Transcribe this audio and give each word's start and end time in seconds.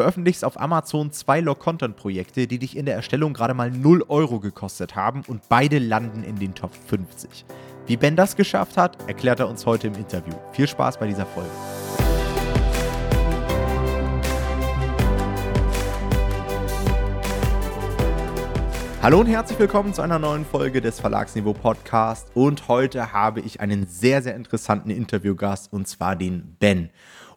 veröffentlichst 0.00 0.46
auf 0.46 0.58
Amazon 0.58 1.12
zwei 1.12 1.40
Log-Content-Projekte, 1.40 2.46
die 2.46 2.58
dich 2.58 2.74
in 2.74 2.86
der 2.86 2.94
Erstellung 2.94 3.34
gerade 3.34 3.52
mal 3.52 3.70
0 3.70 4.06
Euro 4.08 4.40
gekostet 4.40 4.96
haben 4.96 5.22
und 5.26 5.46
beide 5.50 5.78
landen 5.78 6.24
in 6.24 6.38
den 6.38 6.54
Top 6.54 6.72
50. 6.86 7.44
Wie 7.86 7.98
Ben 7.98 8.16
das 8.16 8.34
geschafft 8.34 8.78
hat, 8.78 8.96
erklärt 9.06 9.40
er 9.40 9.48
uns 9.50 9.66
heute 9.66 9.88
im 9.88 9.94
Interview. 9.94 10.32
Viel 10.52 10.66
Spaß 10.66 10.98
bei 10.98 11.06
dieser 11.06 11.26
Folge. 11.26 11.50
Hallo 19.02 19.20
und 19.20 19.26
herzlich 19.26 19.58
willkommen 19.58 19.92
zu 19.92 20.00
einer 20.00 20.18
neuen 20.18 20.46
Folge 20.46 20.80
des 20.80 20.98
Verlagsniveau 20.98 21.52
Podcast. 21.52 22.30
Und 22.32 22.68
heute 22.68 23.12
habe 23.12 23.40
ich 23.40 23.60
einen 23.60 23.86
sehr, 23.86 24.22
sehr 24.22 24.34
interessanten 24.34 24.88
Interviewgast 24.88 25.70
und 25.70 25.88
zwar 25.88 26.16
den 26.16 26.56
Ben. 26.58 26.88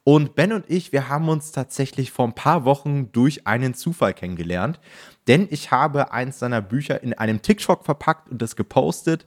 Und 0.04 0.36
Ben 0.36 0.52
und 0.52 0.66
ich, 0.70 0.92
wir 0.92 1.08
haben 1.08 1.30
uns 1.30 1.52
tatsächlich 1.54 2.12
vor 2.12 2.28
ein 2.28 2.36
paar 2.36 2.66
Wochen 2.66 3.12
durch 3.14 3.48
einen 3.48 3.74
Zufall 3.74 4.14
kennengelernt, 4.14 4.80
denn 5.28 5.48
ich 5.50 5.72
habe 5.72 6.12
eins 6.12 6.40
seiner 6.40 6.62
Bücher 6.62 7.02
in 7.02 7.14
einem 7.14 7.42
TikTok 7.42 7.86
verpackt 7.86 8.30
und 8.30 8.42
das 8.42 8.58
gepostet. 8.58 9.26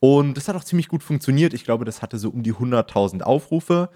Und 0.00 0.34
das 0.34 0.48
hat 0.48 0.56
auch 0.56 0.64
ziemlich 0.64 0.88
gut 0.88 1.02
funktioniert. 1.02 1.54
Ich 1.54 1.64
glaube, 1.64 1.84
das 1.84 2.02
hatte 2.02 2.18
so 2.18 2.30
um 2.30 2.42
die 2.42 2.52
100.000 2.52 3.22
Aufrufe. 3.22 3.88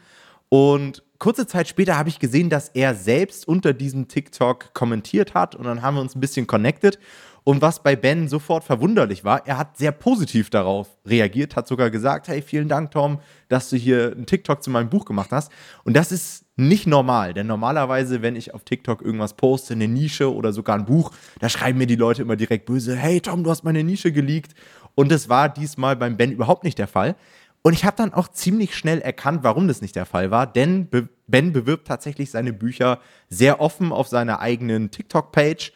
Und 0.49 1.03
kurze 1.19 1.47
Zeit 1.47 1.69
später 1.69 1.99
habe 1.99 2.09
ich 2.09 2.19
gesehen, 2.19 2.49
dass 2.49 2.69
er 2.69 2.95
selbst 2.95 3.47
unter 3.47 3.73
diesem 3.73 4.09
TikTok 4.09 4.73
kommentiert 4.73 5.35
hat. 5.35 5.55
Und 5.55 5.65
dann 5.65 5.83
haben 5.83 5.97
wir 5.97 6.01
uns 6.01 6.15
ein 6.15 6.21
bisschen 6.21 6.47
connected. 6.47 6.99
Und 7.45 7.63
was 7.63 7.83
bei 7.83 7.97
Ben 7.97 8.29
sofort 8.29 8.65
verwunderlich 8.65 9.25
war, 9.25 9.47
er 9.47 9.59
hat 9.59 9.77
sehr 9.77 9.93
positiv 9.93 10.51
darauf 10.51 10.89
reagiert, 11.07 11.57
hat 11.57 11.67
sogar 11.67 11.91
gesagt, 11.91 12.29
hey, 12.29 12.43
vielen 12.43 12.69
Dank, 12.69 12.91
Tom, 12.91 13.21
dass 13.49 13.71
du 13.71 13.77
hier 13.77 14.13
einen 14.13 14.27
TikTok 14.27 14.63
zu 14.63 14.71
meinem 14.71 14.91
Buch 14.91 15.05
gemacht 15.05 15.31
hast. 15.33 15.51
Und 15.85 15.97
das 15.97 16.13
ist 16.13 16.45
nicht 16.57 16.87
normal, 16.87 17.33
denn 17.33 17.47
normalerweise, 17.47 18.21
wenn 18.23 18.37
ich 18.37 18.53
auf 18.55 18.65
TikTok 18.65 19.01
irgendwas 19.03 19.35
poste, 19.35 19.75
eine 19.75 19.89
Nische 19.89 20.33
oder 20.33 20.53
sogar 20.53 20.77
ein 20.77 20.85
Buch, 20.85 21.13
da 21.39 21.49
schreiben 21.49 21.79
mir 21.79 21.87
die 21.87 21.97
Leute 21.97 22.23
immer 22.23 22.37
direkt 22.37 22.67
böse, 22.67 22.95
hey 22.97 23.21
Tom, 23.21 23.43
du 23.45 23.51
hast 23.51 23.65
meine 23.65 23.83
Nische 23.83 24.13
geleakt. 24.13 24.55
Und 24.95 25.11
das 25.11 25.29
war 25.29 25.49
diesmal 25.49 25.97
beim 25.97 26.17
Ben 26.17 26.33
überhaupt 26.33 26.65
nicht 26.65 26.79
der 26.79 26.89
Fall. 26.89 27.17
Und 27.63 27.75
ich 27.75 27.85
habe 27.85 27.97
dann 27.97 28.15
auch 28.15 28.29
ziemlich 28.29 28.75
schnell 28.75 29.01
erkannt, 29.01 29.41
warum 29.43 29.69
das 29.69 29.83
nicht 29.83 29.95
der 29.95 30.07
Fall 30.07 30.31
war, 30.31 30.47
denn 30.47 30.89
Ben 31.27 31.53
bewirbt 31.53 31.87
tatsächlich 31.87 32.31
seine 32.31 32.53
Bücher 32.53 33.01
sehr 33.29 33.61
offen 33.61 33.93
auf 33.93 34.09
seiner 34.09 34.41
eigenen 34.41 34.91
TikTok-Page 34.91 35.73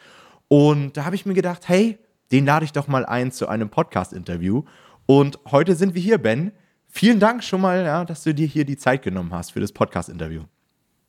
und 0.48 0.96
da 0.96 1.04
habe 1.04 1.16
ich 1.16 1.26
mir 1.26 1.34
gedacht, 1.34 1.68
hey, 1.68 1.98
den 2.32 2.46
lade 2.46 2.64
ich 2.64 2.72
doch 2.72 2.88
mal 2.88 3.04
ein 3.06 3.32
zu 3.32 3.48
einem 3.48 3.70
Podcast-Interview. 3.70 4.62
Und 5.06 5.38
heute 5.50 5.74
sind 5.74 5.94
wir 5.94 6.02
hier, 6.02 6.18
Ben. 6.18 6.52
Vielen 6.88 7.20
Dank 7.20 7.44
schon 7.44 7.60
mal, 7.60 7.84
ja, 7.84 8.04
dass 8.04 8.22
du 8.22 8.34
dir 8.34 8.46
hier 8.46 8.64
die 8.64 8.76
Zeit 8.76 9.02
genommen 9.02 9.32
hast 9.32 9.52
für 9.52 9.60
das 9.60 9.72
Podcast-Interview. 9.72 10.42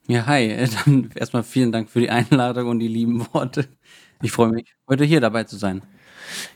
Ja, 0.07 0.25
hi. 0.25 0.67
Dann 0.85 1.09
erstmal 1.15 1.43
vielen 1.43 1.71
Dank 1.71 1.89
für 1.89 1.99
die 1.99 2.09
Einladung 2.09 2.67
und 2.69 2.79
die 2.79 2.87
lieben 2.87 3.25
Worte. 3.33 3.67
Ich 4.21 4.31
freue 4.31 4.49
mich, 4.49 4.75
heute 4.89 5.03
hier 5.03 5.21
dabei 5.21 5.43
zu 5.43 5.57
sein. 5.57 5.81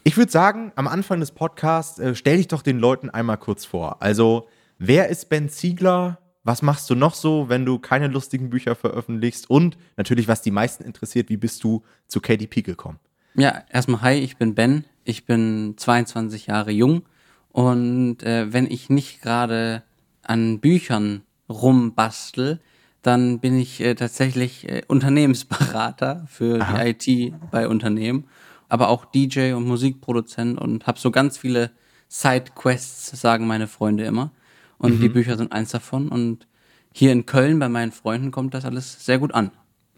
Ich 0.03 0.17
würde 0.17 0.31
sagen, 0.31 0.71
am 0.75 0.87
Anfang 0.87 1.19
des 1.19 1.31
Podcasts 1.31 1.99
äh, 1.99 2.15
stell 2.15 2.37
dich 2.37 2.47
doch 2.47 2.61
den 2.61 2.79
Leuten 2.79 3.09
einmal 3.09 3.37
kurz 3.37 3.65
vor. 3.65 4.01
Also, 4.01 4.47
wer 4.77 5.09
ist 5.09 5.29
Ben 5.29 5.49
Ziegler? 5.49 6.19
Was 6.49 6.63
machst 6.63 6.89
du 6.89 6.95
noch 6.95 7.13
so, 7.13 7.47
wenn 7.47 7.63
du 7.63 7.77
keine 7.77 8.07
lustigen 8.07 8.49
Bücher 8.49 8.73
veröffentlichst? 8.73 9.51
Und 9.51 9.77
natürlich, 9.97 10.27
was 10.27 10.41
die 10.41 10.49
meisten 10.49 10.83
interessiert, 10.83 11.29
wie 11.29 11.37
bist 11.37 11.63
du 11.63 11.83
zu 12.07 12.21
KDP 12.21 12.63
gekommen? 12.63 12.97
Ja, 13.35 13.65
erstmal 13.69 14.01
hi, 14.01 14.13
ich 14.15 14.37
bin 14.37 14.55
Ben. 14.55 14.83
Ich 15.03 15.27
bin 15.27 15.75
22 15.77 16.47
Jahre 16.47 16.71
jung. 16.71 17.03
Und 17.49 18.23
äh, 18.23 18.51
wenn 18.51 18.65
ich 18.65 18.89
nicht 18.89 19.21
gerade 19.21 19.83
an 20.23 20.59
Büchern 20.59 21.21
rumbastel, 21.47 22.59
dann 23.03 23.37
bin 23.37 23.55
ich 23.55 23.79
äh, 23.81 23.93
tatsächlich 23.93 24.67
äh, 24.67 24.81
Unternehmensberater 24.87 26.25
für 26.27 26.61
Aha. 26.61 26.83
die 26.83 27.29
IT 27.29 27.33
bei 27.51 27.67
Unternehmen, 27.67 28.23
aber 28.69 28.89
auch 28.89 29.05
DJ 29.05 29.53
und 29.53 29.67
Musikproduzent 29.67 30.59
und 30.59 30.87
habe 30.87 30.97
so 30.97 31.11
ganz 31.11 31.37
viele 31.37 31.69
Sidequests, 32.07 33.21
sagen 33.21 33.45
meine 33.45 33.67
Freunde 33.67 34.05
immer. 34.05 34.31
Und 34.79 34.97
mhm. 34.97 35.01
die 35.01 35.09
Bücher 35.09 35.37
sind 35.37 35.51
eins 35.51 35.69
davon. 35.69 36.09
Und 36.09 36.47
hier 36.91 37.11
in 37.11 37.27
Köln 37.27 37.59
bei 37.59 37.69
meinen 37.69 37.91
Freunden 37.91 38.31
kommt 38.31 38.55
das 38.55 38.65
alles 38.65 39.05
sehr 39.05 39.19
gut 39.19 39.33
an. 39.33 39.51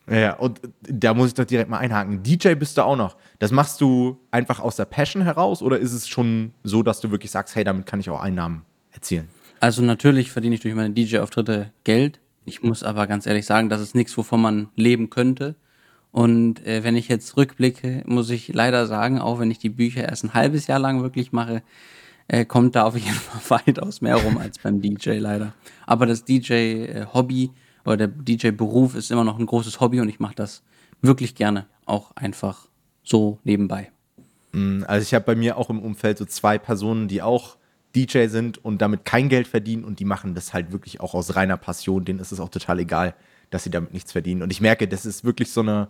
Ja, 0.09 0.33
und 0.33 0.59
da 0.81 1.13
muss 1.13 1.29
ich 1.29 1.33
doch 1.35 1.45
direkt 1.45 1.69
mal 1.69 1.77
einhaken. 1.77 2.21
DJ 2.21 2.55
bist 2.55 2.77
du 2.77 2.83
auch 2.83 2.97
noch. 2.97 3.15
Das 3.39 3.51
machst 3.51 3.79
du 3.79 4.19
einfach 4.29 4.59
aus 4.59 4.75
der 4.75 4.85
Passion 4.85 5.21
heraus 5.21 5.61
oder 5.61 5.79
ist 5.79 5.93
es 5.93 6.09
schon 6.09 6.53
so, 6.63 6.83
dass 6.83 6.99
du 6.99 7.11
wirklich 7.11 7.31
sagst, 7.31 7.55
hey, 7.55 7.63
damit 7.63 7.85
kann 7.85 7.99
ich 7.99 8.09
auch 8.09 8.19
Einnahmen 8.19 8.63
erzielen? 8.91 9.29
Also 9.61 9.81
natürlich 9.83 10.31
verdiene 10.31 10.55
ich 10.55 10.61
durch 10.61 10.73
meine 10.73 10.93
DJ-Auftritte 10.93 11.71
Geld. 11.83 12.19
Ich 12.45 12.63
muss 12.63 12.83
aber 12.83 13.07
ganz 13.07 13.25
ehrlich 13.25 13.45
sagen, 13.45 13.69
das 13.69 13.79
ist 13.79 13.95
nichts, 13.95 14.17
wovon 14.17 14.41
man 14.41 14.69
leben 14.75 15.09
könnte. 15.09 15.55
Und 16.11 16.65
äh, 16.65 16.83
wenn 16.83 16.97
ich 16.97 17.07
jetzt 17.07 17.37
rückblicke, 17.37 18.03
muss 18.05 18.29
ich 18.31 18.49
leider 18.49 18.87
sagen, 18.87 19.21
auch 19.21 19.39
wenn 19.39 19.51
ich 19.51 19.59
die 19.59 19.69
Bücher 19.69 20.09
erst 20.09 20.25
ein 20.25 20.33
halbes 20.33 20.67
Jahr 20.67 20.79
lang 20.79 21.03
wirklich 21.03 21.31
mache, 21.31 21.61
äh, 22.31 22.45
kommt 22.45 22.75
da 22.75 22.83
auf 22.83 22.95
jeden 22.95 23.13
Fall 23.13 23.61
weitaus 23.65 23.99
mehr 23.99 24.15
rum 24.15 24.37
als 24.37 24.57
beim 24.57 24.81
DJ 24.81 25.17
leider. 25.17 25.53
Aber 25.85 26.05
das 26.05 26.23
DJ-Hobby 26.23 27.43
äh, 27.43 27.49
oder 27.85 27.97
der 27.97 28.07
DJ-Beruf 28.07 28.95
ist 28.95 29.11
immer 29.11 29.25
noch 29.25 29.37
ein 29.37 29.45
großes 29.45 29.81
Hobby 29.81 29.99
und 29.99 30.07
ich 30.07 30.19
mache 30.19 30.35
das 30.35 30.63
wirklich 31.01 31.35
gerne, 31.35 31.65
auch 31.85 32.15
einfach 32.15 32.67
so 33.03 33.39
nebenbei. 33.43 33.91
Mm, 34.53 34.83
also 34.87 35.03
ich 35.03 35.13
habe 35.13 35.25
bei 35.25 35.35
mir 35.35 35.57
auch 35.57 35.69
im 35.69 35.79
Umfeld 35.79 36.17
so 36.17 36.25
zwei 36.25 36.57
Personen, 36.57 37.09
die 37.09 37.21
auch 37.21 37.57
DJ 37.95 38.27
sind 38.27 38.63
und 38.63 38.81
damit 38.81 39.03
kein 39.03 39.27
Geld 39.27 39.47
verdienen 39.47 39.83
und 39.83 39.99
die 39.99 40.05
machen 40.05 40.33
das 40.33 40.53
halt 40.53 40.71
wirklich 40.71 41.01
auch 41.01 41.13
aus 41.13 41.35
reiner 41.35 41.57
Passion. 41.57 42.05
Denen 42.05 42.19
ist 42.19 42.31
es 42.31 42.39
auch 42.39 42.49
total 42.49 42.79
egal, 42.79 43.13
dass 43.49 43.65
sie 43.65 43.71
damit 43.71 43.91
nichts 43.91 44.13
verdienen. 44.13 44.41
Und 44.41 44.51
ich 44.51 44.61
merke, 44.61 44.87
das 44.87 45.05
ist 45.05 45.25
wirklich 45.25 45.51
so 45.51 45.59
eine, 45.59 45.89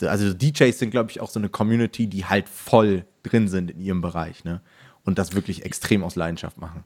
also 0.00 0.34
DJs 0.34 0.76
sind, 0.76 0.90
glaube 0.90 1.12
ich, 1.12 1.20
auch 1.20 1.30
so 1.30 1.38
eine 1.38 1.48
Community, 1.48 2.08
die 2.08 2.24
halt 2.24 2.48
voll 2.48 3.04
drin 3.22 3.46
sind 3.46 3.70
in 3.70 3.80
ihrem 3.80 4.00
Bereich. 4.00 4.42
Ne? 4.42 4.60
Und 5.06 5.18
das 5.18 5.34
wirklich 5.34 5.64
extrem 5.64 6.04
aus 6.04 6.16
Leidenschaft 6.16 6.58
machen. 6.58 6.84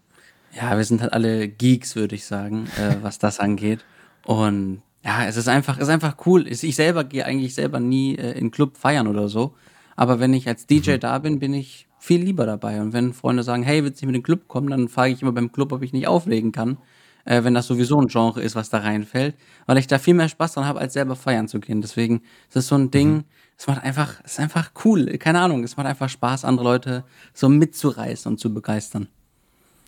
Ja, 0.54 0.76
wir 0.76 0.84
sind 0.84 1.00
halt 1.00 1.12
alle 1.12 1.48
Geeks, 1.48 1.96
würde 1.96 2.14
ich 2.14 2.24
sagen, 2.24 2.66
äh, 2.76 2.96
was 3.02 3.18
das 3.18 3.40
angeht. 3.40 3.84
Und 4.24 4.82
ja, 5.04 5.24
es 5.24 5.36
ist 5.36 5.48
einfach, 5.48 5.78
ist 5.78 5.88
einfach 5.88 6.16
cool. 6.26 6.46
Ich 6.46 6.76
selber 6.76 7.04
gehe 7.04 7.24
eigentlich 7.24 7.54
selber 7.54 7.80
nie 7.80 8.16
äh, 8.16 8.38
in 8.38 8.50
Club 8.50 8.76
feiern 8.76 9.06
oder 9.06 9.28
so. 9.28 9.54
Aber 9.96 10.20
wenn 10.20 10.34
ich 10.34 10.48
als 10.48 10.66
DJ 10.66 10.92
mhm. 10.92 11.00
da 11.00 11.18
bin, 11.18 11.38
bin 11.38 11.54
ich 11.54 11.88
viel 11.98 12.22
lieber 12.22 12.46
dabei. 12.46 12.80
Und 12.80 12.92
wenn 12.92 13.12
Freunde 13.12 13.42
sagen, 13.42 13.62
hey, 13.62 13.84
willst 13.84 14.00
du 14.00 14.06
nicht 14.06 14.12
mit 14.12 14.22
dem 14.22 14.24
Club 14.24 14.48
kommen, 14.48 14.68
dann 14.68 14.88
frage 14.88 15.12
ich 15.12 15.22
immer 15.22 15.32
beim 15.32 15.52
Club, 15.52 15.72
ob 15.72 15.82
ich 15.82 15.92
nicht 15.92 16.06
auflegen 16.06 16.52
kann, 16.52 16.78
äh, 17.24 17.44
wenn 17.44 17.54
das 17.54 17.66
sowieso 17.66 18.00
ein 18.00 18.08
Genre 18.08 18.42
ist, 18.42 18.56
was 18.56 18.70
da 18.70 18.78
reinfällt, 18.78 19.36
weil 19.66 19.78
ich 19.78 19.86
da 19.86 19.98
viel 19.98 20.14
mehr 20.14 20.28
Spaß 20.28 20.54
dran 20.54 20.66
habe, 20.66 20.80
als 20.80 20.94
selber 20.94 21.16
feiern 21.16 21.48
zu 21.48 21.60
gehen. 21.60 21.80
Deswegen 21.80 22.22
ist 22.48 22.56
es 22.56 22.68
so 22.68 22.74
ein 22.74 22.90
Ding, 22.90 23.12
mhm 23.12 23.24
es 23.60 23.66
macht 23.66 23.84
einfach, 23.84 24.14
es 24.24 24.32
ist 24.32 24.40
einfach 24.40 24.70
cool. 24.86 25.18
Keine 25.18 25.38
Ahnung, 25.38 25.62
es 25.64 25.76
macht 25.76 25.86
einfach 25.86 26.08
Spaß, 26.08 26.46
andere 26.46 26.64
Leute 26.64 27.04
so 27.34 27.50
mitzureißen 27.50 28.32
und 28.32 28.38
zu 28.38 28.54
begeistern. 28.54 29.06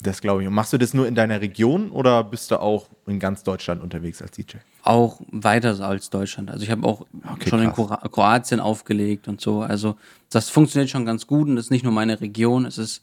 Das 0.03 0.21
glaube 0.21 0.43
ich. 0.43 0.49
Und 0.49 0.53
machst 0.53 0.75
du 0.75 0.79
das 0.79 0.93
nur 0.93 1.09
in 1.09 1.15
deiner 1.15 1.41
Region 1.41 1.91
oder 1.91 2.23
bist 2.23 2.51
du 2.51 2.61
auch 2.61 2.89
in 3.07 3.19
ganz 3.19 3.45
Deutschland 3.45 3.83
unterwegs 3.83 4.21
als 4.21 4.33
DJ? 4.33 4.59
Auch 4.83 5.23
weiter 5.31 5.81
als 5.81 6.11
Deutschland. 6.11 6.51
Also 6.51 6.65
ich 6.65 6.71
habe 6.71 6.87
auch 6.87 7.07
okay, 7.33 7.49
schon 7.49 7.63
krass. 7.73 7.99
in 8.03 8.11
Kroatien 8.11 8.61
aufgelegt 8.61 9.27
und 9.27 9.41
so. 9.41 9.63
Also 9.63 9.97
das 10.29 10.51
funktioniert 10.51 10.91
schon 10.91 11.07
ganz 11.07 11.27
gut 11.27 11.49
und 11.49 11.57
das 11.57 11.67
ist 11.67 11.71
nicht 11.71 11.85
nur 11.85 11.95
meine 11.95 12.21
Region. 12.21 12.67
Es 12.67 12.77
ist 12.77 13.03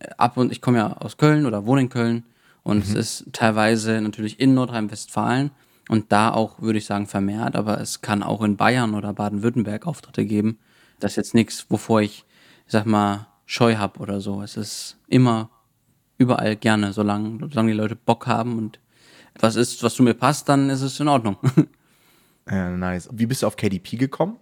äh, 0.00 0.08
ab 0.16 0.36
und 0.36 0.50
ich 0.50 0.60
komme 0.60 0.78
ja 0.78 0.96
aus 0.96 1.16
Köln 1.16 1.46
oder 1.46 1.64
wohne 1.64 1.82
in 1.82 1.90
Köln 1.90 2.24
und 2.64 2.78
mhm. 2.78 2.96
es 2.96 3.22
ist 3.22 3.32
teilweise 3.32 4.00
natürlich 4.00 4.40
in 4.40 4.54
Nordrhein-Westfalen. 4.54 5.52
Und 5.88 6.12
da 6.12 6.32
auch, 6.32 6.60
würde 6.60 6.78
ich 6.78 6.84
sagen, 6.84 7.06
vermehrt, 7.06 7.56
aber 7.56 7.80
es 7.80 8.02
kann 8.02 8.22
auch 8.22 8.42
in 8.42 8.56
Bayern 8.56 8.94
oder 8.94 9.12
Baden-Württemberg 9.12 9.86
Auftritte 9.86 10.24
geben. 10.26 10.58
Das 11.00 11.12
ist 11.12 11.16
jetzt 11.16 11.34
nichts, 11.34 11.66
wovor 11.70 12.02
ich, 12.02 12.24
ich 12.66 12.72
sag 12.72 12.86
mal, 12.86 13.26
Scheu 13.46 13.76
habe 13.76 13.98
oder 14.00 14.20
so. 14.20 14.42
Es 14.42 14.56
ist 14.58 14.98
immer 15.06 15.48
überall 16.18 16.56
gerne, 16.56 16.92
solange, 16.92 17.48
solange 17.48 17.72
die 17.72 17.78
Leute 17.78 17.96
Bock 17.96 18.26
haben 18.26 18.58
und 18.58 18.78
was 19.40 19.56
ist, 19.56 19.82
was 19.82 19.94
zu 19.94 20.02
mir 20.02 20.14
passt, 20.14 20.48
dann 20.48 20.68
ist 20.68 20.82
es 20.82 21.00
in 21.00 21.08
Ordnung. 21.08 21.36
Ja, 22.50 22.70
nice. 22.70 23.10
Wie 23.12 23.26
bist 23.26 23.42
du 23.42 23.46
auf 23.46 23.56
KDP 23.56 23.98
gekommen? 23.98 24.38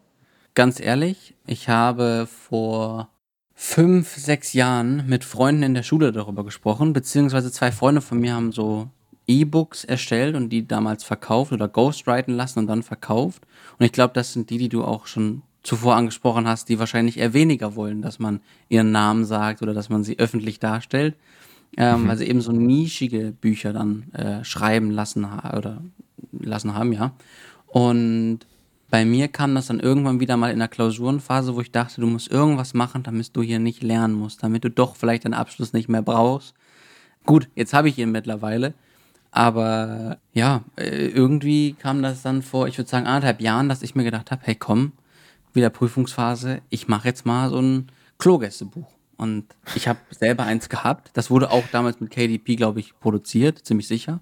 Ganz 0.55 0.79
ehrlich, 0.79 1.35
ich 1.45 1.69
habe 1.69 2.29
vor 2.31 3.11
fünf, 3.53 4.15
sechs 4.15 4.53
Jahren 4.53 5.09
mit 5.09 5.25
Freunden 5.25 5.65
in 5.65 5.75
der 5.75 5.83
Schule 5.83 6.13
darüber 6.13 6.45
gesprochen, 6.45 6.93
beziehungsweise 6.93 7.51
zwei 7.51 7.73
Freunde 7.73 8.01
von 8.01 8.21
mir 8.21 8.35
haben 8.35 8.53
so 8.53 8.91
E-Books 9.27 9.85
erstellt 9.85 10.37
und 10.37 10.51
die 10.51 10.67
damals 10.67 11.05
verkauft 11.05 11.53
oder 11.53 11.69
ghostwriten 11.69 12.35
lassen 12.35 12.61
und 12.61 12.67
dann 12.67 12.83
verkauft. 12.83 13.43
Und 13.79 13.85
ich 13.85 13.93
glaube, 13.93 14.15
das 14.15 14.33
sind 14.33 14.51
die, 14.51 14.59
die 14.59 14.69
du 14.69 14.85
auch 14.85 15.07
schon 15.07 15.43
zuvor 15.63 15.97
angesprochen 15.97 16.47
hast, 16.47 16.69
die 16.69 16.79
wahrscheinlich 16.79 17.19
eher 17.19 17.35
weniger 17.35 17.75
wollen, 17.75 18.03
dass 18.03 18.19
man 18.19 18.41
ihren 18.69 18.93
Namen 18.93 19.25
sagt 19.25 19.63
oder 19.63 19.75
dass 19.75 19.89
man 19.89 20.05
sie 20.05 20.19
öffentlich 20.19 20.61
darstellt. 20.61 21.17
Ähm, 21.77 22.05
mhm. 22.05 22.09
Weil 22.09 22.17
sie 22.19 22.29
eben 22.29 22.41
so 22.41 22.53
nischige 22.53 23.33
Bücher 23.33 23.73
dann 23.73 24.13
äh, 24.13 24.45
schreiben 24.45 24.93
lassen 24.93 25.25
oder 25.25 25.83
lassen 26.33 26.75
haben, 26.75 26.93
ja. 26.93 27.13
Und 27.67 28.41
bei 28.89 29.05
mir 29.05 29.27
kam 29.27 29.55
das 29.57 29.67
dann 29.67 29.81
irgendwann 29.81 30.21
wieder 30.21 30.37
mal 30.37 30.53
in 30.53 30.61
der 30.61 30.69
Klausurenphase, 30.69 31.57
wo 31.57 31.61
ich 31.61 31.73
dachte, 31.73 32.01
du 32.01 32.07
musst 32.07 32.31
irgendwas 32.31 32.73
machen, 32.73 33.03
damit 33.03 33.37
du 33.37 33.43
hier 33.43 33.59
nicht 33.59 33.83
lernen 33.83 34.15
musst, 34.15 34.45
damit 34.45 34.63
du 34.63 34.71
doch 34.71 34.95
vielleicht 34.95 35.25
einen 35.25 35.35
Abschluss 35.35 35.73
nicht 35.73 35.89
mehr 35.89 36.03
brauchst. 36.03 36.55
Gut, 37.25 37.49
jetzt 37.57 37.75
habe 37.75 37.89
ich 37.89 37.99
ihn 37.99 38.13
mittlerweile 38.13 38.75
Aber 39.31 40.19
ja, 40.33 40.63
äh, 40.77 41.09
irgendwie 41.09 41.75
kam 41.75 42.03
das 42.03 42.23
dann 42.23 42.43
vor, 42.43 42.69
ich 42.69 42.79
würde 42.79 42.89
sagen, 42.89 43.07
anderthalb 43.07 43.41
Jahren, 43.41 43.69
dass 43.69 43.83
ich 43.83 43.95
mir 43.95 44.05
gedacht 44.05 44.31
habe, 44.31 44.43
hey 44.45 44.55
komm, 44.55 44.93
wieder 45.53 45.71
Prüfungsphase, 45.71 46.61
ich 46.71 46.89
mache 46.89 47.09
jetzt 47.09 47.27
mal 47.27 47.51
so 47.51 47.61
ein 47.61 47.91
Klogästebuch. 48.19 48.87
Und 49.17 49.47
ich 49.75 49.89
habe 49.89 49.99
selber 50.11 50.45
eins 50.45 50.69
gehabt. 50.69 51.11
Das 51.15 51.31
wurde 51.31 51.51
auch 51.51 51.65
damals 51.73 52.01
mit 52.01 52.11
KDP, 52.11 52.57
glaube 52.57 52.81
ich, 52.81 52.99
produziert, 53.01 53.65
ziemlich 53.65 53.89
sicher. 53.89 54.21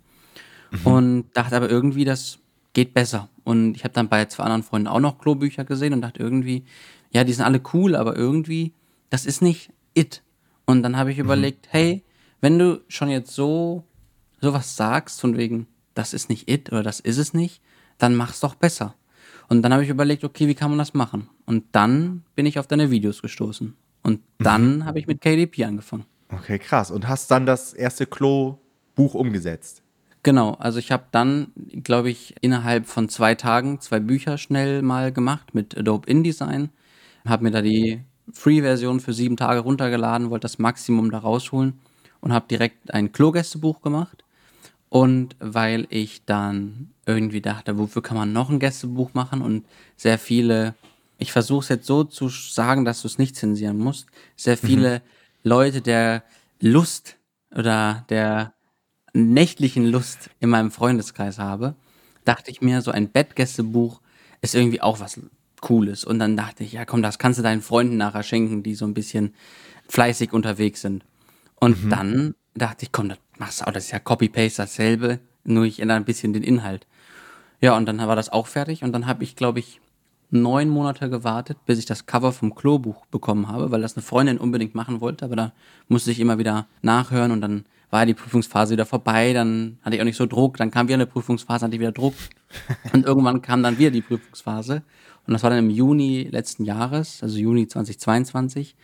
Mhm. 0.71 0.87
Und 0.87 1.25
dachte 1.35 1.57
aber 1.57 1.69
irgendwie, 1.69 2.05
das 2.05 2.39
geht 2.75 2.95
besser. 2.95 3.29
Und 3.43 3.75
ich 3.75 3.85
habe 3.85 3.95
dann 3.95 4.09
bei 4.09 4.25
zwei 4.27 4.45
anderen 4.45 4.63
Freunden 4.63 4.89
auch 4.89 5.01
noch 5.01 5.19
Klobücher 5.19 5.65
gesehen 5.65 5.93
und 5.93 6.03
dachte 6.03 6.23
irgendwie, 6.23 6.65
ja, 7.13 7.25
die 7.25 7.33
sind 7.33 7.45
alle 7.45 7.61
cool, 7.73 7.97
aber 7.97 8.17
irgendwie, 8.17 8.73
das 9.11 9.27
ist 9.27 9.43
nicht 9.43 9.71
it. 9.95 10.23
Und 10.65 10.83
dann 10.83 10.97
habe 10.97 11.11
ich 11.11 11.19
mhm. 11.19 11.25
überlegt, 11.25 11.69
hey, 11.71 12.03
wenn 12.41 12.59
du 12.59 12.81
schon 12.89 13.09
jetzt 13.09 13.33
so 13.33 13.85
sowas 14.45 14.77
sagst, 14.77 15.21
von 15.21 15.37
wegen, 15.37 15.67
das 15.95 16.15
ist 16.15 16.29
nicht 16.29 16.49
it 16.49 16.71
oder 16.71 16.83
das 16.83 17.01
ist 17.01 17.19
es 17.19 17.35
nicht, 17.35 17.61
dann 17.99 18.15
mach's 18.15 18.41
doch 18.41 18.55
besser. 18.55 18.95
Und 19.49 19.63
dann 19.63 19.73
habe 19.73 19.83
ich 19.83 19.91
überlegt, 19.91 20.25
okay, 20.25 20.47
wie 20.49 20.55
kann 20.55 20.71
man 20.71 20.79
das 20.79 20.95
machen? 20.95 21.29
Und 21.45 21.65
dann 21.73 22.23
bin 22.35 22.47
ich 22.47 22.59
auf 22.59 22.67
deine 22.67 22.91
Videos 22.91 23.23
gestoßen. 23.23 23.75
Und 24.03 24.21
dann 24.39 24.79
mhm. 24.79 24.85
habe 24.85 24.99
ich 24.99 25.07
mit 25.07 25.21
KDP 25.21 25.65
angefangen. 25.65 26.05
Okay, 26.31 26.59
krass. 26.59 26.91
Und 26.91 27.09
hast 27.09 27.31
dann 27.31 27.47
das 27.47 27.73
erste 27.73 28.07
Klo-Buch 28.07 29.15
umgesetzt? 29.15 29.83
Genau, 30.23 30.53
also 30.53 30.79
ich 30.79 30.91
habe 30.91 31.05
dann, 31.11 31.53
glaube 31.83 32.11
ich, 32.11 32.35
innerhalb 32.41 32.87
von 32.87 33.09
zwei 33.11 33.35
Tagen 33.35 33.81
zwei 33.81 34.01
Bücher 34.01 34.39
schnell 34.39 34.81
mal 34.81 35.13
gemacht 35.13 35.55
mit 35.55 35.77
Adobe 35.77 36.09
InDesign. 36.09 36.71
Habe 37.27 37.45
mir 37.45 37.51
da 37.51 37.61
die 37.61 38.01
Free-Version 38.33 39.01
für 39.01 39.13
sieben 39.13 39.37
Tage 39.37 39.61
runtergeladen, 39.61 40.31
wollte 40.31 40.45
das 40.45 40.59
Maximum 40.59 41.11
da 41.11 41.19
rausholen 41.19 41.79
und 42.21 42.33
habe 42.33 42.47
direkt 42.49 42.93
ein 42.95 43.13
Klo-Gästebuch 43.13 43.83
gemacht. 43.83 44.24
Und 44.95 45.35
weil 45.41 45.89
ich 45.91 46.25
dann 46.25 46.91
irgendwie 47.05 47.41
dachte, 47.41 47.79
wofür 47.79 48.01
kann 48.01 48.17
man 48.17 48.33
noch 48.33 48.49
ein 48.49 48.61
Gästebuch 48.61 49.13
machen 49.13 49.43
und 49.43 49.65
sehr 49.97 50.19
viele 50.21 50.75
ich 51.19 51.33
versuche 51.33 51.63
es 51.63 51.69
jetzt 51.69 51.87
so 51.87 52.05
zu 52.05 52.29
sagen, 52.29 52.85
dass 52.85 53.03
du 53.03 53.09
es 53.09 53.19
nicht 53.19 53.37
zensieren 53.37 53.79
musst, 53.79 54.07
sehr 54.37 54.57
viele 54.57 54.99
mhm. 54.99 55.03
Leute 55.43 55.81
der 55.81 56.23
Lust 56.61 57.17
oder 57.55 58.05
der 58.09 58.53
nächtlichen 59.13 59.87
Lust 59.87 60.31
in 60.41 60.51
meinem 60.51 60.71
Freundeskreis 60.71 61.39
habe, 61.39 61.77
dachte 62.25 62.51
ich 62.51 62.61
mir, 62.61 62.83
so 62.83 62.91
ein 62.91 63.11
Bettgästebuch 63.11 64.01
ist 64.43 64.55
irgendwie 64.55 64.81
auch 64.81 65.01
was 65.01 65.21
Cooles. 65.61 66.05
Und 66.05 66.19
dann 66.19 66.37
dachte 66.37 66.65
ich, 66.65 66.73
ja 66.73 66.85
komm, 66.85 67.03
das 67.03 67.19
kannst 67.19 67.39
du 67.39 67.43
deinen 67.43 67.63
Freunden 67.63 67.97
nachher 67.97 68.23
schenken, 68.23 68.63
die 68.63 68.75
so 68.75 68.85
ein 68.85 68.95
bisschen 68.95 69.35
fleißig 69.89 70.33
unterwegs 70.33 70.81
sind. 70.81 71.05
Und 71.57 71.85
mhm. 71.85 71.91
dann 71.91 72.35
dachte 72.55 72.85
ich, 72.85 72.93
komm, 72.93 73.09
das 73.09 73.19
machst 73.39 73.61
du 73.61 73.67
auch, 73.67 73.73
das 73.73 73.87
ist 73.87 73.91
ja 73.91 73.99
Copy-Paste 73.99 74.63
dasselbe, 74.63 75.21
nur 75.45 75.65
ich 75.65 75.81
ändere 75.81 75.97
ein 75.97 76.05
bisschen 76.05 76.33
den 76.33 76.43
Inhalt. 76.43 76.87
Ja, 77.61 77.77
und 77.77 77.87
dann 77.87 77.99
war 77.99 78.17
das 78.17 78.31
auch 78.31 78.47
fertig 78.47 78.83
und 78.83 78.93
dann 78.93 79.07
habe 79.07 79.25
ich, 79.25 79.37
glaube 79.37 79.59
ich, 79.59 79.81
neun 80.31 80.69
Monate 80.69 81.09
gewartet, 81.09 81.59
bis 81.65 81.79
ich 81.79 81.87
das 81.87 82.07
Cover 82.07 82.33
vom 82.33 82.55
Klobuch 82.55 83.07
bekommen 83.07 83.49
habe, 83.49 83.71
weil 83.71 83.81
das 83.81 83.97
eine 83.97 84.03
Freundin 84.03 84.39
unbedingt 84.39 84.75
machen 84.75 85.01
wollte, 85.01 85.25
aber 85.25 85.37
da 85.37 85.53
musste 85.89 86.11
ich 86.11 86.21
immer 86.21 86.39
wieder 86.39 86.67
nachhören 86.83 87.31
und 87.31 87.41
dann 87.41 87.65
war 87.91 88.05
die 88.07 88.15
Prüfungsphase 88.15 88.73
wieder 88.73 88.87
vorbei, 88.87 89.33
dann 89.33 89.79
hatte 89.83 89.95
ich 89.97 90.03
auch 90.03 90.07
nicht 90.07 90.17
so 90.17 90.27
Druck, 90.27 90.57
dann 90.57 90.71
kam 90.71 90.89
wieder 90.89 90.97
eine 90.97 91.07
Prüfungsphase, 91.07 91.65
hatte 91.65 91.77
ich 91.77 91.81
wieder 91.81 91.93
Druck 91.93 92.15
und 92.93 93.07
irgendwann 93.07 93.43
kam 93.43 93.63
dann 93.63 93.79
wieder 93.79 93.91
die 93.91 94.03
Prüfungsphase 94.03 94.83
und 95.27 95.33
das 95.33 95.43
war 95.43 95.51
dann 95.51 95.61
im 95.61 95.71
Juni 95.71 96.25
letzten 96.25 96.65
Jahres, 96.65 97.23
also 97.23 97.39
Juni 97.39 97.69
2022 97.69 98.75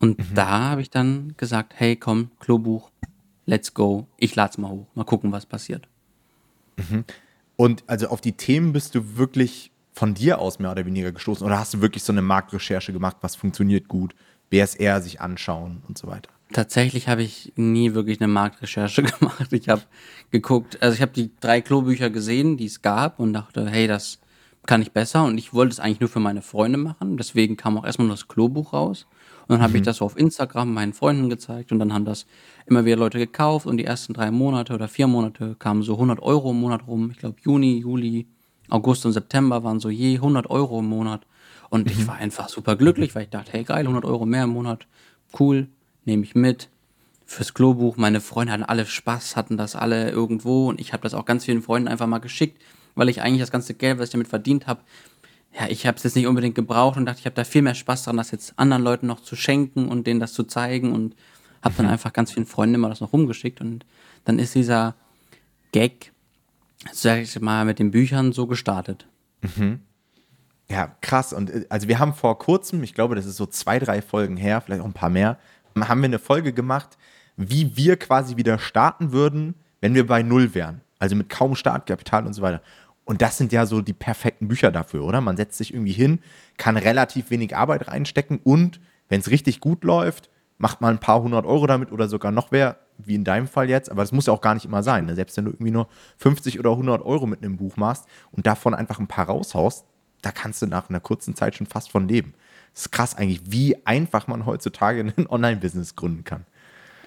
und 0.00 0.18
mhm. 0.18 0.34
da 0.34 0.70
habe 0.70 0.82
ich 0.82 0.90
dann 0.90 1.34
gesagt, 1.36 1.74
hey 1.76 1.96
komm, 1.96 2.30
Klobuch, 2.40 2.90
let's 3.46 3.72
go, 3.72 4.06
ich 4.18 4.34
lad's 4.36 4.58
mal 4.58 4.70
hoch, 4.70 4.86
mal 4.94 5.04
gucken, 5.04 5.32
was 5.32 5.46
passiert. 5.46 5.88
Mhm. 6.76 7.04
Und 7.56 7.84
also 7.86 8.08
auf 8.08 8.20
die 8.20 8.32
Themen 8.32 8.72
bist 8.72 8.94
du 8.94 9.16
wirklich 9.16 9.70
von 9.96 10.12
dir 10.12 10.38
aus 10.38 10.58
mehr 10.58 10.70
oder 10.70 10.84
weniger 10.84 11.10
gestoßen? 11.10 11.46
Oder 11.46 11.58
hast 11.58 11.72
du 11.72 11.80
wirklich 11.80 12.02
so 12.02 12.12
eine 12.12 12.20
Marktrecherche 12.20 12.92
gemacht, 12.92 13.16
was 13.22 13.34
funktioniert 13.34 13.88
gut, 13.88 14.14
BSR 14.50 15.00
sich 15.00 15.22
anschauen 15.22 15.82
und 15.88 15.96
so 15.96 16.06
weiter? 16.06 16.30
Tatsächlich 16.52 17.08
habe 17.08 17.22
ich 17.22 17.52
nie 17.56 17.94
wirklich 17.94 18.20
eine 18.20 18.28
Marktrecherche 18.28 19.02
gemacht. 19.18 19.52
Ich 19.52 19.70
habe 19.70 19.82
geguckt, 20.30 20.82
also 20.82 20.94
ich 20.94 21.00
habe 21.00 21.12
die 21.12 21.30
drei 21.40 21.62
Klobücher 21.62 22.10
gesehen, 22.10 22.58
die 22.58 22.66
es 22.66 22.82
gab 22.82 23.18
und 23.18 23.32
dachte, 23.32 23.68
hey, 23.68 23.86
das 23.86 24.20
kann 24.66 24.82
ich 24.82 24.92
besser. 24.92 25.24
Und 25.24 25.38
ich 25.38 25.54
wollte 25.54 25.72
es 25.72 25.80
eigentlich 25.80 26.00
nur 26.00 26.10
für 26.10 26.20
meine 26.20 26.42
Freunde 26.42 26.78
machen. 26.78 27.16
Deswegen 27.16 27.56
kam 27.56 27.78
auch 27.78 27.84
erstmal 27.84 28.08
nur 28.08 28.16
das 28.16 28.28
Klobuch 28.28 28.74
raus. 28.74 29.06
Und 29.48 29.54
dann 29.54 29.62
habe 29.62 29.72
mhm. 29.72 29.76
ich 29.76 29.82
das 29.82 29.98
so 29.98 30.04
auf 30.04 30.18
Instagram 30.18 30.74
meinen 30.74 30.92
Freunden 30.92 31.30
gezeigt 31.30 31.70
und 31.70 31.78
dann 31.78 31.92
haben 31.92 32.04
das 32.04 32.26
immer 32.66 32.84
wieder 32.84 32.96
Leute 32.96 33.18
gekauft 33.18 33.66
und 33.66 33.76
die 33.76 33.84
ersten 33.84 34.12
drei 34.12 34.30
Monate 34.30 34.74
oder 34.74 34.88
vier 34.88 35.06
Monate 35.06 35.54
kamen 35.58 35.82
so 35.82 35.94
100 35.94 36.20
Euro 36.20 36.50
im 36.50 36.60
Monat 36.60 36.86
rum. 36.88 37.10
Ich 37.12 37.18
glaube 37.18 37.36
Juni, 37.42 37.78
Juli, 37.78 38.26
August 38.68 39.06
und 39.06 39.12
September 39.12 39.62
waren 39.62 39.78
so 39.78 39.88
je 39.88 40.16
100 40.16 40.50
Euro 40.50 40.80
im 40.80 40.86
Monat. 40.86 41.26
Und 41.70 41.90
ich 41.90 41.98
mhm. 41.98 42.08
war 42.08 42.16
einfach 42.16 42.48
super 42.48 42.76
glücklich, 42.76 43.14
weil 43.14 43.24
ich 43.24 43.30
dachte, 43.30 43.52
hey 43.52 43.64
geil, 43.64 43.80
100 43.80 44.04
Euro 44.04 44.26
mehr 44.26 44.44
im 44.44 44.50
Monat, 44.50 44.86
cool, 45.38 45.68
nehme 46.04 46.24
ich 46.24 46.34
mit. 46.34 46.68
Fürs 47.24 47.54
Klobuch, 47.54 47.96
meine 47.96 48.20
Freunde 48.20 48.52
hatten 48.52 48.62
alle 48.62 48.86
Spaß, 48.86 49.34
hatten 49.34 49.56
das 49.56 49.74
alle 49.74 50.10
irgendwo 50.10 50.68
und 50.68 50.80
ich 50.80 50.92
habe 50.92 51.02
das 51.02 51.14
auch 51.14 51.24
ganz 51.24 51.44
vielen 51.44 51.62
Freunden 51.62 51.88
einfach 51.88 52.06
mal 52.06 52.18
geschickt, 52.18 52.62
weil 52.94 53.08
ich 53.08 53.20
eigentlich 53.20 53.40
das 53.40 53.50
ganze 53.50 53.74
Geld, 53.74 53.98
was 53.98 54.06
ich 54.06 54.12
damit 54.12 54.28
verdient 54.28 54.68
habe, 54.68 54.80
ja, 55.58 55.68
ich 55.68 55.86
habe 55.86 55.96
es 55.96 56.02
jetzt 56.02 56.16
nicht 56.16 56.26
unbedingt 56.26 56.54
gebraucht 56.54 56.96
und 56.96 57.06
dachte, 57.06 57.20
ich 57.20 57.26
habe 57.26 57.36
da 57.36 57.44
viel 57.44 57.62
mehr 57.62 57.74
Spaß 57.74 58.04
daran, 58.04 58.18
das 58.18 58.30
jetzt 58.30 58.58
anderen 58.58 58.82
Leuten 58.82 59.06
noch 59.06 59.20
zu 59.20 59.36
schenken 59.36 59.88
und 59.88 60.06
denen 60.06 60.20
das 60.20 60.32
zu 60.32 60.44
zeigen 60.44 60.92
und 60.92 61.14
habe 61.62 61.74
dann 61.76 61.86
mhm. 61.86 61.92
einfach 61.92 62.12
ganz 62.12 62.32
vielen 62.32 62.46
Freunden 62.46 62.74
immer 62.74 62.88
das 62.88 63.00
noch 63.00 63.12
rumgeschickt 63.12 63.60
und 63.60 63.86
dann 64.24 64.38
ist 64.38 64.54
dieser 64.54 64.94
Gag 65.72 66.12
sag 66.92 67.20
ich 67.20 67.40
mal, 67.40 67.64
mit 67.64 67.78
den 67.78 67.90
Büchern 67.90 68.32
so 68.32 68.46
gestartet. 68.46 69.06
Mhm. 69.42 69.80
Ja, 70.68 70.96
krass. 71.00 71.32
Und 71.32 71.50
äh, 71.50 71.66
also 71.68 71.88
wir 71.88 71.98
haben 71.98 72.14
vor 72.14 72.38
kurzem, 72.38 72.82
ich 72.82 72.94
glaube, 72.94 73.14
das 73.14 73.26
ist 73.26 73.36
so 73.36 73.46
zwei, 73.46 73.78
drei 73.78 74.02
Folgen 74.02 74.36
her, 74.36 74.60
vielleicht 74.60 74.82
auch 74.82 74.86
ein 74.86 74.92
paar 74.92 75.10
mehr, 75.10 75.38
haben 75.78 76.00
wir 76.00 76.06
eine 76.06 76.18
Folge 76.18 76.52
gemacht, 76.52 76.96
wie 77.36 77.76
wir 77.76 77.96
quasi 77.96 78.36
wieder 78.36 78.58
starten 78.58 79.12
würden, 79.12 79.54
wenn 79.80 79.94
wir 79.94 80.06
bei 80.06 80.22
Null 80.22 80.54
wären. 80.54 80.80
Also 80.98 81.14
mit 81.16 81.28
kaum 81.28 81.54
Startkapital 81.54 82.26
und 82.26 82.32
so 82.32 82.40
weiter. 82.40 82.62
Und 83.06 83.22
das 83.22 83.38
sind 83.38 83.52
ja 83.52 83.66
so 83.66 83.80
die 83.80 83.92
perfekten 83.92 84.48
Bücher 84.48 84.72
dafür, 84.72 85.04
oder? 85.04 85.20
Man 85.20 85.36
setzt 85.36 85.56
sich 85.56 85.72
irgendwie 85.72 85.92
hin, 85.92 86.18
kann 86.58 86.76
relativ 86.76 87.30
wenig 87.30 87.56
Arbeit 87.56 87.88
reinstecken 87.88 88.40
und 88.42 88.80
wenn 89.08 89.20
es 89.20 89.30
richtig 89.30 89.60
gut 89.60 89.84
läuft, 89.84 90.28
macht 90.58 90.80
man 90.80 90.96
ein 90.96 91.00
paar 91.00 91.22
hundert 91.22 91.46
Euro 91.46 91.68
damit 91.68 91.92
oder 91.92 92.08
sogar 92.08 92.32
noch 92.32 92.50
mehr, 92.50 92.78
wie 92.98 93.14
in 93.14 93.22
deinem 93.22 93.46
Fall 93.46 93.70
jetzt, 93.70 93.90
aber 93.90 94.02
das 94.02 94.10
muss 94.10 94.26
ja 94.26 94.32
auch 94.32 94.40
gar 94.40 94.54
nicht 94.54 94.64
immer 94.64 94.82
sein. 94.82 95.06
Ne? 95.06 95.14
Selbst 95.14 95.36
wenn 95.36 95.44
du 95.44 95.52
irgendwie 95.52 95.70
nur 95.70 95.88
50 96.16 96.58
oder 96.58 96.70
100 96.70 97.00
Euro 97.04 97.26
mit 97.26 97.44
einem 97.44 97.56
Buch 97.56 97.76
machst 97.76 98.06
und 98.32 98.46
davon 98.46 98.74
einfach 98.74 98.98
ein 98.98 99.06
paar 99.06 99.26
raushaust, 99.26 99.84
da 100.22 100.32
kannst 100.32 100.62
du 100.62 100.66
nach 100.66 100.88
einer 100.88 100.98
kurzen 100.98 101.36
Zeit 101.36 101.54
schon 101.54 101.66
fast 101.66 101.90
von 101.90 102.08
leben. 102.08 102.34
Das 102.72 102.86
ist 102.86 102.90
krass 102.90 103.14
eigentlich, 103.14 103.42
wie 103.44 103.86
einfach 103.86 104.26
man 104.26 104.46
heutzutage 104.46 105.00
ein 105.16 105.28
Online-Business 105.28 105.94
gründen 105.94 106.24
kann. 106.24 106.44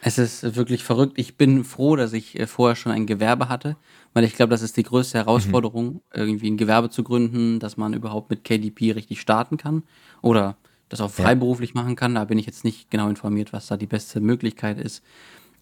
Es 0.02 0.18
ist 0.18 0.56
wirklich 0.56 0.84
verrückt. 0.84 1.14
Ich 1.18 1.36
bin 1.36 1.64
froh, 1.64 1.96
dass 1.96 2.14
ich 2.14 2.40
äh, 2.40 2.48
vorher 2.48 2.76
schon 2.76 2.92
ein 2.92 3.06
Gewerbe 3.06 3.50
hatte, 3.50 3.76
weil 4.14 4.24
ich 4.24 4.36
glaube, 4.36 4.52
das 4.52 4.62
ist 4.62 4.78
die 4.78 4.84
größte 4.84 5.18
Herausforderung, 5.18 5.94
mhm. 5.94 6.02
irgendwie 6.14 6.50
ein 6.50 6.58
Gewerbe 6.58 6.90
zu 6.90 7.04
gründen, 7.04 7.60
dass 7.60 7.78
man 7.78 7.94
überhaupt 7.94 8.30
mit 8.30 8.44
KDP 8.44 8.92
richtig 8.92 9.20
starten 9.20 9.58
kann 9.58 9.84
oder 10.22 10.56
das 10.88 11.02
auch 11.02 11.12
freiberuflich 11.12 11.74
ja. 11.76 11.82
machen 11.82 11.96
kann. 11.96 12.16
Da 12.16 12.26
bin 12.26 12.38
ich 12.38 12.46
jetzt 12.46 12.64
nicht 12.64 12.90
genau 12.90 13.10
informiert, 13.10 13.54
was 13.54 13.68
da 13.68 13.78
die 13.78 13.88
beste 13.88 14.22
Möglichkeit 14.22 14.80
ist. 14.80 15.04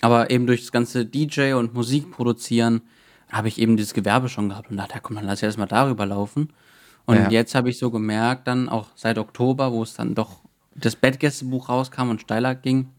Aber 0.01 0.29
eben 0.29 0.45
durch 0.45 0.61
das 0.61 0.71
ganze 0.71 1.05
DJ 1.05 1.53
und 1.53 1.73
Musik 1.73 2.11
produzieren 2.11 2.81
habe 3.29 3.47
ich 3.47 3.59
eben 3.59 3.75
dieses 3.75 3.93
Gewerbe 3.93 4.29
schon 4.29 4.49
gehabt 4.49 4.69
und 4.71 4.77
dachte, 4.77 4.93
ja, 4.93 4.99
komm, 5.01 5.15
dann 5.15 5.25
lass 5.25 5.39
ich 5.39 5.43
erstmal 5.43 5.67
darüber 5.67 6.05
laufen. 6.05 6.53
Und 7.05 7.15
ja. 7.17 7.29
jetzt 7.29 7.55
habe 7.55 7.69
ich 7.69 7.77
so 7.77 7.89
gemerkt, 7.89 8.47
dann 8.47 8.69
auch 8.69 8.87
seit 8.95 9.17
Oktober, 9.17 9.71
wo 9.71 9.83
es 9.83 9.93
dann 9.93 10.15
doch 10.15 10.41
das 10.75 10.95
Bettgästebuch 10.95 11.69
rauskam 11.69 12.09
und 12.09 12.21
steiler 12.21 12.55
ging, 12.55 12.89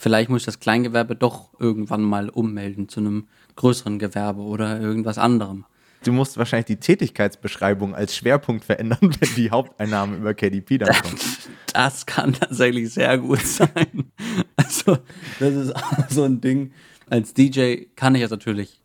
vielleicht 0.00 0.30
muss 0.30 0.42
ich 0.42 0.46
das 0.46 0.60
Kleingewerbe 0.60 1.14
doch 1.14 1.50
irgendwann 1.58 2.02
mal 2.02 2.30
ummelden 2.30 2.88
zu 2.88 3.00
einem 3.00 3.28
größeren 3.56 3.98
Gewerbe 3.98 4.40
oder 4.40 4.80
irgendwas 4.80 5.18
anderem. 5.18 5.66
Du 6.02 6.12
musst 6.12 6.38
wahrscheinlich 6.38 6.66
die 6.66 6.78
Tätigkeitsbeschreibung 6.78 7.94
als 7.94 8.16
Schwerpunkt 8.16 8.64
verändern, 8.64 8.98
wenn 9.02 9.34
die 9.36 9.50
Haupteinnahme 9.50 10.16
über 10.16 10.32
KDP 10.32 10.78
dann 10.78 10.94
kommt. 11.02 11.22
Das 11.74 12.06
kann 12.06 12.32
tatsächlich 12.32 12.92
sehr 12.92 13.18
gut 13.18 13.42
sein. 13.42 14.10
Also, 14.56 14.98
das 15.38 15.54
ist 15.54 15.76
auch 15.76 15.92
so 16.08 16.24
ein 16.24 16.40
Ding. 16.40 16.72
Als 17.10 17.34
DJ 17.34 17.84
kann 17.94 18.14
ich 18.14 18.22
das 18.22 18.30
natürlich 18.30 18.80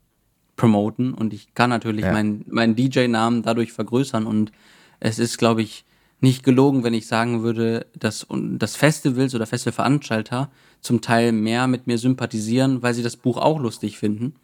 promoten 0.58 1.14
und 1.14 1.34
ich 1.34 1.54
kann 1.54 1.70
natürlich 1.70 2.06
ja. 2.06 2.12
meinen, 2.12 2.44
meinen 2.50 2.76
DJ-Namen 2.76 3.44
dadurch 3.44 3.72
vergrößern 3.72 4.26
und 4.26 4.52
es 5.00 5.20
ist, 5.20 5.38
glaube 5.38 5.62
ich, 5.62 5.86
nicht 6.22 6.44
gelogen, 6.44 6.84
wenn 6.84 6.94
ich 6.94 7.08
sagen 7.08 7.44
würde, 7.44 7.88
dass 7.98 8.26
das 8.32 8.76
Festivals 8.76 9.36
oder 9.36 9.46
Festivalveranstalter 9.46 10.50
zum 10.82 11.02
Teil 11.02 11.32
mehr 11.32 11.68
mit 11.68 11.88
mir 11.88 11.98
sympathisieren, 11.98 12.82
weil 12.82 12.94
sie 12.94 13.04
das 13.04 13.18
Buch 13.18 13.38
auch 13.38 13.60
lustig 13.60 13.98
finden. 13.98 14.36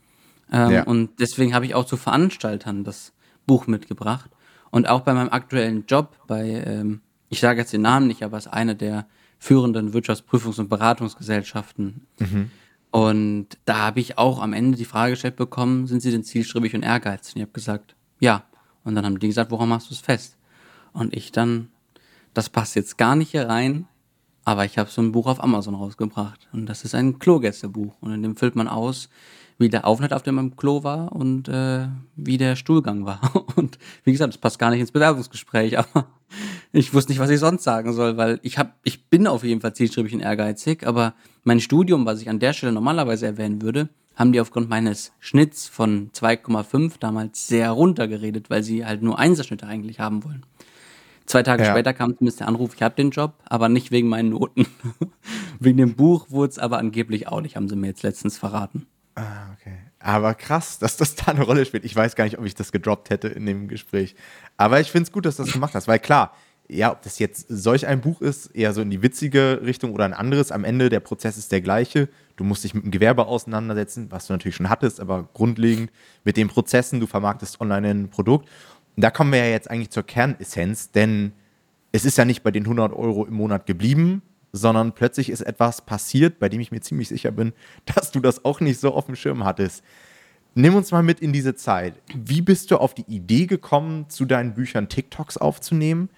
Ähm, 0.51 0.71
ja. 0.71 0.83
Und 0.83 1.19
deswegen 1.19 1.53
habe 1.53 1.65
ich 1.65 1.73
auch 1.73 1.85
zu 1.85 1.97
Veranstaltern 1.97 2.83
das 2.83 3.13
Buch 3.45 3.67
mitgebracht. 3.67 4.29
Und 4.69 4.87
auch 4.87 5.01
bei 5.01 5.13
meinem 5.13 5.29
aktuellen 5.29 5.85
Job, 5.87 6.17
bei, 6.27 6.63
ähm, 6.65 7.01
ich 7.29 7.39
sage 7.39 7.59
jetzt 7.59 7.73
den 7.73 7.81
Namen 7.81 8.07
nicht, 8.07 8.23
aber 8.23 8.37
es 8.37 8.45
ist 8.45 8.51
eine 8.51 8.75
der 8.75 9.07
führenden 9.39 9.93
Wirtschaftsprüfungs- 9.93 10.59
und 10.59 10.69
Beratungsgesellschaften. 10.69 12.05
Mhm. 12.19 12.51
Und 12.91 13.47
da 13.65 13.77
habe 13.77 14.01
ich 14.01 14.17
auch 14.17 14.41
am 14.41 14.53
Ende 14.53 14.77
die 14.77 14.85
Frage 14.85 15.13
gestellt 15.13 15.37
bekommen, 15.37 15.87
sind 15.87 16.01
Sie 16.01 16.11
denn 16.11 16.23
zielstrebig 16.23 16.75
und 16.75 16.83
ehrgeizig? 16.83 17.35
Und 17.35 17.41
ich 17.41 17.47
habe 17.47 17.53
gesagt, 17.53 17.95
ja. 18.19 18.43
Und 18.83 18.95
dann 18.95 19.05
haben 19.05 19.19
die 19.19 19.27
gesagt, 19.27 19.51
woran 19.51 19.69
machst 19.69 19.89
du 19.89 19.93
es 19.93 19.99
fest? 20.01 20.37
Und 20.93 21.15
ich 21.15 21.31
dann, 21.31 21.69
das 22.33 22.49
passt 22.49 22.75
jetzt 22.75 22.97
gar 22.97 23.15
nicht 23.15 23.31
hier 23.31 23.47
rein, 23.47 23.87
aber 24.43 24.65
ich 24.65 24.77
habe 24.77 24.89
so 24.89 25.01
ein 25.01 25.11
Buch 25.11 25.27
auf 25.27 25.43
Amazon 25.43 25.75
rausgebracht. 25.75 26.47
Und 26.51 26.65
das 26.65 26.83
ist 26.83 26.95
ein 26.95 27.19
Klogästebuch. 27.19 28.01
Und 28.01 28.13
in 28.13 28.23
dem 28.23 28.35
füllt 28.35 28.55
man 28.55 28.67
aus, 28.67 29.09
wie 29.61 29.69
der 29.69 29.85
Aufenthalt 29.85 30.13
auf 30.13 30.23
dem 30.23 30.55
Klo 30.57 30.83
war 30.83 31.13
und 31.13 31.47
äh, 31.47 31.87
wie 32.15 32.37
der 32.37 32.55
Stuhlgang 32.55 33.05
war. 33.05 33.21
Und 33.55 33.77
wie 34.03 34.11
gesagt, 34.11 34.33
das 34.33 34.41
passt 34.41 34.57
gar 34.57 34.71
nicht 34.71 34.79
ins 34.79 34.91
Bewerbungsgespräch, 34.91 35.77
aber 35.79 36.07
ich 36.71 36.93
wusste 36.93 37.11
nicht, 37.11 37.19
was 37.19 37.29
ich 37.29 37.39
sonst 37.39 37.63
sagen 37.63 37.93
soll, 37.93 38.17
weil 38.17 38.39
ich 38.41 38.57
hab, 38.57 38.79
ich 38.83 39.09
bin 39.09 39.27
auf 39.27 39.43
jeden 39.43 39.61
Fall 39.61 39.73
zielstrebig 39.73 40.13
und 40.13 40.21
ehrgeizig, 40.21 40.87
aber 40.87 41.13
mein 41.43 41.59
Studium, 41.59 42.05
was 42.05 42.21
ich 42.21 42.29
an 42.29 42.39
der 42.39 42.53
Stelle 42.53 42.71
normalerweise 42.71 43.27
erwähnen 43.27 43.61
würde, 43.61 43.89
haben 44.15 44.31
die 44.31 44.41
aufgrund 44.41 44.69
meines 44.69 45.13
Schnitts 45.19 45.67
von 45.67 46.11
2,5 46.11 46.93
damals 46.99 47.47
sehr 47.47 47.71
runtergeredet, 47.71 48.49
weil 48.49 48.63
sie 48.63 48.85
halt 48.85 49.01
nur 49.01 49.19
Einserschnitte 49.19 49.67
eigentlich 49.67 49.99
haben 49.99 50.23
wollen. 50.23 50.45
Zwei 51.31 51.43
Tage 51.43 51.63
ja. 51.63 51.71
später 51.71 51.93
kam 51.93 52.17
zumindest 52.17 52.41
der 52.41 52.49
Anruf, 52.49 52.75
ich 52.75 52.81
habe 52.81 52.95
den 52.95 53.11
Job, 53.11 53.35
aber 53.45 53.69
nicht 53.69 53.91
wegen 53.91 54.09
meinen 54.09 54.29
Noten. 54.29 54.67
wegen 55.59 55.77
dem 55.77 55.95
Buch 55.95 56.29
wurde 56.29 56.51
es 56.51 56.59
aber 56.59 56.77
angeblich 56.77 57.29
auch 57.29 57.39
nicht, 57.39 57.55
haben 57.55 57.69
sie 57.69 57.77
mir 57.77 57.87
jetzt 57.87 58.03
letztens 58.03 58.37
verraten. 58.37 58.85
Ah, 59.15 59.53
okay. 59.53 59.77
Aber 59.99 60.33
krass, 60.33 60.77
dass 60.79 60.97
das 60.97 61.15
da 61.15 61.31
eine 61.31 61.43
Rolle 61.43 61.65
spielt. 61.65 61.85
Ich 61.85 61.95
weiß 61.95 62.15
gar 62.15 62.25
nicht, 62.25 62.37
ob 62.37 62.45
ich 62.45 62.55
das 62.55 62.73
gedroppt 62.73 63.09
hätte 63.09 63.29
in 63.29 63.45
dem 63.45 63.69
Gespräch. 63.69 64.15
Aber 64.57 64.81
ich 64.81 64.91
finde 64.91 65.03
es 65.03 65.11
gut, 65.13 65.25
dass 65.25 65.37
du 65.37 65.43
das 65.43 65.53
gemacht 65.53 65.73
hast, 65.73 65.87
weil 65.87 65.99
klar, 65.99 66.33
ja, 66.67 66.91
ob 66.91 67.01
das 67.01 67.19
jetzt 67.19 67.45
solch 67.49 67.87
ein 67.87 68.01
Buch 68.01 68.21
ist, 68.21 68.47
eher 68.47 68.73
so 68.73 68.81
in 68.81 68.89
die 68.89 69.01
witzige 69.01 69.61
Richtung 69.63 69.93
oder 69.93 70.05
ein 70.05 70.13
anderes, 70.13 70.51
am 70.51 70.63
Ende 70.63 70.89
der 70.89 71.01
Prozess 71.01 71.37
ist 71.37 71.51
der 71.51 71.61
gleiche. 71.61 72.09
Du 72.37 72.43
musst 72.43 72.63
dich 72.63 72.73
mit 72.73 72.83
dem 72.85 72.91
Gewerbe 72.91 73.27
auseinandersetzen, 73.27 74.07
was 74.09 74.27
du 74.27 74.33
natürlich 74.33 74.55
schon 74.55 74.69
hattest, 74.69 74.99
aber 74.99 75.29
grundlegend 75.33 75.91
mit 76.23 76.37
den 76.37 76.47
Prozessen, 76.47 76.99
du 76.99 77.07
vermarktest 77.07 77.59
online 77.59 77.89
ein 77.89 78.09
Produkt. 78.09 78.49
Da 78.95 79.09
kommen 79.09 79.31
wir 79.31 79.39
ja 79.39 79.51
jetzt 79.51 79.69
eigentlich 79.69 79.89
zur 79.89 80.03
Kernessenz, 80.03 80.91
denn 80.91 81.33
es 81.91 82.05
ist 82.05 82.17
ja 82.17 82.25
nicht 82.25 82.43
bei 82.43 82.51
den 82.51 82.63
100 82.63 82.93
Euro 82.93 83.25
im 83.25 83.33
Monat 83.33 83.65
geblieben, 83.65 84.21
sondern 84.53 84.93
plötzlich 84.93 85.29
ist 85.29 85.41
etwas 85.41 85.81
passiert, 85.81 86.39
bei 86.39 86.49
dem 86.49 86.59
ich 86.59 86.71
mir 86.71 86.81
ziemlich 86.81 87.07
sicher 87.07 87.31
bin, 87.31 87.53
dass 87.85 88.11
du 88.11 88.19
das 88.19 88.45
auch 88.45 88.59
nicht 88.59 88.79
so 88.79 88.93
auf 88.93 89.05
dem 89.05 89.15
Schirm 89.15 89.43
hattest. 89.43 89.83
Nimm 90.53 90.75
uns 90.75 90.91
mal 90.91 91.03
mit 91.03 91.21
in 91.21 91.31
diese 91.31 91.55
Zeit. 91.55 91.95
Wie 92.13 92.41
bist 92.41 92.71
du 92.71 92.77
auf 92.77 92.93
die 92.93 93.05
Idee 93.07 93.45
gekommen, 93.45 94.09
zu 94.09 94.25
deinen 94.25 94.53
Büchern 94.53 94.89
TikToks 94.89 95.37
aufzunehmen? 95.37 96.09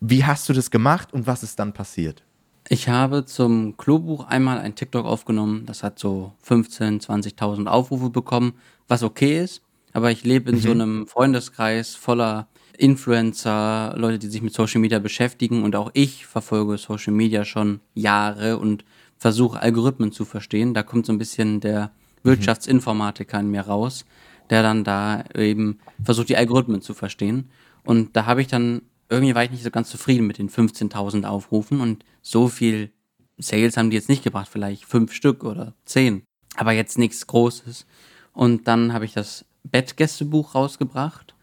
Wie 0.00 0.24
hast 0.24 0.48
du 0.48 0.54
das 0.54 0.70
gemacht 0.70 1.12
und 1.12 1.26
was 1.26 1.42
ist 1.42 1.58
dann 1.58 1.74
passiert? 1.74 2.22
Ich 2.70 2.88
habe 2.88 3.26
zum 3.26 3.76
Klobuch 3.76 4.26
einmal 4.26 4.58
ein 4.58 4.74
TikTok 4.74 5.04
aufgenommen, 5.04 5.66
das 5.66 5.82
hat 5.82 5.98
so 5.98 6.32
15.000, 6.46 7.04
20.000 7.36 7.66
Aufrufe 7.66 8.08
bekommen, 8.08 8.54
was 8.88 9.02
okay 9.02 9.42
ist, 9.42 9.60
aber 9.94 10.10
ich 10.10 10.24
lebe 10.24 10.50
in 10.50 10.56
mhm. 10.56 10.60
so 10.60 10.70
einem 10.72 11.06
Freundeskreis 11.06 11.94
voller 11.94 12.48
Influencer, 12.76 13.94
Leute, 13.96 14.18
die 14.18 14.26
sich 14.26 14.42
mit 14.42 14.52
Social 14.52 14.80
Media 14.80 14.98
beschäftigen 14.98 15.62
und 15.62 15.76
auch 15.76 15.90
ich 15.94 16.26
verfolge 16.26 16.76
Social 16.76 17.14
Media 17.14 17.44
schon 17.44 17.80
Jahre 17.94 18.58
und 18.58 18.84
versuche 19.16 19.60
Algorithmen 19.60 20.12
zu 20.12 20.24
verstehen. 20.24 20.74
Da 20.74 20.82
kommt 20.82 21.06
so 21.06 21.12
ein 21.12 21.18
bisschen 21.18 21.60
der 21.60 21.92
mhm. 22.22 22.28
Wirtschaftsinformatiker 22.28 23.38
in 23.40 23.50
mir 23.50 23.62
raus, 23.62 24.04
der 24.50 24.62
dann 24.62 24.82
da 24.82 25.24
eben 25.34 25.78
versucht, 26.02 26.28
die 26.28 26.36
Algorithmen 26.36 26.82
zu 26.82 26.92
verstehen. 26.92 27.48
Und 27.84 28.16
da 28.16 28.26
habe 28.26 28.42
ich 28.42 28.48
dann 28.48 28.82
irgendwie 29.08 29.34
war 29.34 29.44
ich 29.44 29.50
nicht 29.50 29.62
so 29.62 29.70
ganz 29.70 29.90
zufrieden 29.90 30.26
mit 30.26 30.38
den 30.38 30.50
15.000 30.50 31.24
Aufrufen 31.24 31.80
und 31.80 32.04
so 32.22 32.48
viel 32.48 32.90
Sales 33.38 33.76
haben 33.76 33.90
die 33.90 33.96
jetzt 33.96 34.08
nicht 34.08 34.24
gebracht, 34.24 34.48
vielleicht 34.50 34.84
fünf 34.84 35.12
Stück 35.12 35.44
oder 35.44 35.74
zehn, 35.84 36.22
aber 36.56 36.72
jetzt 36.72 36.98
nichts 36.98 37.26
Großes. 37.26 37.86
Und 38.32 38.66
dann 38.66 38.92
habe 38.92 39.04
ich 39.04 39.12
das 39.12 39.44
Bettgästebuch 39.64 40.54
rausgebracht 40.54 41.34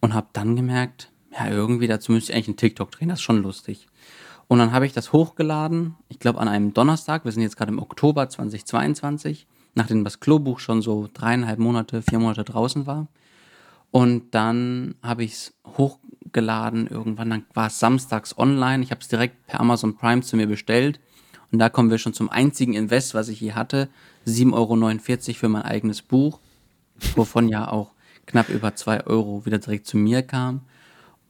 und 0.00 0.14
habe 0.14 0.28
dann 0.32 0.56
gemerkt, 0.56 1.10
ja, 1.32 1.48
irgendwie 1.48 1.88
dazu 1.88 2.12
müsste 2.12 2.32
ich 2.32 2.36
eigentlich 2.36 2.48
einen 2.48 2.56
TikTok 2.56 2.90
drehen, 2.90 3.08
das 3.08 3.18
ist 3.18 3.24
schon 3.24 3.42
lustig. 3.42 3.88
Und 4.48 4.58
dann 4.58 4.72
habe 4.72 4.86
ich 4.86 4.92
das 4.92 5.12
hochgeladen, 5.12 5.94
ich 6.08 6.18
glaube 6.18 6.40
an 6.40 6.48
einem 6.48 6.74
Donnerstag, 6.74 7.24
wir 7.24 7.32
sind 7.32 7.42
jetzt 7.42 7.56
gerade 7.56 7.72
im 7.72 7.78
Oktober 7.78 8.28
2022, 8.28 9.46
nachdem 9.74 10.04
das 10.04 10.20
Klobuch 10.20 10.58
schon 10.58 10.82
so 10.82 11.08
dreieinhalb 11.12 11.58
Monate, 11.58 12.02
vier 12.02 12.18
Monate 12.18 12.44
draußen 12.44 12.86
war. 12.86 13.08
Und 13.90 14.34
dann 14.34 14.94
habe 15.02 15.24
ich 15.24 15.32
es 15.32 15.54
hochgeladen 15.76 16.86
irgendwann, 16.86 17.30
dann 17.30 17.44
war 17.54 17.68
es 17.68 17.78
samstags 17.78 18.36
online. 18.36 18.82
Ich 18.82 18.90
habe 18.90 19.00
es 19.00 19.08
direkt 19.08 19.46
per 19.46 19.60
Amazon 19.60 19.96
Prime 19.96 20.22
zu 20.22 20.36
mir 20.36 20.46
bestellt. 20.46 21.00
Und 21.50 21.58
da 21.58 21.68
kommen 21.68 21.90
wir 21.90 21.98
schon 21.98 22.14
zum 22.14 22.30
einzigen 22.30 22.72
Invest, 22.72 23.14
was 23.14 23.28
ich 23.28 23.40
je 23.40 23.52
hatte. 23.52 23.88
7,49 24.26 24.54
Euro 24.54 25.38
für 25.38 25.48
mein 25.50 25.62
eigenes 25.62 26.00
Buch, 26.00 26.40
wovon 27.16 27.48
ja 27.48 27.70
auch 27.70 27.92
knapp 28.26 28.48
über 28.48 28.74
2 28.74 29.06
Euro 29.06 29.44
wieder 29.44 29.58
direkt 29.58 29.86
zu 29.86 29.96
mir 29.96 30.22
kam. 30.22 30.62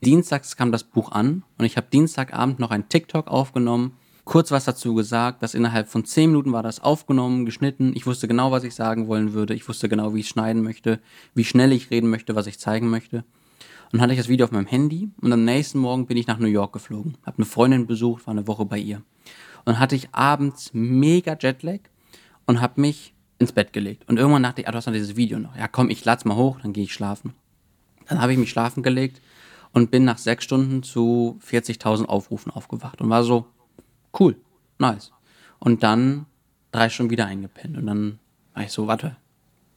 Dienstags 0.04 0.56
kam 0.56 0.72
das 0.72 0.84
Buch 0.84 1.12
an 1.12 1.44
und 1.58 1.64
ich 1.64 1.76
habe 1.76 1.86
Dienstagabend 1.92 2.58
noch 2.58 2.70
ein 2.70 2.88
TikTok 2.88 3.28
aufgenommen, 3.28 3.96
kurz 4.24 4.50
was 4.50 4.64
dazu 4.64 4.94
gesagt, 4.94 5.42
dass 5.42 5.54
innerhalb 5.54 5.88
von 5.88 6.04
10 6.04 6.30
Minuten 6.30 6.52
war 6.52 6.62
das 6.62 6.80
aufgenommen, 6.82 7.44
geschnitten. 7.44 7.92
Ich 7.94 8.06
wusste 8.06 8.28
genau, 8.28 8.50
was 8.50 8.64
ich 8.64 8.74
sagen 8.74 9.06
wollen 9.06 9.32
würde. 9.32 9.54
Ich 9.54 9.68
wusste 9.68 9.88
genau, 9.88 10.14
wie 10.14 10.20
ich 10.20 10.28
schneiden 10.28 10.62
möchte, 10.62 11.00
wie 11.34 11.44
schnell 11.44 11.72
ich 11.72 11.90
reden 11.90 12.10
möchte, 12.10 12.34
was 12.34 12.46
ich 12.46 12.58
zeigen 12.58 12.90
möchte. 12.90 13.18
Und 13.92 13.98
dann 13.98 14.02
hatte 14.02 14.14
ich 14.14 14.18
das 14.18 14.28
Video 14.28 14.44
auf 14.44 14.52
meinem 14.52 14.66
Handy 14.66 15.10
und 15.20 15.32
am 15.32 15.44
nächsten 15.44 15.78
Morgen 15.78 16.06
bin 16.06 16.16
ich 16.16 16.26
nach 16.26 16.38
New 16.38 16.46
York 16.46 16.72
geflogen. 16.72 17.18
Habe 17.26 17.38
eine 17.38 17.46
Freundin 17.46 17.86
besucht, 17.86 18.26
war 18.26 18.32
eine 18.32 18.46
Woche 18.46 18.64
bei 18.64 18.78
ihr. 18.78 19.02
Und 19.64 19.78
hatte 19.78 19.94
ich 19.94 20.08
abends 20.12 20.70
mega 20.72 21.36
Jetlag 21.38 21.80
und 22.46 22.60
habe 22.60 22.80
mich 22.80 23.14
ins 23.42 23.52
Bett 23.52 23.72
gelegt. 23.72 24.08
Und 24.08 24.18
irgendwann 24.18 24.42
dachte 24.42 24.62
ich, 24.62 24.68
ah, 24.68 24.70
du 24.70 24.78
hast 24.78 24.86
noch 24.86 24.92
dieses 24.92 25.16
Video 25.16 25.38
noch. 25.38 25.56
Ja, 25.56 25.68
komm, 25.68 25.90
ich 25.90 26.04
lad's 26.04 26.24
mal 26.24 26.36
hoch, 26.36 26.60
dann 26.62 26.72
gehe 26.72 26.84
ich 26.84 26.94
schlafen. 26.94 27.34
Dann 28.08 28.20
habe 28.20 28.32
ich 28.32 28.38
mich 28.38 28.50
schlafen 28.50 28.82
gelegt 28.82 29.20
und 29.72 29.90
bin 29.90 30.04
nach 30.04 30.18
sechs 30.18 30.44
Stunden 30.44 30.82
zu 30.82 31.38
40.000 31.46 32.06
Aufrufen 32.06 32.50
aufgewacht 32.50 33.00
und 33.00 33.10
war 33.10 33.24
so, 33.24 33.46
cool, 34.18 34.36
nice. 34.78 35.12
Und 35.58 35.82
dann 35.82 36.26
drei 36.72 36.88
Stunden 36.88 37.10
wieder 37.10 37.26
eingepennt. 37.26 37.76
Und 37.76 37.86
dann 37.86 38.18
war 38.54 38.64
ich 38.64 38.72
so, 38.72 38.86
warte, 38.86 39.16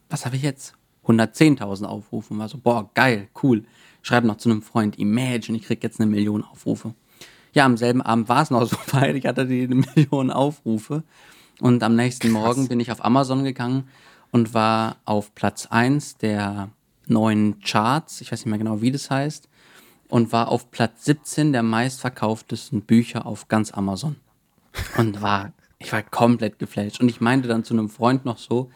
was 0.09 0.25
habe 0.25 0.35
ich 0.35 0.41
jetzt? 0.41 0.73
110.000 1.05 1.85
Aufrufe. 1.85 2.33
Und 2.33 2.39
war 2.39 2.49
so, 2.49 2.57
boah, 2.57 2.89
geil, 2.93 3.29
cool. 3.43 3.65
Schreibe 4.01 4.27
noch 4.27 4.37
zu 4.37 4.49
einem 4.49 4.61
Freund, 4.61 4.97
Imagine, 4.97 5.57
ich 5.57 5.63
krieg 5.63 5.83
jetzt 5.83 5.99
eine 5.99 6.09
Million 6.09 6.43
Aufrufe. 6.43 6.93
Ja, 7.53 7.65
am 7.65 7.77
selben 7.77 8.01
Abend 8.01 8.27
war 8.27 8.41
es 8.41 8.49
noch 8.49 8.65
so 8.69 8.77
weit, 8.91 9.15
ich 9.15 9.25
hatte 9.25 9.45
die 9.45 9.63
eine 9.63 9.75
Million 9.75 10.31
Aufrufe. 10.31 11.03
Und 11.61 11.83
am 11.83 11.95
nächsten 11.95 12.31
Krass. 12.31 12.43
Morgen 12.43 12.67
bin 12.67 12.79
ich 12.79 12.91
auf 12.91 13.03
Amazon 13.03 13.43
gegangen 13.43 13.87
und 14.31 14.53
war 14.53 14.97
auf 15.05 15.33
Platz 15.35 15.67
1 15.67 16.17
der 16.17 16.69
neuen 17.07 17.59
Charts, 17.61 18.21
ich 18.21 18.31
weiß 18.31 18.39
nicht 18.39 18.49
mehr 18.49 18.57
genau, 18.57 18.81
wie 18.81 18.91
das 18.91 19.09
heißt, 19.09 19.47
und 20.09 20.31
war 20.31 20.49
auf 20.49 20.71
Platz 20.71 21.05
17 21.05 21.53
der 21.53 21.63
meistverkauftesten 21.63 22.81
Bücher 22.81 23.25
auf 23.25 23.47
ganz 23.47 23.71
Amazon. 23.71 24.17
Und 24.97 25.21
war, 25.21 25.53
ich 25.79 25.93
war 25.93 26.03
komplett 26.03 26.59
geflasht. 26.59 26.99
Und 26.99 27.09
ich 27.09 27.21
meinte 27.21 27.47
dann 27.47 27.63
zu 27.63 27.73
einem 27.73 27.89
Freund 27.89 28.25
noch 28.25 28.37
so, 28.37 28.69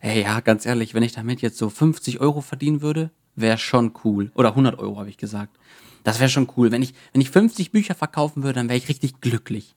ey, 0.00 0.22
ja, 0.22 0.40
ganz 0.40 0.64
ehrlich, 0.64 0.94
wenn 0.94 1.02
ich 1.02 1.12
damit 1.12 1.42
jetzt 1.42 1.58
so 1.58 1.68
50 1.68 2.20
Euro 2.20 2.40
verdienen 2.40 2.82
würde, 2.82 3.10
wäre 3.34 3.58
schon 3.58 3.92
cool. 4.04 4.30
Oder 4.34 4.50
100 4.50 4.78
Euro, 4.78 4.98
habe 4.98 5.10
ich 5.10 5.16
gesagt. 5.16 5.56
Das 6.04 6.20
wäre 6.20 6.30
schon 6.30 6.48
cool. 6.56 6.70
Wenn 6.70 6.82
ich, 6.82 6.94
wenn 7.12 7.20
ich 7.20 7.30
50 7.30 7.72
Bücher 7.72 7.94
verkaufen 7.94 8.42
würde, 8.42 8.54
dann 8.54 8.68
wäre 8.68 8.78
ich 8.78 8.88
richtig 8.88 9.20
glücklich. 9.20 9.74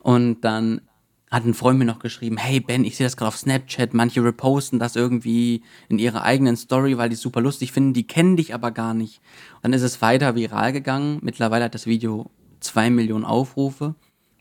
Und 0.00 0.42
dann 0.42 0.82
hat 1.30 1.44
ein 1.44 1.54
Freund 1.54 1.78
mir 1.78 1.84
noch 1.84 1.98
geschrieben, 1.98 2.36
hey 2.36 2.60
Ben, 2.60 2.84
ich 2.84 2.96
sehe 2.96 3.06
das 3.06 3.16
gerade 3.16 3.28
auf 3.28 3.36
Snapchat, 3.36 3.94
manche 3.94 4.24
reposten 4.24 4.78
das 4.78 4.96
irgendwie 4.96 5.62
in 5.88 5.98
ihrer 5.98 6.22
eigenen 6.22 6.56
Story, 6.56 6.96
weil 6.96 7.08
die 7.08 7.14
es 7.14 7.20
super 7.20 7.40
lustig 7.40 7.72
finden, 7.72 7.92
die 7.92 8.06
kennen 8.06 8.36
dich 8.36 8.54
aber 8.54 8.70
gar 8.70 8.94
nicht. 8.94 9.20
Und 9.56 9.64
dann 9.64 9.72
ist 9.74 9.82
es 9.82 10.00
weiter 10.00 10.34
viral 10.34 10.72
gegangen. 10.72 11.18
Mittlerweile 11.22 11.66
hat 11.66 11.74
das 11.74 11.86
Video 11.86 12.30
zwei 12.60 12.90
Millionen 12.90 13.24
Aufrufe. 13.24 13.94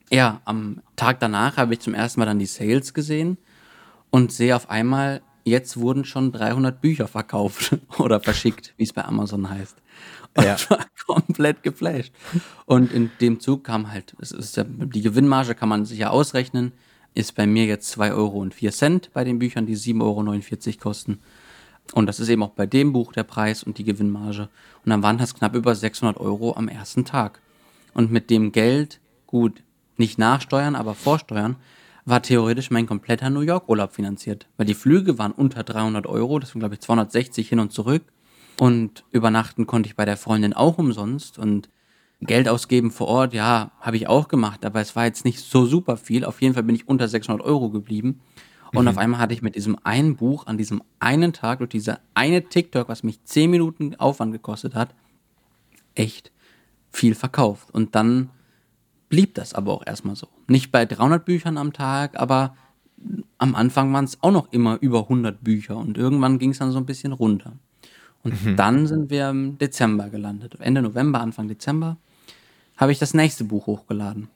Ja, 0.10 0.42
am 0.46 0.82
Tag 0.96 1.20
danach 1.20 1.58
habe 1.58 1.74
ich 1.74 1.82
zum 1.82 1.94
ersten 1.94 2.20
Mal 2.20 2.26
dann 2.26 2.40
die 2.40 2.46
Sales 2.46 2.94
gesehen 2.94 3.38
und 4.10 4.32
sehe 4.32 4.56
auf 4.56 4.70
einmal, 4.70 5.22
jetzt 5.44 5.78
wurden 5.78 6.06
schon 6.06 6.32
300 6.32 6.80
Bücher 6.80 7.08
verkauft 7.08 7.78
oder 7.98 8.22
verschickt, 8.22 8.74
wie 8.78 8.84
es 8.84 8.94
bei 8.94 9.04
Amazon 9.04 9.50
heißt. 9.50 9.76
Ja. 10.38 10.56
ich 10.58 10.70
war 10.70 10.86
komplett 11.06 11.64
geflasht. 11.64 12.14
Und 12.66 12.92
in 12.92 13.12
dem 13.22 13.40
Zug 13.40 13.64
kam 13.64 13.92
halt, 13.92 14.16
es 14.20 14.32
ist 14.32 14.58
ja, 14.58 14.64
die 14.66 15.02
Gewinnmarge 15.02 15.56
kann 15.56 15.70
man 15.70 15.86
sich 15.86 16.00
ja 16.00 16.10
ausrechnen, 16.10 16.74
ist 17.14 17.36
bei 17.36 17.48
mir 17.48 17.66
jetzt 17.66 17.90
2 17.90 18.14
Euro 18.14 18.38
und 18.40 18.54
4 18.54 18.72
Cent 18.72 19.10
bei 19.14 19.24
den 19.24 19.40
Büchern, 19.40 19.66
die 19.66 19.78
7,49 19.78 20.68
Euro 20.68 20.78
kosten. 20.80 21.20
Und 21.94 22.06
das 22.06 22.20
ist 22.20 22.30
eben 22.30 22.44
auch 22.44 22.52
bei 22.52 22.66
dem 22.66 22.94
Buch 22.94 23.14
der 23.14 23.24
Preis 23.24 23.64
und 23.64 23.78
die 23.78 23.84
Gewinnmarge. 23.84 24.50
Und 24.84 24.90
dann 24.90 25.04
waren 25.04 25.18
das 25.18 25.34
knapp 25.34 25.56
über 25.56 25.74
600 25.74 26.20
Euro 26.20 26.56
am 26.56 26.68
ersten 26.68 27.06
Tag. 27.06 27.42
Und 27.94 28.12
mit 28.12 28.30
dem 28.30 28.52
Geld, 28.52 29.00
gut, 29.26 29.64
nicht 29.96 30.20
nachsteuern, 30.20 30.76
aber 30.76 30.94
vorsteuern, 30.94 31.56
war 32.06 32.22
theoretisch 32.22 32.72
mein 32.72 32.86
kompletter 32.86 33.30
New 33.30 33.42
York 33.42 33.68
Urlaub 33.68 33.94
finanziert. 33.94 34.48
Weil 34.58 34.66
die 34.66 34.74
Flüge 34.74 35.18
waren 35.18 35.32
unter 35.32 35.64
300 35.64 36.08
Euro, 36.08 36.40
das 36.40 36.54
waren 36.54 36.60
glaube 36.60 36.76
ich 36.76 36.82
260 36.82 37.50
hin 37.50 37.60
und 37.60 37.74
zurück. 37.74 38.04
Und 38.60 39.04
übernachten 39.12 39.68
konnte 39.68 39.88
ich 39.88 39.96
bei 39.96 40.06
der 40.06 40.18
Freundin 40.18 40.54
auch 40.54 40.78
umsonst 40.78 41.38
und 41.38 41.70
Geld 42.22 42.50
ausgeben 42.50 42.90
vor 42.90 43.08
Ort, 43.08 43.34
ja, 43.34 43.72
habe 43.80 43.98
ich 43.98 44.08
auch 44.08 44.28
gemacht, 44.28 44.66
aber 44.66 44.82
es 44.82 44.96
war 44.96 45.06
jetzt 45.06 45.24
nicht 45.24 45.40
so 45.40 45.66
super 45.66 45.98
viel. 45.98 46.26
Auf 46.26 46.42
jeden 46.42 46.56
Fall 46.56 46.64
bin 46.64 46.76
ich 46.76 46.88
unter 46.88 47.08
600 47.08 47.46
Euro 47.46 47.70
geblieben. 47.70 48.22
Und 48.74 48.84
mhm. 48.84 48.88
auf 48.90 48.98
einmal 48.98 49.20
hatte 49.20 49.34
ich 49.34 49.44
mit 49.44 49.56
diesem 49.56 49.78
einen 49.84 50.16
Buch 50.16 50.48
an 50.48 50.58
diesem 50.58 50.82
einen 51.00 51.32
Tag 51.32 51.60
durch 51.60 51.70
diese 51.70 52.00
eine 52.16 52.44
TikTok, 52.44 52.90
was 52.90 53.04
mich 53.04 53.24
zehn 53.24 53.52
Minuten 53.52 53.96
Aufwand 53.96 54.32
gekostet 54.32 54.74
hat, 54.74 54.96
echt 55.94 56.32
viel 56.92 57.14
verkauft. 57.14 57.70
Und 57.72 57.96
dann 57.96 58.30
blieb 59.10 59.36
das 59.36 59.54
aber 59.54 59.74
auch 59.74 59.86
erstmal 59.86 60.16
so. 60.16 60.28
Nicht 60.48 60.72
bei 60.72 60.86
300 60.86 61.24
Büchern 61.24 61.58
am 61.58 61.72
Tag, 61.72 62.20
aber 62.20 62.56
am 63.38 63.56
Anfang 63.56 63.94
waren 63.94 64.06
es 64.06 64.22
auch 64.22 64.32
noch 64.32 64.52
immer 64.52 64.80
über 64.82 65.04
100 65.04 65.44
Bücher 65.44 65.78
und 65.78 65.98
irgendwann 65.98 66.40
ging 66.40 66.50
es 66.50 66.58
dann 66.58 66.72
so 66.72 66.80
ein 66.80 66.86
bisschen 66.86 67.14
runter. 67.14 67.54
Und 68.24 68.44
mhm. 68.44 68.56
dann 68.56 68.88
sind 68.88 69.10
wir 69.10 69.30
im 69.30 69.58
Dezember 69.58 70.10
gelandet. 70.10 70.58
Ende 70.60 70.82
November, 70.82 71.22
Anfang 71.22 71.48
Dezember 71.48 71.98
habe 72.78 72.92
ich 72.92 73.00
das 73.00 73.14
nächste 73.14 73.44
Buch 73.44 73.68
hochgeladen. 73.68 74.30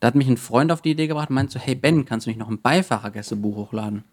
Da 0.00 0.06
hat 0.06 0.14
mich 0.14 0.28
ein 0.28 0.36
Freund 0.36 0.70
auf 0.70 0.82
die 0.82 0.90
Idee 0.90 1.08
gebracht 1.08 1.30
und 1.30 1.34
meinte 1.34 1.54
so, 1.54 1.58
hey 1.58 1.74
Ben, 1.74 2.04
kannst 2.04 2.26
du 2.26 2.30
nicht 2.30 2.38
noch 2.38 2.48
ein 2.48 2.60
Beifahrergästebuch 2.60 3.56
hochladen? 3.56 4.04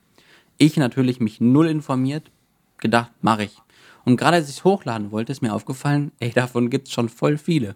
Ich 0.58 0.78
natürlich 0.78 1.20
mich 1.20 1.42
null 1.42 1.68
informiert, 1.68 2.32
gedacht, 2.80 3.12
mache 3.22 3.44
ich. 3.44 3.58
Und 4.06 4.18
gerade 4.18 4.38
als 4.38 4.50
ich 4.50 4.58
es 4.58 4.64
hochladen 4.64 5.12
wollte, 5.12 5.32
ist 5.32 5.42
mir 5.42 5.54
aufgefallen, 5.54 6.12
ey, 6.20 6.32
davon 6.32 6.70
gibt 6.70 6.88
es 6.88 6.94
schon 6.94 7.10
voll 7.10 7.38
viele. 7.38 7.76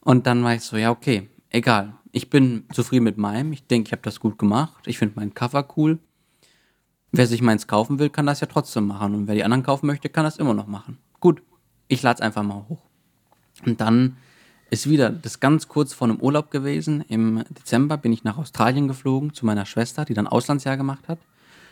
Und 0.00 0.26
dann 0.26 0.42
war 0.44 0.54
ich 0.54 0.62
so, 0.62 0.76
ja, 0.76 0.90
okay, 0.90 1.28
egal. 1.50 1.94
Ich 2.12 2.30
bin 2.30 2.64
zufrieden 2.72 3.04
mit 3.04 3.18
meinem. 3.18 3.52
Ich 3.52 3.66
denke, 3.66 3.88
ich 3.88 3.92
habe 3.92 4.02
das 4.02 4.20
gut 4.20 4.38
gemacht. 4.38 4.86
Ich 4.86 4.98
finde 4.98 5.14
mein 5.16 5.34
Cover 5.34 5.66
cool. 5.76 5.98
Wer 7.16 7.28
sich 7.28 7.42
meins 7.42 7.68
kaufen 7.68 8.00
will, 8.00 8.10
kann 8.10 8.26
das 8.26 8.40
ja 8.40 8.48
trotzdem 8.48 8.88
machen. 8.88 9.14
Und 9.14 9.28
wer 9.28 9.36
die 9.36 9.44
anderen 9.44 9.62
kaufen 9.62 9.86
möchte, 9.86 10.08
kann 10.08 10.24
das 10.24 10.36
immer 10.36 10.52
noch 10.52 10.66
machen. 10.66 10.98
Gut, 11.20 11.42
ich 11.86 12.02
lade 12.02 12.16
es 12.16 12.20
einfach 12.20 12.42
mal 12.42 12.66
hoch. 12.68 12.82
Und 13.64 13.80
dann 13.80 14.16
ist 14.68 14.90
wieder 14.90 15.10
das 15.10 15.38
ganz 15.38 15.68
kurz 15.68 15.94
vor 15.94 16.08
einem 16.08 16.18
Urlaub 16.18 16.50
gewesen. 16.50 17.04
Im 17.06 17.44
Dezember 17.50 17.98
bin 17.98 18.12
ich 18.12 18.24
nach 18.24 18.36
Australien 18.36 18.88
geflogen 18.88 19.32
zu 19.32 19.46
meiner 19.46 19.64
Schwester, 19.64 20.04
die 20.04 20.14
dann 20.14 20.26
Auslandsjahr 20.26 20.76
gemacht 20.76 21.06
hat. 21.06 21.20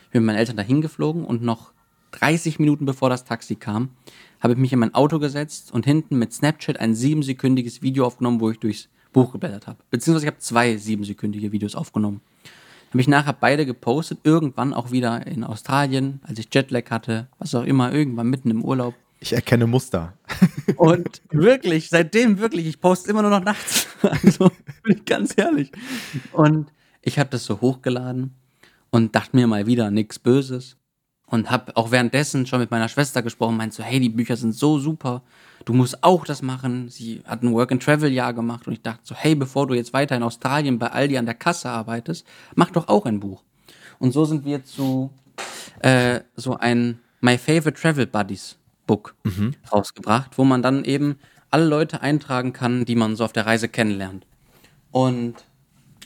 Ich 0.05 0.11
bin 0.11 0.21
mit 0.21 0.27
meinen 0.27 0.37
Eltern 0.37 0.55
dahin 0.55 0.81
geflogen 0.81 1.25
und 1.25 1.43
noch 1.43 1.73
30 2.11 2.59
Minuten 2.59 2.85
bevor 2.85 3.09
das 3.09 3.25
Taxi 3.25 3.55
kam, 3.55 3.89
habe 4.39 4.53
ich 4.53 4.59
mich 4.59 4.71
in 4.71 4.79
mein 4.79 4.93
Auto 4.93 5.19
gesetzt 5.19 5.73
und 5.73 5.85
hinten 5.85 6.17
mit 6.19 6.31
Snapchat 6.31 6.79
ein 6.79 6.95
siebensekündiges 6.95 7.81
Video 7.81 8.05
aufgenommen, 8.05 8.39
wo 8.39 8.49
ich 8.49 8.59
durchs 8.59 8.87
Buch 9.11 9.33
geblättert 9.33 9.67
habe. 9.67 9.79
Beziehungsweise 9.89 10.27
ich 10.27 10.31
habe 10.31 10.39
zwei 10.39 10.77
siebensekündige 10.77 11.51
Videos 11.51 11.75
aufgenommen. 11.75 12.21
Habe 12.93 13.01
ich 13.01 13.07
nachher 13.07 13.33
beide 13.33 13.65
gepostet, 13.65 14.19
irgendwann 14.23 14.71
auch 14.71 14.91
wieder 14.91 15.25
in 15.25 15.43
Australien, 15.43 16.19
als 16.21 16.37
ich 16.37 16.49
Jetlag 16.53 16.91
hatte, 16.91 17.27
was 17.39 17.55
auch 17.55 17.63
immer, 17.63 17.91
irgendwann 17.91 18.27
mitten 18.27 18.51
im 18.51 18.63
Urlaub. 18.63 18.93
Ich 19.19 19.33
erkenne 19.33 19.65
Muster. 19.65 20.13
Und 20.75 21.23
wirklich, 21.31 21.89
seitdem 21.89 22.37
wirklich, 22.37 22.67
ich 22.67 22.79
poste 22.79 23.09
immer 23.09 23.23
nur 23.23 23.31
noch 23.31 23.43
nachts. 23.43 23.87
Also, 24.03 24.51
bin 24.83 24.97
ich 24.97 25.05
ganz 25.05 25.33
ehrlich. 25.37 25.71
Und 26.33 26.71
ich 27.01 27.17
habe 27.17 27.31
das 27.31 27.45
so 27.45 27.61
hochgeladen 27.61 28.35
und 28.91 29.15
dachte 29.15 29.35
mir 29.35 29.47
mal 29.47 29.65
wieder 29.65 29.89
nichts 29.89 30.19
Böses. 30.19 30.77
Und 31.33 31.49
habe 31.49 31.75
auch 31.75 31.89
währenddessen 31.89 32.45
schon 32.45 32.59
mit 32.59 32.69
meiner 32.69 32.89
Schwester 32.89 33.23
gesprochen, 33.23 33.57
meinte 33.57 33.75
so, 33.75 33.83
hey, 33.83 33.99
die 33.99 34.09
Bücher 34.09 34.37
sind 34.37 34.53
so 34.53 34.77
super 34.77 35.23
du 35.65 35.73
musst 35.73 36.03
auch 36.03 36.25
das 36.25 36.41
machen. 36.41 36.89
Sie 36.89 37.21
hat 37.25 37.43
ein 37.43 37.53
Work-and-Travel-Jahr 37.53 38.33
gemacht 38.33 38.67
und 38.67 38.73
ich 38.73 38.81
dachte 38.81 39.01
so, 39.03 39.15
hey, 39.15 39.35
bevor 39.35 39.67
du 39.67 39.73
jetzt 39.73 39.93
weiter 39.93 40.15
in 40.15 40.23
Australien 40.23 40.79
bei 40.79 40.87
Aldi 40.87 41.17
an 41.17 41.25
der 41.25 41.35
Kasse 41.35 41.69
arbeitest, 41.69 42.25
mach 42.55 42.71
doch 42.71 42.87
auch 42.87 43.05
ein 43.05 43.19
Buch. 43.19 43.43
Und 43.99 44.11
so 44.11 44.25
sind 44.25 44.45
wir 44.45 44.63
zu 44.63 45.11
äh, 45.79 46.21
so 46.35 46.57
ein 46.57 46.99
My 47.21 47.37
Favorite 47.37 47.79
Travel 47.79 48.07
Buddies 48.07 48.57
Book 48.85 49.15
mhm. 49.23 49.55
rausgebracht, 49.71 50.37
wo 50.37 50.43
man 50.43 50.61
dann 50.61 50.83
eben 50.83 51.17
alle 51.49 51.65
Leute 51.65 52.01
eintragen 52.01 52.51
kann, 52.51 52.85
die 52.85 52.95
man 52.95 53.15
so 53.15 53.23
auf 53.23 53.33
der 53.33 53.45
Reise 53.45 53.69
kennenlernt. 53.69 54.25
Und 54.91 55.35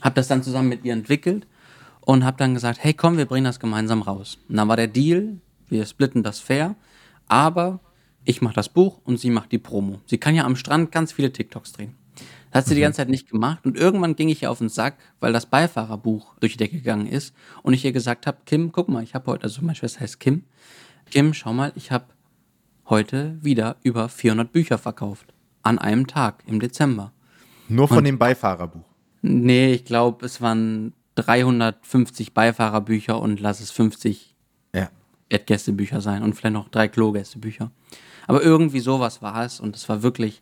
habe 0.02 0.16
das 0.16 0.28
dann 0.28 0.44
zusammen 0.44 0.70
mit 0.70 0.86
ihr 0.86 0.94
entwickelt 0.94 1.48
und 2.08 2.24
habe 2.24 2.38
dann 2.38 2.54
gesagt, 2.54 2.80
hey 2.82 2.94
komm, 2.94 3.18
wir 3.18 3.26
bringen 3.26 3.44
das 3.44 3.60
gemeinsam 3.60 4.02
raus. 4.02 4.38
Und 4.48 4.56
dann 4.56 4.70
war 4.70 4.78
der 4.78 4.88
Deal, 4.88 5.42
wir 5.68 5.86
splitten 5.86 6.24
das 6.24 6.40
fair, 6.40 6.76
aber 7.28 7.82
ich 8.24 8.42
mache 8.42 8.56
das 8.56 8.70
Buch 8.70 9.02
und 9.04 9.20
sie 9.20 9.30
macht 9.30 9.52
die 9.52 9.58
Promo. 9.58 10.00
Sie 10.06 10.18
kann 10.18 10.34
ja 10.34 10.46
am 10.46 10.56
Strand 10.56 10.94
ganz 10.94 11.12
viele 11.12 11.34
TikToks 11.34 11.74
drehen. 11.74 11.96
Das 12.52 12.60
hat 12.60 12.66
sie 12.68 12.72
mhm. 12.72 12.76
die 12.76 12.82
ganze 12.84 12.98
Zeit 12.98 13.10
nicht 13.10 13.30
gemacht 13.30 13.66
und 13.66 13.76
irgendwann 13.76 14.16
ging 14.16 14.30
ich 14.30 14.42
ihr 14.42 14.52
auf 14.52 14.60
den 14.60 14.70
Sack, 14.70 14.96
weil 15.20 15.34
das 15.34 15.48
Beifahrerbuch 15.48 16.36
durch 16.40 16.54
die 16.54 16.60
Decke 16.60 16.78
gegangen 16.78 17.08
ist 17.08 17.36
und 17.62 17.74
ich 17.74 17.84
ihr 17.84 17.92
gesagt 17.92 18.26
habe, 18.26 18.38
Kim, 18.46 18.72
guck 18.72 18.88
mal, 18.88 19.04
ich 19.04 19.14
habe 19.14 19.30
heute, 19.30 19.44
also 19.44 19.62
meine 19.62 19.76
Schwester 19.76 20.00
heißt 20.00 20.22
Kim, 20.22 20.44
Kim, 21.12 21.34
schau 21.34 21.52
mal, 21.52 21.74
ich 21.76 21.92
habe 21.92 22.06
heute 22.86 23.38
wieder 23.42 23.76
über 23.84 24.08
400 24.08 24.50
Bücher 24.50 24.78
verkauft. 24.78 25.34
An 25.62 25.78
einem 25.78 26.08
Tag 26.08 26.44
im 26.48 26.62
Dezember. 26.62 27.12
Nur 27.68 27.90
von 27.90 27.98
und, 27.98 28.04
dem 28.06 28.18
Beifahrerbuch? 28.18 28.86
Nee, 29.22 29.74
ich 29.74 29.84
glaube, 29.84 30.26
es 30.26 30.40
waren 30.40 30.94
350 31.18 32.34
Beifahrerbücher 32.34 33.20
und 33.20 33.40
lass 33.40 33.60
es 33.60 33.72
50 33.72 34.36
ja. 34.74 34.90
Bettgästebücher 35.30 36.00
sein 36.00 36.24
und 36.24 36.34
vielleicht 36.34 36.54
noch 36.54 36.70
drei 36.70 36.88
Klogästebücher. 36.88 37.72
Aber 38.28 38.44
irgendwie 38.44 38.80
sowas 38.80 39.22
war 39.22 39.44
es 39.44 39.60
und 39.60 39.76
es 39.76 39.90
war 39.90 40.04
wirklich 40.04 40.42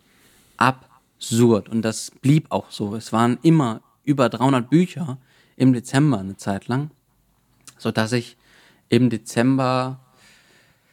absurd 0.57 1.69
und 1.69 1.81
das 1.81 2.11
blieb 2.21 2.47
auch 2.49 2.71
so. 2.71 2.95
Es 2.95 3.13
waren 3.13 3.37
immer 3.41 3.81
über 4.03 4.27
300 4.27 4.69
Bücher 4.69 5.17
im 5.55 5.71
Dezember 5.71 6.19
eine 6.19 6.35
Zeit 6.35 6.67
lang, 6.67 6.91
sodass 7.77 8.11
ich 8.11 8.37
im 8.89 9.09
Dezember, 9.09 9.99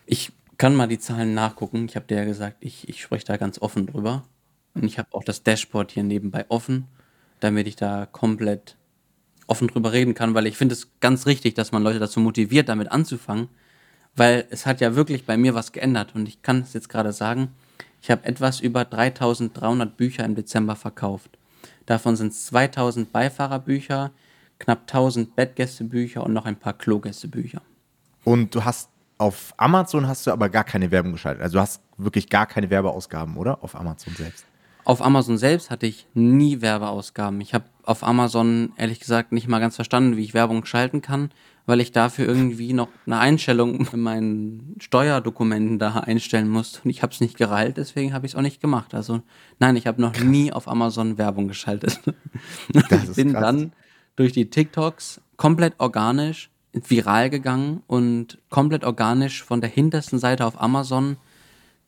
ich 0.06 0.32
kann 0.58 0.76
mal 0.76 0.86
die 0.86 1.00
Zahlen 1.00 1.34
nachgucken. 1.34 1.86
Ich 1.86 1.96
habe 1.96 2.06
dir 2.06 2.18
ja 2.18 2.24
gesagt, 2.24 2.58
ich, 2.60 2.88
ich 2.88 3.02
spreche 3.02 3.24
da 3.24 3.36
ganz 3.36 3.60
offen 3.60 3.86
drüber. 3.86 4.22
Und 4.74 4.84
ich 4.84 4.98
habe 4.98 5.08
auch 5.12 5.24
das 5.24 5.42
Dashboard 5.42 5.90
hier 5.90 6.04
nebenbei 6.04 6.46
offen, 6.48 6.86
damit 7.40 7.66
ich 7.66 7.76
da 7.76 8.06
komplett 8.06 8.76
offen 9.52 9.68
drüber 9.68 9.92
reden 9.92 10.14
kann, 10.14 10.32
weil 10.34 10.46
ich 10.46 10.56
finde 10.56 10.72
es 10.72 10.88
ganz 11.00 11.26
richtig, 11.26 11.52
dass 11.52 11.72
man 11.72 11.82
Leute 11.82 11.98
dazu 11.98 12.20
motiviert, 12.20 12.70
damit 12.70 12.90
anzufangen, 12.90 13.48
weil 14.16 14.46
es 14.48 14.64
hat 14.64 14.80
ja 14.80 14.96
wirklich 14.96 15.26
bei 15.26 15.36
mir 15.36 15.54
was 15.54 15.72
geändert 15.72 16.14
und 16.14 16.26
ich 16.26 16.40
kann 16.40 16.62
es 16.62 16.72
jetzt 16.72 16.88
gerade 16.88 17.12
sagen, 17.12 17.48
ich 18.00 18.10
habe 18.10 18.24
etwas 18.24 18.60
über 18.60 18.86
3300 18.86 19.94
Bücher 19.94 20.24
im 20.24 20.34
Dezember 20.34 20.74
verkauft. 20.74 21.38
Davon 21.84 22.16
sind 22.16 22.32
es 22.32 22.46
2000 22.46 23.12
Beifahrerbücher, 23.12 24.10
knapp 24.58 24.80
1000 24.90 25.36
Bettgästebücher 25.36 26.24
und 26.24 26.32
noch 26.32 26.46
ein 26.46 26.56
paar 26.56 26.72
Klogästebücher. 26.72 27.60
Und 28.24 28.54
du 28.54 28.64
hast 28.64 28.88
auf 29.18 29.52
Amazon 29.58 30.08
hast 30.08 30.26
du 30.26 30.32
aber 30.32 30.48
gar 30.48 30.64
keine 30.64 30.90
Werbung 30.90 31.12
geschaltet. 31.12 31.42
Also 31.42 31.58
du 31.58 31.60
hast 31.60 31.82
wirklich 31.98 32.28
gar 32.28 32.46
keine 32.46 32.70
Werbeausgaben, 32.70 33.36
oder? 33.36 33.62
Auf 33.62 33.76
Amazon 33.76 34.14
selbst. 34.16 34.46
Auf 34.84 35.02
Amazon 35.02 35.38
selbst 35.38 35.70
hatte 35.70 35.86
ich 35.86 36.06
nie 36.14 36.60
Werbeausgaben. 36.60 37.40
Ich 37.40 37.54
habe 37.54 37.64
auf 37.84 38.04
Amazon 38.04 38.72
ehrlich 38.76 39.00
gesagt 39.00 39.32
nicht 39.32 39.48
mal 39.48 39.58
ganz 39.58 39.76
verstanden, 39.76 40.16
wie 40.16 40.24
ich 40.24 40.34
Werbung 40.34 40.64
schalten 40.64 41.02
kann 41.02 41.30
weil 41.66 41.80
ich 41.80 41.92
dafür 41.92 42.26
irgendwie 42.26 42.72
noch 42.72 42.88
eine 43.06 43.18
Einstellung 43.18 43.86
in 43.92 44.00
meinen 44.00 44.76
Steuerdokumenten 44.80 45.78
da 45.78 45.94
einstellen 45.94 46.48
musste 46.48 46.80
und 46.84 46.90
ich 46.90 47.02
habe 47.02 47.12
es 47.12 47.20
nicht 47.20 47.36
gereilt, 47.36 47.76
deswegen 47.76 48.12
habe 48.12 48.26
ich 48.26 48.32
es 48.32 48.36
auch 48.36 48.42
nicht 48.42 48.60
gemacht. 48.60 48.94
Also 48.94 49.22
nein, 49.58 49.76
ich 49.76 49.86
habe 49.86 50.00
noch 50.00 50.12
krass. 50.12 50.24
nie 50.24 50.52
auf 50.52 50.68
Amazon 50.68 51.18
Werbung 51.18 51.48
geschaltet. 51.48 52.00
Ich 52.72 53.14
bin 53.14 53.32
krass. 53.32 53.42
dann 53.42 53.72
durch 54.16 54.32
die 54.32 54.48
TikToks 54.50 55.20
komplett 55.36 55.74
organisch 55.78 56.50
viral 56.72 57.30
gegangen 57.30 57.82
und 57.86 58.38
komplett 58.48 58.84
organisch 58.84 59.42
von 59.42 59.60
der 59.60 59.70
hintersten 59.70 60.18
Seite 60.18 60.46
auf 60.46 60.60
Amazon 60.60 61.16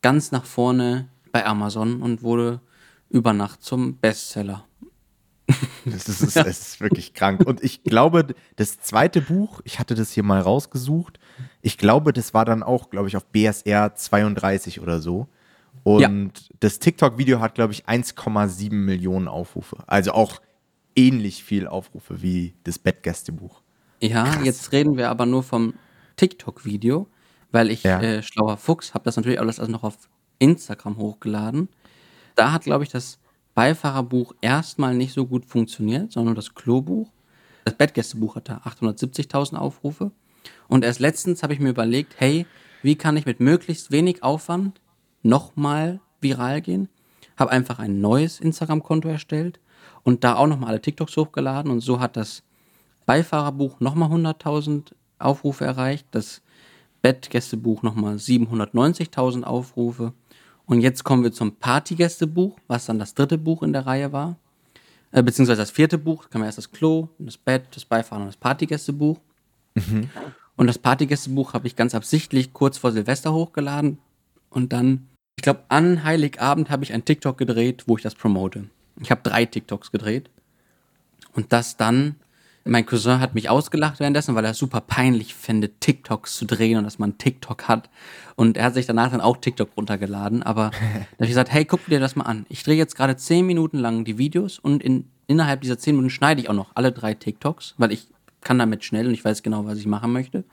ganz 0.01 0.31
nach 0.31 0.45
vorne 0.45 1.07
bei 1.31 1.45
Amazon 1.45 2.01
und 2.01 2.23
wurde 2.23 2.61
über 3.15 3.33
Nacht 3.33 3.63
zum 3.63 3.97
Bestseller. 3.97 4.65
Das 5.85 6.09
ist, 6.09 6.21
ist, 6.21 6.37
es 6.37 6.59
ist 6.59 6.81
wirklich 6.81 7.13
krank. 7.13 7.45
Und 7.45 7.63
ich 7.63 7.83
glaube, 7.83 8.33
das 8.55 8.79
zweite 8.79 9.21
Buch, 9.21 9.61
ich 9.65 9.77
hatte 9.77 9.93
das 9.93 10.11
hier 10.11 10.23
mal 10.23 10.41
rausgesucht, 10.41 11.19
ich 11.61 11.77
glaube, 11.77 12.11
das 12.11 12.33
war 12.33 12.43
dann 12.43 12.63
auch, 12.63 12.89
glaube 12.89 13.07
ich, 13.07 13.15
auf 13.15 13.25
BSR 13.27 13.93
32 13.93 14.81
oder 14.81 14.99
so. 14.99 15.27
Und 15.83 16.01
ja. 16.01 16.09
das 16.59 16.79
TikTok-Video 16.79 17.39
hat, 17.39 17.53
glaube 17.53 17.73
ich, 17.73 17.85
1,7 17.85 18.73
Millionen 18.73 19.27
Aufrufe. 19.27 19.77
Also 19.85 20.13
auch 20.13 20.41
ähnlich 20.95 21.43
viel 21.43 21.67
Aufrufe 21.67 22.23
wie 22.23 22.55
das 22.63 22.79
Bettgästebuch. 22.79 23.61
Ja, 24.01 24.23
Krass. 24.23 24.45
jetzt 24.45 24.71
reden 24.71 24.97
wir 24.97 25.11
aber 25.11 25.27
nur 25.27 25.43
vom 25.43 25.75
TikTok-Video, 26.15 27.07
weil 27.51 27.69
ich, 27.69 27.83
ja. 27.83 28.01
äh, 28.01 28.23
schlauer 28.23 28.57
Fuchs, 28.57 28.95
habe 28.95 29.05
das 29.05 29.17
natürlich 29.17 29.39
alles 29.39 29.59
also 29.59 29.71
noch 29.71 29.83
auf 29.83 30.09
Instagram 30.39 30.97
hochgeladen. 30.97 31.69
Da 32.35 32.51
hat, 32.51 32.63
glaube 32.63 32.83
ich, 32.83 32.89
das 32.89 33.19
Beifahrerbuch 33.53 34.33
erstmal 34.41 34.93
nicht 34.93 35.13
so 35.13 35.25
gut 35.25 35.45
funktioniert, 35.45 36.11
sondern 36.11 36.35
das 36.35 36.53
Klobuch. 36.53 37.09
Das 37.63 37.75
Bettgästebuch 37.75 38.35
hatte 38.35 38.61
870.000 38.63 39.55
Aufrufe. 39.55 40.11
Und 40.67 40.83
erst 40.83 40.99
letztens 40.99 41.41
habe 41.41 41.53
ich 41.53 41.59
mir 41.59 41.69
überlegt, 41.69 42.15
hey, 42.17 42.45
wie 42.83 42.95
kann 42.95 43.17
ich 43.17 43.25
mit 43.25 43.39
möglichst 43.39 43.91
wenig 43.91 44.21
Aufwand 44.21 44.79
nochmal 45.23 46.01
viral 46.21 46.61
gehen? 46.61 46.89
Habe 47.37 47.51
einfach 47.51 47.79
ein 47.79 48.01
neues 48.01 48.39
Instagram-Konto 48.39 49.07
erstellt 49.07 49.59
und 50.03 50.23
da 50.23 50.35
auch 50.35 50.47
nochmal 50.47 50.69
alle 50.69 50.81
TikToks 50.81 51.17
hochgeladen. 51.17 51.71
Und 51.71 51.79
so 51.79 51.99
hat 51.99 52.17
das 52.17 52.43
Beifahrerbuch 53.05 53.79
nochmal 53.79 54.09
100.000 54.09 54.91
Aufrufe 55.17 55.65
erreicht, 55.65 56.07
das 56.11 56.41
Bettgästebuch 57.01 57.83
nochmal 57.83 58.15
790.000 58.15 59.43
Aufrufe 59.43 60.13
und 60.65 60.81
jetzt 60.81 61.03
kommen 61.03 61.23
wir 61.23 61.31
zum 61.31 61.55
Partygästebuch, 61.55 62.57
was 62.67 62.85
dann 62.85 62.99
das 62.99 63.13
dritte 63.13 63.37
Buch 63.37 63.63
in 63.63 63.73
der 63.73 63.85
Reihe 63.85 64.11
war. 64.11 64.37
Äh, 65.11 65.23
beziehungsweise 65.23 65.61
das 65.61 65.71
vierte 65.71 65.97
Buch, 65.97 66.23
da 66.23 66.29
kam 66.29 66.43
erst 66.43 66.57
das 66.57 66.71
Klo, 66.71 67.09
das 67.19 67.37
Bett, 67.37 67.63
das 67.71 67.85
Beifahren 67.85 68.23
und 68.23 68.27
das 68.27 68.37
Partygästebuch. 68.37 69.19
Mhm. 69.75 70.09
Und 70.55 70.67
das 70.67 70.77
Partygästebuch 70.77 71.53
habe 71.53 71.67
ich 71.67 71.75
ganz 71.75 71.93
absichtlich 71.93 72.53
kurz 72.53 72.77
vor 72.77 72.91
Silvester 72.91 73.33
hochgeladen. 73.33 73.99
Und 74.49 74.73
dann, 74.73 75.07
ich 75.37 75.43
glaube, 75.43 75.63
an 75.67 76.03
Heiligabend 76.03 76.69
habe 76.69 76.83
ich 76.83 76.93
ein 76.93 77.05
TikTok 77.05 77.37
gedreht, 77.37 77.83
wo 77.87 77.97
ich 77.97 78.03
das 78.03 78.15
promote. 78.15 78.65
Ich 79.01 79.11
habe 79.11 79.21
drei 79.21 79.45
TikToks 79.45 79.91
gedreht. 79.91 80.29
Und 81.33 81.51
das 81.51 81.77
dann 81.77 82.15
mein 82.67 82.85
Cousin 82.85 83.19
hat 83.19 83.35
mich 83.35 83.49
ausgelacht 83.49 83.99
währenddessen, 83.99 84.33
weil 84.33 84.43
er 84.43 84.51
es 84.51 84.57
super 84.57 84.81
peinlich 84.81 85.35
fände, 85.35 85.69
TikToks 85.79 86.35
zu 86.35 86.45
drehen 86.45 86.79
und 86.79 86.83
dass 86.83 86.97
man 86.97 87.19
TikTok 87.19 87.67
hat. 87.67 87.91
Und 88.35 88.57
er 88.57 88.65
hat 88.65 88.73
sich 88.73 88.87
danach 88.87 89.11
dann 89.11 89.21
auch 89.21 89.37
TikTok 89.37 89.69
runtergeladen. 89.77 90.41
Aber 90.41 90.71
da 90.71 90.77
habe 90.77 91.05
ich 91.19 91.29
gesagt, 91.29 91.53
hey, 91.53 91.63
guck 91.63 91.85
dir 91.85 91.99
das 91.99 92.15
mal 92.15 92.25
an. 92.25 92.47
Ich 92.49 92.63
drehe 92.63 92.75
jetzt 92.75 92.95
gerade 92.95 93.15
zehn 93.15 93.45
Minuten 93.45 93.77
lang 93.77 94.03
die 94.03 94.17
Videos 94.17 94.57
und 94.57 94.81
in, 94.81 95.07
innerhalb 95.27 95.61
dieser 95.61 95.77
zehn 95.77 95.95
Minuten 95.95 96.09
schneide 96.09 96.41
ich 96.41 96.49
auch 96.49 96.55
noch 96.55 96.71
alle 96.73 96.91
drei 96.91 97.13
TikToks, 97.13 97.75
weil 97.77 97.91
ich 97.91 98.07
kann 98.41 98.57
damit 98.57 98.83
schnell 98.83 99.07
und 99.07 99.13
ich 99.13 99.23
weiß 99.23 99.43
genau, 99.43 99.65
was 99.65 99.77
ich 99.77 99.85
machen 99.85 100.11
möchte. 100.11 100.43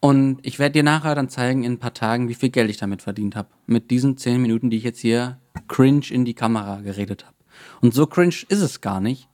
Und 0.00 0.38
ich 0.42 0.58
werde 0.58 0.74
dir 0.74 0.82
nachher 0.82 1.14
dann 1.14 1.30
zeigen 1.30 1.64
in 1.64 1.72
ein 1.72 1.78
paar 1.78 1.94
Tagen, 1.94 2.28
wie 2.28 2.34
viel 2.34 2.50
Geld 2.50 2.70
ich 2.70 2.76
damit 2.76 3.02
verdient 3.02 3.34
habe. 3.36 3.48
Mit 3.66 3.90
diesen 3.90 4.18
zehn 4.18 4.40
Minuten, 4.40 4.70
die 4.70 4.76
ich 4.76 4.84
jetzt 4.84 5.00
hier 5.00 5.38
cringe 5.66 6.06
in 6.10 6.24
die 6.24 6.34
Kamera 6.34 6.82
geredet 6.82 7.24
habe. 7.24 7.34
Und 7.80 7.94
so 7.94 8.06
cringe 8.06 8.34
ist 8.48 8.60
es 8.60 8.80
gar 8.80 9.00
nicht. 9.00 9.27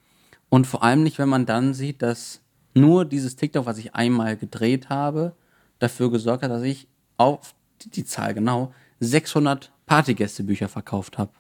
Und 0.54 0.68
vor 0.68 0.84
allem 0.84 1.02
nicht, 1.02 1.18
wenn 1.18 1.28
man 1.28 1.46
dann 1.46 1.74
sieht, 1.74 2.00
dass 2.00 2.40
nur 2.74 3.04
dieses 3.04 3.34
TikTok, 3.34 3.66
was 3.66 3.76
ich 3.78 3.96
einmal 3.96 4.36
gedreht 4.36 4.88
habe, 4.88 5.34
dafür 5.80 6.12
gesorgt 6.12 6.44
hat, 6.44 6.50
dass 6.52 6.62
ich 6.62 6.86
auf 7.16 7.56
die, 7.80 8.04
Zahl 8.04 8.34
genau 8.34 8.72
600 9.00 9.72
Partygästebücher 9.86 10.68
verkauft 10.68 11.18
habe. 11.18 11.32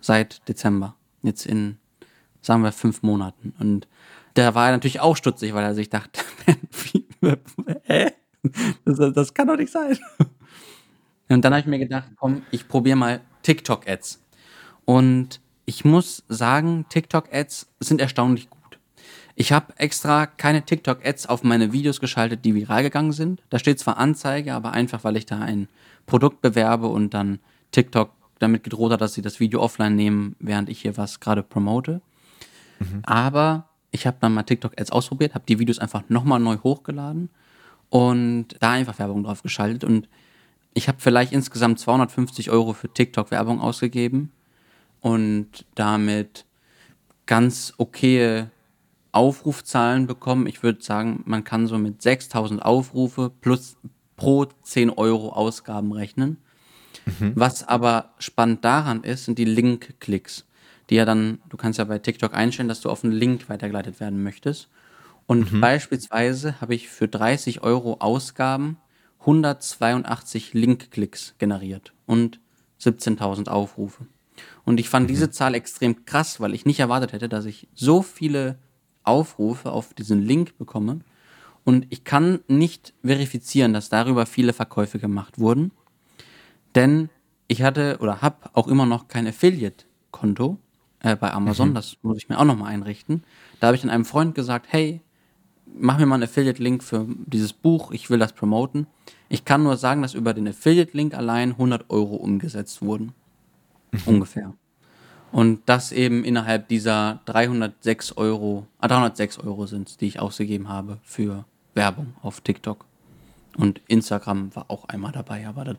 Seit 0.00 0.48
Dezember. 0.48 0.96
Jetzt 1.22 1.46
in, 1.46 1.78
sagen 2.40 2.64
wir, 2.64 2.72
fünf 2.72 3.04
Monaten. 3.04 3.54
Und 3.60 3.86
da 4.34 4.56
war 4.56 4.66
er 4.66 4.72
natürlich 4.72 4.98
auch 4.98 5.16
stutzig, 5.16 5.54
weil 5.54 5.62
er 5.62 5.76
sich 5.76 5.88
dachte, 5.88 6.20
hä? 7.84 8.10
Das, 8.84 8.98
das 9.14 9.34
kann 9.34 9.46
doch 9.46 9.56
nicht 9.56 9.70
sein. 9.70 9.96
Und 11.28 11.44
dann 11.44 11.52
habe 11.52 11.60
ich 11.60 11.66
mir 11.66 11.78
gedacht, 11.78 12.08
komm, 12.16 12.42
ich 12.50 12.66
probiere 12.66 12.96
mal 12.96 13.20
TikTok-Ads. 13.42 14.20
Und 14.84 15.40
ich 15.68 15.84
muss 15.84 16.24
sagen, 16.28 16.86
TikTok-Ads 16.88 17.68
sind 17.78 18.00
erstaunlich 18.00 18.48
gut. 18.48 18.78
Ich 19.34 19.52
habe 19.52 19.74
extra 19.76 20.24
keine 20.24 20.62
TikTok-Ads 20.62 21.26
auf 21.26 21.44
meine 21.44 21.74
Videos 21.74 22.00
geschaltet, 22.00 22.46
die 22.46 22.54
viral 22.54 22.82
gegangen 22.82 23.12
sind. 23.12 23.42
Da 23.50 23.58
steht 23.58 23.78
zwar 23.78 23.98
Anzeige, 23.98 24.54
aber 24.54 24.72
einfach, 24.72 25.04
weil 25.04 25.18
ich 25.18 25.26
da 25.26 25.40
ein 25.40 25.68
Produkt 26.06 26.40
bewerbe 26.40 26.86
und 26.86 27.12
dann 27.12 27.38
TikTok 27.70 28.12
damit 28.38 28.64
gedroht 28.64 28.92
hat, 28.92 29.02
dass 29.02 29.12
sie 29.12 29.20
das 29.20 29.40
Video 29.40 29.60
offline 29.60 29.94
nehmen, 29.94 30.36
während 30.38 30.70
ich 30.70 30.80
hier 30.80 30.96
was 30.96 31.20
gerade 31.20 31.42
promote. 31.42 32.00
Mhm. 32.78 33.02
Aber 33.02 33.68
ich 33.90 34.06
habe 34.06 34.16
dann 34.22 34.32
mal 34.32 34.44
TikTok-Ads 34.44 34.90
ausprobiert, 34.90 35.34
habe 35.34 35.44
die 35.46 35.58
Videos 35.58 35.80
einfach 35.80 36.02
nochmal 36.08 36.40
neu 36.40 36.56
hochgeladen 36.64 37.28
und 37.90 38.56
da 38.60 38.70
einfach 38.70 38.98
Werbung 38.98 39.22
drauf 39.22 39.42
geschaltet. 39.42 39.84
Und 39.84 40.08
ich 40.72 40.88
habe 40.88 40.96
vielleicht 40.98 41.34
insgesamt 41.34 41.78
250 41.78 42.50
Euro 42.50 42.72
für 42.72 42.88
TikTok-Werbung 42.88 43.60
ausgegeben 43.60 44.32
und 45.00 45.64
damit 45.74 46.44
ganz 47.26 47.74
okaye 47.76 48.50
Aufrufzahlen 49.12 50.06
bekommen. 50.06 50.46
Ich 50.46 50.62
würde 50.62 50.82
sagen, 50.82 51.22
man 51.24 51.44
kann 51.44 51.66
so 51.66 51.78
mit 51.78 52.02
6000 52.02 52.62
Aufrufe 52.62 53.30
plus 53.40 53.76
pro 54.16 54.46
10 54.62 54.90
Euro 54.90 55.30
Ausgaben 55.30 55.92
rechnen. 55.92 56.38
Mhm. 57.06 57.32
Was 57.34 57.66
aber 57.66 58.14
spannend 58.18 58.64
daran 58.64 59.02
ist, 59.04 59.24
sind 59.24 59.38
die 59.38 59.44
Link-Klicks, 59.44 60.44
die 60.90 60.96
ja 60.96 61.04
dann, 61.04 61.40
du 61.48 61.56
kannst 61.56 61.78
ja 61.78 61.84
bei 61.84 61.98
TikTok 61.98 62.34
einstellen, 62.34 62.68
dass 62.68 62.80
du 62.80 62.90
auf 62.90 63.04
einen 63.04 63.12
Link 63.12 63.48
weitergeleitet 63.48 64.00
werden 64.00 64.22
möchtest. 64.22 64.68
Und 65.26 65.52
mhm. 65.52 65.60
beispielsweise 65.60 66.60
habe 66.60 66.74
ich 66.74 66.88
für 66.88 67.08
30 67.08 67.62
Euro 67.62 67.98
Ausgaben 68.00 68.78
182 69.20 70.54
Link-Klicks 70.54 71.34
generiert 71.38 71.92
und 72.06 72.40
17.000 72.80 73.48
Aufrufe. 73.48 74.06
Und 74.68 74.78
ich 74.78 74.90
fand 74.90 75.04
mhm. 75.04 75.08
diese 75.08 75.30
Zahl 75.30 75.54
extrem 75.54 76.04
krass, 76.04 76.40
weil 76.40 76.52
ich 76.52 76.66
nicht 76.66 76.78
erwartet 76.78 77.14
hätte, 77.14 77.30
dass 77.30 77.46
ich 77.46 77.68
so 77.74 78.02
viele 78.02 78.58
Aufrufe 79.02 79.72
auf 79.72 79.94
diesen 79.94 80.20
Link 80.20 80.58
bekomme. 80.58 81.00
Und 81.64 81.86
ich 81.88 82.04
kann 82.04 82.40
nicht 82.48 82.92
verifizieren, 83.02 83.72
dass 83.72 83.88
darüber 83.88 84.26
viele 84.26 84.52
Verkäufe 84.52 84.98
gemacht 84.98 85.38
wurden. 85.38 85.70
Denn 86.74 87.08
ich 87.46 87.62
hatte 87.62 87.96
oder 88.02 88.20
habe 88.20 88.50
auch 88.52 88.68
immer 88.68 88.84
noch 88.84 89.08
kein 89.08 89.26
Affiliate-Konto 89.26 90.58
äh, 91.00 91.16
bei 91.16 91.32
Amazon. 91.32 91.70
Mhm. 91.70 91.74
Das 91.74 91.96
muss 92.02 92.18
ich 92.18 92.28
mir 92.28 92.38
auch 92.38 92.44
nochmal 92.44 92.70
einrichten. 92.70 93.24
Da 93.60 93.68
habe 93.68 93.74
ich 93.74 93.80
dann 93.80 93.90
einem 93.90 94.04
Freund 94.04 94.34
gesagt, 94.34 94.66
hey, 94.68 95.00
mach 95.64 95.98
mir 95.98 96.04
mal 96.04 96.16
einen 96.16 96.24
Affiliate-Link 96.24 96.84
für 96.84 97.06
dieses 97.24 97.54
Buch, 97.54 97.90
ich 97.90 98.10
will 98.10 98.18
das 98.18 98.34
promoten. 98.34 98.86
Ich 99.30 99.46
kann 99.46 99.62
nur 99.62 99.78
sagen, 99.78 100.02
dass 100.02 100.12
über 100.12 100.34
den 100.34 100.46
Affiliate-Link 100.46 101.14
allein 101.14 101.52
100 101.52 101.88
Euro 101.88 102.16
umgesetzt 102.16 102.82
wurden. 102.82 103.14
Ungefähr. 104.06 104.54
Und 105.30 105.60
das 105.66 105.92
eben 105.92 106.24
innerhalb 106.24 106.68
dieser 106.68 107.20
306 107.26 108.16
Euro, 108.16 108.66
ah, 108.78 108.88
306 108.88 109.38
Euro 109.40 109.66
sind 109.66 110.00
die 110.00 110.06
ich 110.06 110.20
ausgegeben 110.20 110.68
habe 110.68 110.98
für 111.02 111.44
Werbung 111.74 112.14
auf 112.22 112.40
TikTok. 112.40 112.86
Und 113.56 113.80
Instagram 113.88 114.54
war 114.54 114.66
auch 114.68 114.86
einmal 114.86 115.12
dabei, 115.12 115.46
aber 115.46 115.64
das, 115.64 115.76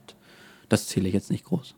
das 0.68 0.88
zähle 0.88 1.08
ich 1.08 1.14
jetzt 1.14 1.32
nicht 1.32 1.46
groß. 1.46 1.76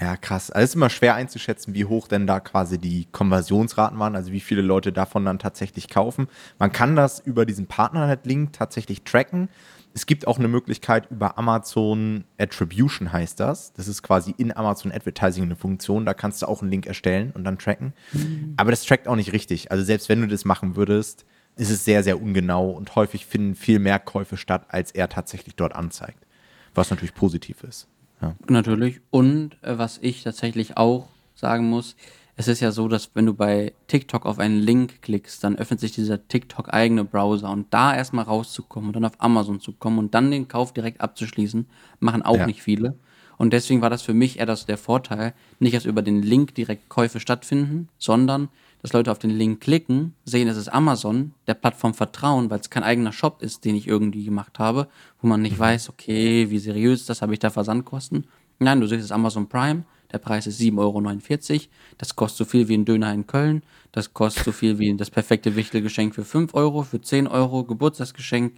Ja, 0.00 0.16
krass. 0.16 0.50
Also 0.50 0.64
es 0.64 0.70
ist 0.70 0.74
immer 0.74 0.90
schwer 0.90 1.14
einzuschätzen, 1.14 1.74
wie 1.74 1.84
hoch 1.84 2.08
denn 2.08 2.26
da 2.26 2.40
quasi 2.40 2.78
die 2.78 3.06
Konversionsraten 3.12 3.98
waren, 3.98 4.16
also 4.16 4.32
wie 4.32 4.40
viele 4.40 4.62
Leute 4.62 4.92
davon 4.92 5.24
dann 5.24 5.38
tatsächlich 5.38 5.88
kaufen. 5.88 6.26
Man 6.58 6.72
kann 6.72 6.96
das 6.96 7.20
über 7.20 7.46
diesen 7.46 7.66
Partner-Link 7.66 8.52
tatsächlich 8.52 9.02
tracken. 9.02 9.48
Es 9.94 10.06
gibt 10.06 10.26
auch 10.26 10.38
eine 10.38 10.48
Möglichkeit 10.48 11.08
über 11.10 11.38
Amazon 11.38 12.24
Attribution 12.36 13.12
heißt 13.12 13.38
das. 13.38 13.72
Das 13.74 13.86
ist 13.86 14.02
quasi 14.02 14.34
in 14.36 14.54
Amazon 14.54 14.90
Advertising 14.90 15.44
eine 15.44 15.54
Funktion. 15.54 16.04
Da 16.04 16.14
kannst 16.14 16.42
du 16.42 16.46
auch 16.46 16.62
einen 16.62 16.70
Link 16.72 16.86
erstellen 16.86 17.30
und 17.32 17.44
dann 17.44 17.58
tracken. 17.58 17.92
Mhm. 18.12 18.54
Aber 18.56 18.72
das 18.72 18.84
trackt 18.84 19.06
auch 19.06 19.14
nicht 19.14 19.32
richtig. 19.32 19.70
Also 19.70 19.84
selbst 19.84 20.08
wenn 20.08 20.20
du 20.20 20.26
das 20.26 20.44
machen 20.44 20.74
würdest, 20.74 21.24
ist 21.56 21.70
es 21.70 21.84
sehr, 21.84 22.02
sehr 22.02 22.20
ungenau 22.20 22.70
und 22.70 22.94
häufig 22.96 23.24
finden 23.24 23.54
viel 23.54 23.78
mehr 23.78 24.00
Käufe 24.00 24.36
statt, 24.36 24.66
als 24.68 24.90
er 24.90 25.08
tatsächlich 25.08 25.54
dort 25.54 25.74
anzeigt. 25.74 26.26
Was 26.74 26.90
natürlich 26.90 27.14
positiv 27.14 27.62
ist. 27.62 27.86
Ja. 28.20 28.34
Natürlich. 28.48 29.00
Und 29.10 29.56
äh, 29.62 29.78
was 29.78 29.98
ich 30.02 30.24
tatsächlich 30.24 30.76
auch 30.76 31.08
sagen 31.36 31.70
muss, 31.70 31.94
es 32.36 32.48
ist 32.48 32.60
ja 32.60 32.72
so, 32.72 32.88
dass 32.88 33.10
wenn 33.14 33.26
du 33.26 33.34
bei 33.34 33.74
TikTok 33.86 34.26
auf 34.26 34.38
einen 34.38 34.58
Link 34.58 35.02
klickst, 35.02 35.44
dann 35.44 35.56
öffnet 35.56 35.80
sich 35.80 35.92
dieser 35.92 36.26
TikTok-eigene 36.26 37.04
Browser 37.04 37.50
und 37.50 37.72
da 37.72 37.94
erstmal 37.94 38.24
rauszukommen 38.24 38.88
und 38.88 38.96
dann 38.96 39.04
auf 39.04 39.18
Amazon 39.18 39.60
zu 39.60 39.72
kommen 39.72 39.98
und 39.98 40.14
dann 40.14 40.30
den 40.30 40.48
Kauf 40.48 40.72
direkt 40.72 41.00
abzuschließen, 41.00 41.66
machen 42.00 42.22
auch 42.22 42.38
ja. 42.38 42.46
nicht 42.46 42.62
viele. 42.62 42.98
Und 43.36 43.52
deswegen 43.52 43.82
war 43.82 43.90
das 43.90 44.02
für 44.02 44.14
mich 44.14 44.38
eher 44.38 44.46
das, 44.46 44.66
der 44.66 44.78
Vorteil, 44.78 45.34
nicht 45.58 45.74
dass 45.74 45.84
über 45.84 46.02
den 46.02 46.22
Link 46.22 46.54
direkt 46.54 46.88
Käufe 46.88 47.20
stattfinden, 47.20 47.88
sondern 47.98 48.48
dass 48.82 48.92
Leute 48.92 49.10
auf 49.10 49.18
den 49.18 49.30
Link 49.30 49.60
klicken, 49.60 50.14
sehen, 50.24 50.46
es 50.46 50.56
ist 50.56 50.68
Amazon, 50.68 51.32
der 51.46 51.54
Plattform 51.54 51.94
vertrauen, 51.94 52.50
weil 52.50 52.60
es 52.60 52.68
kein 52.68 52.82
eigener 52.82 53.12
Shop 53.12 53.42
ist, 53.42 53.64
den 53.64 53.76
ich 53.76 53.88
irgendwie 53.88 54.24
gemacht 54.24 54.58
habe, 54.58 54.88
wo 55.20 55.26
man 55.26 55.40
nicht 55.40 55.56
mhm. 55.56 55.60
weiß, 55.60 55.88
okay, 55.88 56.50
wie 56.50 56.58
seriös 56.58 57.00
ist 57.00 57.08
das, 57.08 57.22
habe 57.22 57.32
ich 57.32 57.38
da 57.38 57.50
Versandkosten. 57.50 58.26
Nein, 58.58 58.80
du 58.80 58.86
siehst 58.86 59.04
es 59.04 59.12
Amazon 59.12 59.48
Prime, 59.48 59.84
der 60.12 60.18
Preis 60.18 60.46
ist 60.46 60.60
7,49 60.60 61.52
Euro. 61.52 61.60
Das 61.98 62.16
kostet 62.16 62.38
so 62.38 62.44
viel 62.44 62.68
wie 62.68 62.76
ein 62.76 62.84
Döner 62.84 63.12
in 63.12 63.26
Köln. 63.26 63.62
Das 63.92 64.12
kostet 64.12 64.44
so 64.44 64.52
viel 64.52 64.78
wie 64.78 64.94
das 64.96 65.10
perfekte 65.10 65.56
Wichtelgeschenk 65.56 66.14
für 66.14 66.24
5 66.24 66.54
Euro, 66.54 66.82
für 66.82 67.00
10 67.00 67.26
Euro, 67.26 67.64
Geburtstagsgeschenk, 67.64 68.54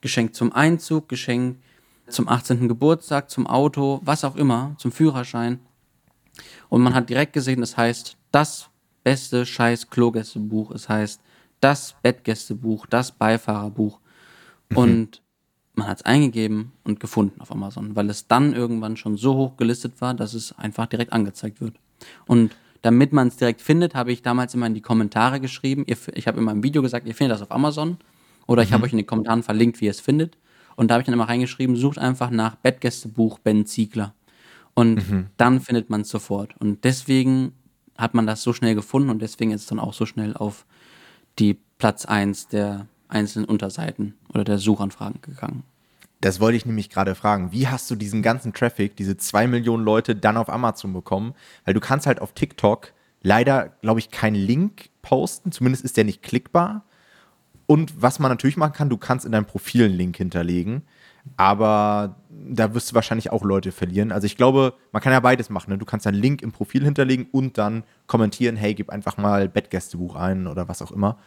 Geschenk 0.00 0.34
zum 0.34 0.52
Einzug, 0.52 1.08
Geschenk 1.08 1.58
zum 2.08 2.28
18. 2.28 2.68
Geburtstag, 2.68 3.30
zum 3.30 3.46
Auto, 3.46 4.00
was 4.04 4.24
auch 4.24 4.36
immer, 4.36 4.74
zum 4.78 4.92
Führerschein. 4.92 5.60
Und 6.68 6.82
man 6.82 6.94
hat 6.94 7.08
direkt 7.08 7.32
gesehen, 7.32 7.60
das 7.60 7.76
heißt, 7.76 8.16
das 8.32 8.68
beste 9.04 9.46
scheiß 9.46 9.90
Klogästebuch, 9.90 10.70
es 10.72 10.88
heißt, 10.88 11.20
das 11.60 11.94
Bettgästebuch, 12.02 12.86
das 12.86 13.12
Beifahrerbuch. 13.12 14.00
Mhm. 14.70 14.76
Und 14.76 15.22
man 15.80 15.88
hat 15.88 15.98
es 15.98 16.04
eingegeben 16.04 16.72
und 16.84 17.00
gefunden 17.00 17.40
auf 17.40 17.50
Amazon, 17.50 17.96
weil 17.96 18.08
es 18.10 18.28
dann 18.28 18.52
irgendwann 18.54 18.96
schon 18.96 19.16
so 19.16 19.34
hoch 19.34 19.56
gelistet 19.56 20.00
war, 20.00 20.14
dass 20.14 20.34
es 20.34 20.56
einfach 20.58 20.86
direkt 20.86 21.12
angezeigt 21.12 21.60
wird. 21.60 21.74
Und 22.26 22.54
damit 22.82 23.12
man 23.12 23.28
es 23.28 23.36
direkt 23.36 23.60
findet, 23.60 23.94
habe 23.94 24.12
ich 24.12 24.22
damals 24.22 24.54
immer 24.54 24.66
in 24.66 24.74
die 24.74 24.80
Kommentare 24.80 25.40
geschrieben. 25.40 25.84
Ich 25.86 26.26
habe 26.26 26.38
in 26.38 26.44
meinem 26.44 26.62
Video 26.62 26.82
gesagt, 26.82 27.06
ihr 27.06 27.14
findet 27.14 27.34
das 27.34 27.42
auf 27.42 27.50
Amazon. 27.50 27.98
Oder 28.46 28.62
ich 28.62 28.72
habe 28.72 28.80
mhm. 28.80 28.84
euch 28.84 28.92
in 28.92 28.98
den 28.98 29.06
Kommentaren 29.06 29.42
verlinkt, 29.42 29.80
wie 29.80 29.86
ihr 29.86 29.90
es 29.90 30.00
findet. 30.00 30.36
Und 30.76 30.88
da 30.88 30.94
habe 30.94 31.02
ich 31.02 31.06
dann 31.06 31.14
immer 31.14 31.28
reingeschrieben, 31.28 31.76
sucht 31.76 31.98
einfach 31.98 32.30
nach 32.30 32.56
Bettgästebuch 32.56 33.38
Ben 33.38 33.66
Ziegler. 33.66 34.14
Und 34.74 35.08
mhm. 35.08 35.26
dann 35.36 35.60
findet 35.60 35.90
man 35.90 36.02
es 36.02 36.08
sofort. 36.08 36.54
Und 36.58 36.84
deswegen 36.84 37.52
hat 37.98 38.14
man 38.14 38.26
das 38.26 38.42
so 38.42 38.52
schnell 38.52 38.74
gefunden 38.74 39.10
und 39.10 39.20
deswegen 39.20 39.50
ist 39.50 39.62
es 39.62 39.66
dann 39.66 39.78
auch 39.78 39.92
so 39.92 40.06
schnell 40.06 40.34
auf 40.34 40.64
die 41.38 41.58
Platz 41.76 42.06
1 42.06 42.48
der 42.48 42.86
einzelnen 43.10 43.46
Unterseiten 43.46 44.14
oder 44.32 44.44
der 44.44 44.58
Suchanfragen 44.58 45.20
gegangen. 45.22 45.64
Das 46.20 46.38
wollte 46.38 46.56
ich 46.56 46.66
nämlich 46.66 46.90
gerade 46.90 47.14
fragen. 47.14 47.52
Wie 47.52 47.68
hast 47.68 47.90
du 47.90 47.94
diesen 47.94 48.22
ganzen 48.22 48.52
Traffic, 48.52 48.96
diese 48.96 49.16
zwei 49.16 49.46
Millionen 49.46 49.84
Leute 49.84 50.14
dann 50.14 50.36
auf 50.36 50.50
Amazon 50.50 50.92
bekommen? 50.92 51.34
Weil 51.64 51.72
du 51.74 51.80
kannst 51.80 52.06
halt 52.06 52.20
auf 52.20 52.32
TikTok 52.32 52.92
leider, 53.22 53.70
glaube 53.80 54.00
ich, 54.00 54.10
keinen 54.10 54.34
Link 54.34 54.90
posten. 55.02 55.50
Zumindest 55.50 55.84
ist 55.84 55.96
der 55.96 56.04
nicht 56.04 56.22
klickbar. 56.22 56.84
Und 57.70 58.02
was 58.02 58.18
man 58.18 58.30
natürlich 58.30 58.56
machen 58.56 58.72
kann, 58.72 58.90
du 58.90 58.96
kannst 58.96 59.24
in 59.24 59.32
deinem 59.32 59.46
Profil 59.46 59.84
einen 59.84 59.94
Link 59.94 60.16
hinterlegen, 60.16 60.82
aber 61.36 62.16
da 62.28 62.74
wirst 62.74 62.90
du 62.90 62.96
wahrscheinlich 62.96 63.30
auch 63.30 63.44
Leute 63.44 63.70
verlieren. 63.70 64.10
Also 64.10 64.26
ich 64.26 64.36
glaube, 64.36 64.74
man 64.90 65.00
kann 65.00 65.12
ja 65.12 65.20
beides 65.20 65.50
machen. 65.50 65.70
Ne? 65.70 65.78
Du 65.78 65.84
kannst 65.84 66.04
einen 66.08 66.20
Link 66.20 66.42
im 66.42 66.50
Profil 66.50 66.82
hinterlegen 66.82 67.28
und 67.30 67.58
dann 67.58 67.84
kommentieren, 68.08 68.56
hey, 68.56 68.74
gib 68.74 68.90
einfach 68.90 69.18
mal 69.18 69.48
Bettgästebuch 69.48 70.16
ein 70.16 70.48
oder 70.48 70.68
was 70.68 70.82
auch 70.82 70.90
immer. 70.90 71.18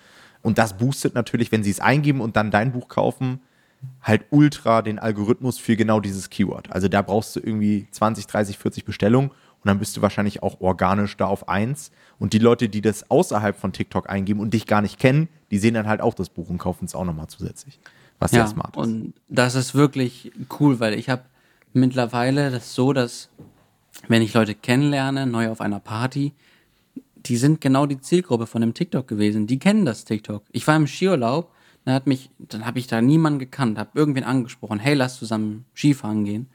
Und 0.43 0.59
das 0.59 0.77
boostet 0.77 1.15
natürlich, 1.15 1.51
wenn 1.51 1.63
sie 1.63 1.71
es 1.71 1.79
eingeben 1.79 2.21
und 2.21 2.35
dann 2.35 2.51
dein 2.51 2.71
Buch 2.71 2.89
kaufen, 2.89 3.39
halt 4.01 4.25
ultra 4.29 4.81
den 4.81 4.99
Algorithmus 4.99 5.57
für 5.57 5.75
genau 5.75 5.99
dieses 5.99 6.29
Keyword. 6.29 6.71
Also 6.71 6.87
da 6.87 7.01
brauchst 7.01 7.35
du 7.35 7.39
irgendwie 7.39 7.87
20, 7.91 8.27
30, 8.27 8.57
40 8.57 8.85
Bestellungen 8.85 9.29
und 9.29 9.67
dann 9.67 9.79
bist 9.79 9.95
du 9.95 10.01
wahrscheinlich 10.01 10.43
auch 10.43 10.59
organisch 10.59 11.15
da 11.17 11.25
auf 11.25 11.47
eins. 11.47 11.91
Und 12.19 12.33
die 12.33 12.39
Leute, 12.39 12.69
die 12.69 12.81
das 12.81 13.09
außerhalb 13.09 13.57
von 13.57 13.71
TikTok 13.71 14.09
eingeben 14.09 14.41
und 14.41 14.53
dich 14.53 14.67
gar 14.67 14.81
nicht 14.81 14.99
kennen, 14.99 15.29
die 15.51 15.57
sehen 15.57 15.73
dann 15.73 15.87
halt 15.87 16.01
auch 16.01 16.13
das 16.13 16.29
Buch 16.29 16.49
und 16.49 16.57
kaufen 16.57 16.85
es 16.85 16.95
auch 16.95 17.05
nochmal 17.05 17.27
zusätzlich. 17.27 17.79
Was 18.19 18.31
ja, 18.31 18.45
sehr 18.45 18.47
smart 18.47 18.75
ist. 18.75 18.83
Und 18.83 19.13
das 19.29 19.55
ist 19.55 19.73
wirklich 19.73 20.31
cool, 20.59 20.79
weil 20.79 20.93
ich 20.93 21.09
habe 21.09 21.23
mittlerweile 21.71 22.51
das 22.51 22.75
so, 22.75 22.91
dass 22.93 23.29
wenn 24.07 24.21
ich 24.21 24.33
Leute 24.33 24.55
kennenlerne, 24.55 25.25
neu 25.25 25.49
auf 25.49 25.61
einer 25.61 25.79
Party, 25.79 26.33
die 27.25 27.37
sind 27.37 27.61
genau 27.61 27.85
die 27.85 27.99
Zielgruppe 27.99 28.47
von 28.47 28.61
dem 28.61 28.73
TikTok 28.73 29.07
gewesen. 29.07 29.47
Die 29.47 29.59
kennen 29.59 29.85
das 29.85 30.05
TikTok. 30.05 30.43
Ich 30.51 30.67
war 30.67 30.75
im 30.75 30.87
Skiurlaub, 30.87 31.51
dann 31.85 31.93
hat 31.93 32.07
mich, 32.07 32.29
dann 32.37 32.65
habe 32.65 32.79
ich 32.79 32.87
da 32.87 33.01
niemanden 33.01 33.39
gekannt, 33.39 33.77
habe 33.77 33.91
irgendwen 33.93 34.23
angesprochen, 34.23 34.79
hey, 34.79 34.93
lass 34.93 35.17
zusammen 35.17 35.65
Skifahren 35.73 36.25
gehen. 36.25 36.49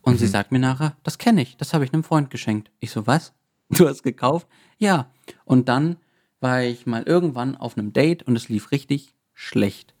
Und 0.00 0.14
mhm. 0.14 0.18
sie 0.18 0.26
sagt 0.26 0.52
mir 0.52 0.58
nachher, 0.58 0.96
das 1.02 1.18
kenne 1.18 1.42
ich, 1.42 1.56
das 1.56 1.74
habe 1.74 1.84
ich 1.84 1.92
einem 1.92 2.04
Freund 2.04 2.30
geschenkt. 2.30 2.70
Ich 2.80 2.90
so, 2.90 3.06
was? 3.06 3.32
Du 3.70 3.88
hast 3.88 4.02
gekauft? 4.02 4.46
Ja. 4.78 5.10
Und 5.46 5.68
dann 5.68 5.96
war 6.40 6.62
ich 6.62 6.84
mal 6.84 7.04
irgendwann 7.04 7.56
auf 7.56 7.78
einem 7.78 7.94
Date 7.94 8.22
und 8.24 8.36
es 8.36 8.50
lief 8.50 8.70
richtig 8.70 9.14
schlecht. 9.32 9.94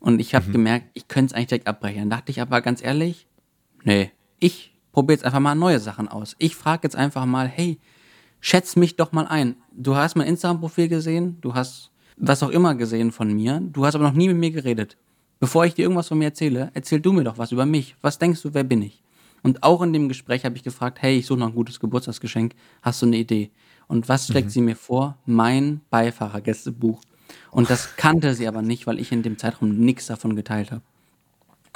Und 0.00 0.20
ich 0.20 0.34
habe 0.34 0.48
mhm. 0.48 0.52
gemerkt, 0.52 0.86
ich 0.94 1.06
könnte 1.06 1.26
es 1.26 1.32
eigentlich 1.34 1.48
direkt 1.48 1.68
abbrechen. 1.68 2.00
Dann 2.00 2.10
dachte 2.10 2.32
ich 2.32 2.40
aber 2.40 2.60
ganz 2.62 2.82
ehrlich, 2.82 3.28
nee, 3.84 4.10
ich 4.40 4.74
probiere 4.90 5.18
jetzt 5.18 5.24
einfach 5.24 5.38
mal 5.38 5.54
neue 5.54 5.78
Sachen 5.78 6.08
aus. 6.08 6.34
Ich 6.38 6.56
frage 6.56 6.80
jetzt 6.82 6.96
einfach 6.96 7.26
mal, 7.26 7.46
hey, 7.46 7.78
schätz 8.42 8.76
mich 8.76 8.96
doch 8.96 9.12
mal 9.12 9.26
ein. 9.26 9.56
Du 9.72 9.96
hast 9.96 10.16
mein 10.16 10.26
Instagram-Profil 10.26 10.88
gesehen, 10.88 11.38
du 11.40 11.54
hast 11.54 11.90
was 12.18 12.42
auch 12.42 12.50
immer 12.50 12.74
gesehen 12.74 13.10
von 13.10 13.32
mir, 13.32 13.60
du 13.60 13.86
hast 13.86 13.94
aber 13.94 14.04
noch 14.04 14.12
nie 14.12 14.28
mit 14.28 14.36
mir 14.36 14.50
geredet. 14.50 14.98
Bevor 15.40 15.64
ich 15.64 15.74
dir 15.74 15.82
irgendwas 15.82 16.08
von 16.08 16.18
mir 16.18 16.26
erzähle, 16.26 16.70
erzähl 16.74 17.00
du 17.00 17.12
mir 17.12 17.24
doch 17.24 17.38
was 17.38 17.52
über 17.52 17.64
mich. 17.64 17.96
Was 18.02 18.18
denkst 18.18 18.42
du, 18.42 18.52
wer 18.52 18.64
bin 18.64 18.82
ich? 18.82 19.02
Und 19.42 19.62
auch 19.62 19.82
in 19.82 19.92
dem 19.92 20.08
Gespräch 20.08 20.44
habe 20.44 20.56
ich 20.56 20.62
gefragt, 20.62 21.00
hey, 21.00 21.18
ich 21.18 21.26
suche 21.26 21.40
noch 21.40 21.48
ein 21.48 21.54
gutes 21.54 21.80
Geburtstagsgeschenk, 21.80 22.54
hast 22.82 23.02
du 23.02 23.06
eine 23.06 23.16
Idee? 23.16 23.50
Und 23.88 24.08
was 24.08 24.26
schlägt 24.26 24.48
mhm. 24.48 24.50
sie 24.50 24.60
mir 24.60 24.76
vor? 24.76 25.18
Mein 25.24 25.80
Beifahrergästebuch. 25.90 27.00
Und 27.50 27.70
das 27.70 27.96
kannte 27.96 28.34
sie 28.34 28.46
aber 28.46 28.62
nicht, 28.62 28.86
weil 28.86 29.00
ich 29.00 29.10
in 29.10 29.22
dem 29.22 29.38
Zeitraum 29.38 29.76
nichts 29.76 30.06
davon 30.06 30.36
geteilt 30.36 30.70
habe. 30.70 30.82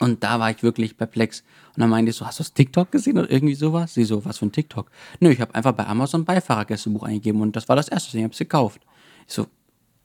Und 0.00 0.22
da 0.22 0.38
war 0.38 0.50
ich 0.50 0.62
wirklich 0.62 0.96
perplex. 0.96 1.42
Und 1.74 1.80
dann 1.80 1.90
meinte 1.90 2.10
ich 2.10 2.16
so, 2.16 2.26
hast 2.26 2.38
du 2.38 2.42
das 2.42 2.52
TikTok 2.52 2.92
gesehen 2.92 3.18
oder 3.18 3.30
irgendwie 3.30 3.54
sowas? 3.54 3.94
Sie 3.94 4.04
so, 4.04 4.24
was 4.24 4.38
für 4.38 4.46
ein 4.46 4.52
TikTok? 4.52 4.90
Nö, 5.20 5.30
ich 5.30 5.40
habe 5.40 5.54
einfach 5.54 5.72
bei 5.72 5.86
Amazon 5.86 6.24
Beifahrergästebuch 6.24 7.02
eingegeben 7.02 7.40
und 7.40 7.56
das 7.56 7.68
war 7.68 7.76
das 7.76 7.88
erste, 7.88 8.16
ich 8.16 8.24
habe 8.24 8.32
es 8.32 8.38
gekauft. 8.38 8.82
Ich 9.26 9.34
so, 9.34 9.46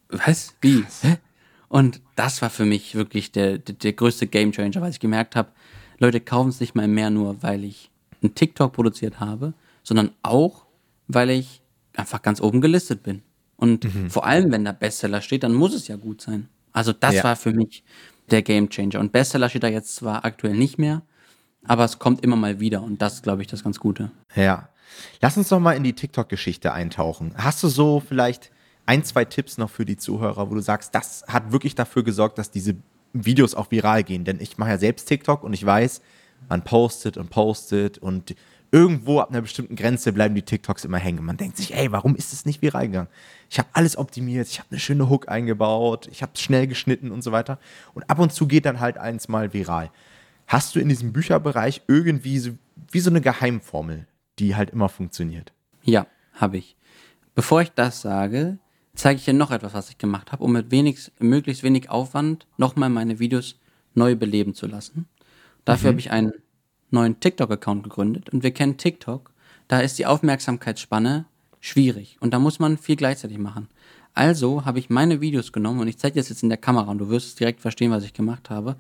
was? 0.10 0.56
Wie? 0.62 0.86
Hä? 1.02 1.18
Und 1.68 2.02
das 2.16 2.42
war 2.42 2.50
für 2.50 2.66
mich 2.66 2.96
wirklich 2.96 3.32
der, 3.32 3.58
der, 3.58 3.76
der 3.76 3.94
größte 3.94 4.28
Gamechanger, 4.28 4.82
weil 4.82 4.92
ich 4.92 5.00
gemerkt 5.00 5.36
habe, 5.36 5.52
Leute 6.00 6.20
kaufen 6.20 6.50
es 6.50 6.60
nicht 6.60 6.76
mal 6.76 6.88
mehr 6.88 7.10
nur, 7.10 7.42
weil 7.44 7.64
ich 7.64 7.92
ein 8.24 8.36
TikTok 8.36 8.74
produziert 8.74 9.20
habe, 9.20 9.54
sondern 9.84 10.12
auch, 10.22 10.66
weil 11.08 11.30
ich 11.30 11.62
einfach 11.96 12.22
ganz 12.22 12.42
oben 12.42 12.62
gelistet 12.62 13.04
bin. 13.04 13.22
Und 13.56 13.84
mhm. 13.84 14.10
vor 14.10 14.26
allem, 14.26 14.52
wenn 14.52 14.66
da 14.66 14.72
Bestseller 14.72 15.22
steht, 15.22 15.44
dann 15.44 15.54
muss 15.54 15.74
es 15.74 15.88
ja 15.88 15.96
gut 15.96 16.22
sein. 16.22 16.50
Also 16.74 16.94
das 16.94 17.16
ja. 17.16 17.24
war 17.24 17.36
für 17.36 17.54
mich 17.54 17.84
der 18.32 18.42
Gamechanger. 18.42 19.00
Und 19.00 19.12
Bestseller 19.12 19.50
steht 19.50 19.64
da 19.64 19.68
jetzt 19.68 19.96
zwar 19.96 20.26
aktuell 20.26 20.56
nicht 20.56 20.78
mehr, 20.78 21.02
aber 21.66 21.86
es 21.86 22.00
kommt 22.00 22.24
immer 22.24 22.36
mal 22.36 22.60
wieder 22.60 22.82
und 22.82 23.02
das 23.02 23.22
glaube 23.22 23.42
ich 23.42 23.48
das 23.48 23.64
ganz 23.64 23.80
Gute. 23.80 24.12
Ja. 24.36 24.70
Lass 25.22 25.38
uns 25.38 25.50
doch 25.50 25.60
mal 25.60 25.74
in 25.74 25.84
die 25.84 25.94
TikTok-Geschichte 25.94 26.74
eintauchen. 26.74 27.34
Hast 27.38 27.64
du 27.64 27.70
so 27.70 28.02
vielleicht 28.06 28.52
ein, 28.86 29.04
zwei 29.04 29.24
Tipps 29.26 29.58
noch 29.58 29.70
für 29.70 29.86
die 29.86 29.98
Zuhörer, 29.98 30.50
wo 30.50 30.56
du 30.56 30.62
sagst, 30.62 30.94
das 30.94 31.24
hat 31.28 31.52
wirklich 31.52 31.76
dafür 31.76 32.04
gesorgt, 32.04 32.38
dass 32.38 32.52
diese 32.52 32.76
Videos 33.14 33.56
auch 33.56 33.72
viral 33.72 34.04
gehen? 34.04 34.26
Denn 34.26 34.40
ich 34.42 34.58
mache 34.58 34.72
ja 34.72 34.78
selbst 34.78 35.06
TikTok 35.08 35.44
und 35.44 35.54
ich 35.54 35.66
weiß, 35.66 36.02
man 36.50 36.64
postet 36.64 37.18
und 37.18 37.30
postet 37.30 38.00
und 38.00 38.36
irgendwo 38.72 39.20
ab 39.20 39.30
einer 39.30 39.42
bestimmten 39.42 39.76
Grenze 39.76 40.14
bleiben 40.14 40.34
die 40.34 40.42
TikToks 40.42 40.86
immer 40.86 40.98
hängen. 40.98 41.26
Man 41.26 41.38
denkt 41.38 41.58
sich, 41.58 41.76
ey, 41.76 41.92
warum 41.92 42.16
ist 42.16 42.32
es 42.32 42.46
nicht 42.46 42.62
viral 42.62 42.88
gegangen? 42.88 43.10
Ich 43.50 43.60
habe 43.60 43.70
alles 43.74 43.98
optimiert, 43.98 44.48
ich 44.48 44.60
habe 44.60 44.70
eine 44.72 44.80
schöne 44.80 45.10
Hook 45.10 45.30
eingebaut, 45.30 46.08
ich 46.12 46.22
habe 46.22 46.32
es 46.36 46.42
schnell 46.42 46.68
geschnitten 46.68 47.12
und 47.12 47.22
so 47.22 47.32
weiter. 47.32 47.60
Und 47.94 48.10
ab 48.10 48.20
und 48.20 48.32
zu 48.32 48.48
geht 48.48 48.66
dann 48.66 48.80
halt 48.80 48.98
eins 48.98 49.28
mal 49.28 49.54
viral. 49.54 49.92
Hast 50.48 50.76
du 50.76 50.80
in 50.80 50.90
diesem 50.90 51.14
Bücherbereich 51.14 51.82
irgendwie 51.88 52.40
so, 52.40 52.52
wie 52.92 53.00
so 53.00 53.10
eine 53.10 53.22
Geheimformel, 53.22 54.08
die 54.40 54.56
halt 54.56 54.70
immer 54.70 54.90
funktioniert? 54.90 55.54
Ja, 55.84 56.08
habe 56.34 56.58
ich. 56.58 56.78
Bevor 57.36 57.62
ich 57.62 57.72
das 57.72 58.02
sage, 58.02 58.58
zeige 58.94 59.20
ich 59.20 59.26
dir 59.26 59.34
noch 59.34 59.52
etwas, 59.52 59.74
was 59.74 59.90
ich 59.90 59.98
gemacht 59.98 60.32
habe, 60.32 60.44
um 60.44 60.52
mit 60.54 60.72
wenig, 60.72 61.12
möglichst 61.20 61.64
wenig 61.64 61.90
Aufwand 61.90 62.48
nochmal 62.58 62.90
meine 62.90 63.20
Videos 63.20 63.60
neu 63.94 64.16
beleben 64.16 64.54
zu 64.54 64.68
lassen. 64.68 65.08
Dafür 65.66 65.90
mhm. 65.90 65.94
habe 65.94 66.00
ich 66.00 66.12
einen 66.12 66.34
neuen 66.92 67.20
TikTok-Account 67.20 67.84
gegründet 67.84 68.30
und 68.30 68.44
wir 68.44 68.52
kennen 68.52 68.78
TikTok. 68.78 69.32
Da 69.68 69.80
ist 69.80 69.98
die 69.98 70.06
Aufmerksamkeitsspanne 70.06 71.26
schwierig 71.60 72.18
und 72.20 72.34
da 72.34 72.40
muss 72.40 72.60
man 72.60 72.78
viel 72.78 72.96
gleichzeitig 72.96 73.38
machen. 73.38 73.68
Also 74.14 74.66
habe 74.66 74.80
ich 74.80 74.90
meine 74.90 75.22
Videos 75.22 75.52
genommen 75.54 75.80
und 75.80 75.88
ich 75.88 75.98
zeige 75.98 76.20
das 76.20 76.30
jetzt 76.30 76.44
in 76.44 76.50
der 76.50 76.58
Kamera 76.58 76.92
und 76.92 76.98
du 76.98 77.10
wirst 77.10 77.40
direkt 77.40 77.62
verstehen, 77.62 77.92
was 77.92 78.04
ich 78.04 78.14
gemacht 78.14 78.50
habe. 78.50 78.76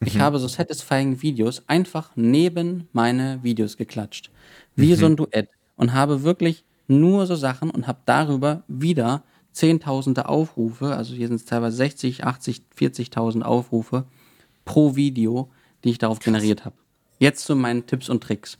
Mhm. 0.00 0.06
Ich 0.06 0.18
habe 0.18 0.38
so 0.38 0.48
satisfying 0.48 1.20
Videos 1.20 1.62
einfach 1.68 2.10
neben 2.14 2.88
meine 2.92 3.40
Videos 3.42 3.76
geklatscht. 3.76 4.30
Wie 4.74 4.92
mhm. 4.92 4.96
so 4.96 5.06
ein 5.06 5.16
Duett. 5.16 5.48
Und 5.76 5.92
habe 5.92 6.22
wirklich 6.22 6.64
nur 6.86 7.26
so 7.26 7.34
Sachen 7.34 7.70
und 7.70 7.86
habe 7.86 7.98
darüber 8.06 8.62
wieder 8.68 9.22
Zehntausende 9.52 10.30
Aufrufe, 10.30 10.96
also 10.96 11.14
hier 11.14 11.28
sind 11.28 11.36
es 11.36 11.44
teilweise 11.44 11.76
60, 11.76 12.24
80, 12.24 12.62
40.000 12.74 13.42
Aufrufe 13.42 14.06
pro 14.64 14.96
Video, 14.96 15.50
die 15.84 15.90
ich 15.90 15.98
darauf 15.98 16.20
generiert 16.20 16.64
habe. 16.64 16.74
Jetzt 17.22 17.44
zu 17.44 17.54
meinen 17.54 17.86
Tipps 17.86 18.08
und 18.08 18.20
Tricks. 18.20 18.58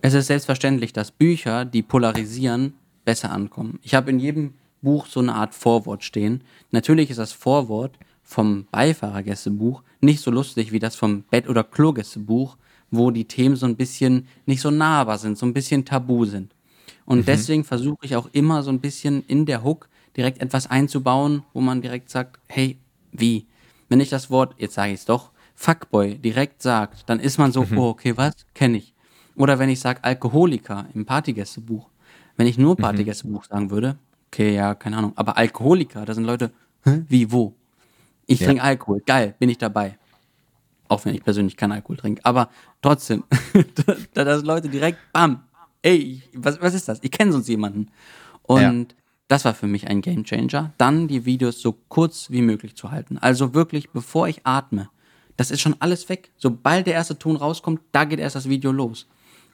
Es 0.00 0.14
ist 0.14 0.28
selbstverständlich, 0.28 0.94
dass 0.94 1.10
Bücher, 1.10 1.66
die 1.66 1.82
polarisieren, 1.82 2.72
besser 3.04 3.30
ankommen. 3.30 3.78
Ich 3.82 3.94
habe 3.94 4.08
in 4.08 4.18
jedem 4.18 4.54
Buch 4.80 5.04
so 5.04 5.20
eine 5.20 5.34
Art 5.34 5.54
Vorwort 5.54 6.02
stehen. 6.02 6.42
Natürlich 6.70 7.10
ist 7.10 7.18
das 7.18 7.32
Vorwort 7.32 7.98
vom 8.22 8.66
Beifahrergästebuch 8.70 9.82
nicht 10.00 10.22
so 10.22 10.30
lustig 10.30 10.72
wie 10.72 10.78
das 10.78 10.96
vom 10.96 11.24
Bett- 11.24 11.50
oder 11.50 11.62
Klogästebuch, 11.62 12.56
wo 12.90 13.10
die 13.10 13.26
Themen 13.26 13.56
so 13.56 13.66
ein 13.66 13.76
bisschen 13.76 14.26
nicht 14.46 14.62
so 14.62 14.70
nahbar 14.70 15.18
sind, 15.18 15.36
so 15.36 15.44
ein 15.44 15.52
bisschen 15.52 15.84
tabu 15.84 16.24
sind. 16.24 16.54
Und 17.04 17.18
mhm. 17.18 17.24
deswegen 17.26 17.64
versuche 17.64 18.06
ich 18.06 18.16
auch 18.16 18.30
immer 18.32 18.62
so 18.62 18.70
ein 18.70 18.80
bisschen 18.80 19.22
in 19.26 19.44
der 19.44 19.62
Hook 19.62 19.90
direkt 20.16 20.40
etwas 20.40 20.66
einzubauen, 20.66 21.42
wo 21.52 21.60
man 21.60 21.82
direkt 21.82 22.08
sagt, 22.08 22.40
hey, 22.46 22.78
wie? 23.12 23.46
Wenn 23.90 24.00
ich 24.00 24.08
das 24.08 24.30
Wort, 24.30 24.54
jetzt 24.56 24.72
sage 24.72 24.94
ich 24.94 25.00
es 25.00 25.04
doch, 25.04 25.30
Fuckboy 25.58 26.18
direkt 26.18 26.62
sagt, 26.62 27.08
dann 27.10 27.18
ist 27.18 27.36
man 27.36 27.50
so, 27.50 27.64
mhm. 27.64 27.78
oh, 27.78 27.88
okay, 27.88 28.16
was? 28.16 28.32
Kenne 28.54 28.78
ich. 28.78 28.94
Oder 29.34 29.58
wenn 29.58 29.68
ich 29.68 29.80
sage 29.80 30.04
Alkoholiker 30.04 30.86
im 30.94 31.04
Partygästebuch. 31.04 31.90
Wenn 32.36 32.46
ich 32.46 32.58
nur 32.58 32.74
mhm. 32.74 32.82
Partygästebuch 32.82 33.44
sagen 33.44 33.68
würde, 33.72 33.98
okay, 34.28 34.54
ja, 34.54 34.76
keine 34.76 34.98
Ahnung. 34.98 35.14
Aber 35.16 35.36
Alkoholiker, 35.36 36.04
da 36.04 36.14
sind 36.14 36.24
Leute, 36.24 36.52
Hä? 36.84 37.02
wie, 37.08 37.32
wo? 37.32 37.54
Ich 38.26 38.38
ja. 38.38 38.46
trinke 38.46 38.62
Alkohol, 38.62 39.02
geil, 39.04 39.34
bin 39.40 39.48
ich 39.48 39.58
dabei. 39.58 39.98
Auch 40.86 41.04
wenn 41.04 41.16
ich 41.16 41.24
persönlich 41.24 41.56
keinen 41.56 41.72
Alkohol 41.72 41.96
trinke. 41.96 42.24
Aber 42.24 42.50
trotzdem, 42.80 43.24
da, 44.14 44.24
da 44.24 44.36
sind 44.36 44.46
Leute 44.46 44.68
direkt, 44.68 44.98
bam, 45.12 45.42
ey, 45.82 46.22
was, 46.34 46.60
was 46.60 46.72
ist 46.72 46.88
das? 46.88 47.00
Ich 47.02 47.10
kenne 47.10 47.32
sonst 47.32 47.48
jemanden. 47.48 47.88
Und 48.44 48.92
ja. 48.92 48.98
das 49.26 49.44
war 49.44 49.54
für 49.54 49.66
mich 49.66 49.88
ein 49.88 50.02
Game 50.02 50.22
Changer. 50.22 50.72
Dann 50.78 51.08
die 51.08 51.24
Videos 51.24 51.60
so 51.60 51.72
kurz 51.88 52.30
wie 52.30 52.42
möglich 52.42 52.76
zu 52.76 52.92
halten. 52.92 53.18
Also 53.18 53.54
wirklich, 53.54 53.90
bevor 53.90 54.28
ich 54.28 54.46
atme, 54.46 54.88
das 55.38 55.52
ist 55.52 55.60
schon 55.60 55.76
alles 55.78 56.08
weg. 56.08 56.32
Sobald 56.36 56.88
der 56.88 56.94
erste 56.94 57.16
Ton 57.16 57.36
rauskommt, 57.36 57.80
da 57.92 58.04
geht 58.04 58.18
erst 58.18 58.34
das 58.36 58.48
Video 58.48 58.72
los. 58.72 59.06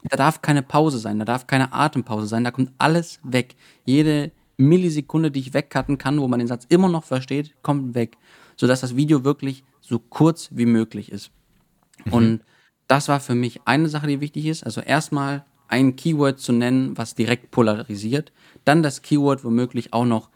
Da 0.05 0.17
darf 0.17 0.41
keine 0.41 0.63
Pause 0.63 0.99
sein, 0.99 1.19
da 1.19 1.27
darf 1.27 1.47
keine 1.47 1.73
Atempause 1.73 2.27
sein, 2.27 2.43
da 2.43 2.51
kommt 2.51 2.73
alles 2.79 3.21
weg. 3.23 3.55
Jede 3.85 4.33
Millisekunde, 4.57 5.31
die 5.31 5.41
ich 5.41 5.55
wegcutten 5.55 5.99
kann, 5.99 6.21
wo 6.21 6.27
man 6.27 6.39
den 6.39 6.49
Satz 6.49 6.65
immer 6.71 6.89
noch 6.89 7.05
versteht, 7.05 7.55
kommt 7.63 7.95
weg. 7.95 8.17
Sodass 8.57 8.81
das 8.81 8.97
Video 8.97 9.25
wirklich 9.25 9.63
so 9.83 9.99
kurz 9.99 10.49
wie 10.53 10.67
möglich 10.67 11.13
ist. 11.13 11.31
Mhm. 12.07 12.13
Und 12.13 12.41
das 12.89 13.09
war 13.09 13.21
für 13.21 13.35
mich 13.35 13.61
eine 13.67 13.91
Sache, 13.91 14.07
die 14.07 14.23
wichtig 14.23 14.47
ist. 14.47 14.65
Also 14.65 14.81
erstmal 14.81 15.45
ein 15.69 15.97
Keyword 15.97 16.41
zu 16.41 16.53
nennen, 16.53 16.97
was 16.97 17.15
direkt 17.15 17.51
polarisiert. 17.51 18.33
Dann 18.65 18.83
das 18.83 19.03
Keyword 19.03 19.45
womöglich 19.45 19.93
auch 19.93 20.07
noch 20.07 20.31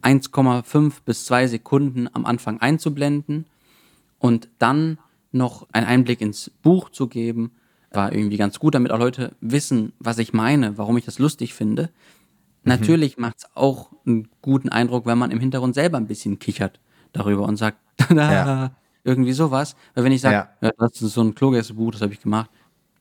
1,5 0.00 1.02
bis 1.04 1.26
2 1.26 1.46
Sekunden 1.46 2.08
am 2.14 2.24
Anfang 2.24 2.58
einzublenden 2.60 3.44
und 4.18 4.48
dann 4.58 4.98
noch 5.32 5.66
einen 5.72 5.86
Einblick 5.86 6.20
ins 6.20 6.50
Buch 6.62 6.90
zu 6.90 7.08
geben, 7.08 7.52
war 7.90 8.12
irgendwie 8.12 8.36
ganz 8.36 8.58
gut, 8.58 8.74
damit 8.74 8.92
auch 8.92 8.98
Leute 8.98 9.34
wissen, 9.40 9.92
was 9.98 10.18
ich 10.18 10.32
meine, 10.32 10.78
warum 10.78 10.96
ich 10.96 11.04
das 11.04 11.18
lustig 11.18 11.54
finde. 11.54 11.84
Mhm. 11.84 11.88
Natürlich 12.64 13.18
macht 13.18 13.38
es 13.38 13.46
auch 13.54 13.90
einen 14.06 14.28
guten 14.42 14.68
Eindruck, 14.68 15.06
wenn 15.06 15.18
man 15.18 15.30
im 15.30 15.40
Hintergrund 15.40 15.74
selber 15.74 15.96
ein 15.98 16.06
bisschen 16.06 16.38
kichert. 16.38 16.80
darüber 17.12 17.44
und 17.44 17.56
sagt, 17.56 17.78
ja. 18.10 18.72
irgendwie 19.04 19.32
sowas. 19.32 19.76
Weil 19.94 20.04
wenn 20.04 20.12
ich 20.12 20.20
sage, 20.20 20.48
ja. 20.60 20.70
das 20.78 21.00
ist 21.00 21.14
so 21.14 21.22
ein 21.22 21.34
Klogästebuch, 21.34 21.92
das 21.92 22.02
habe 22.02 22.12
ich 22.12 22.20
gemacht, 22.20 22.50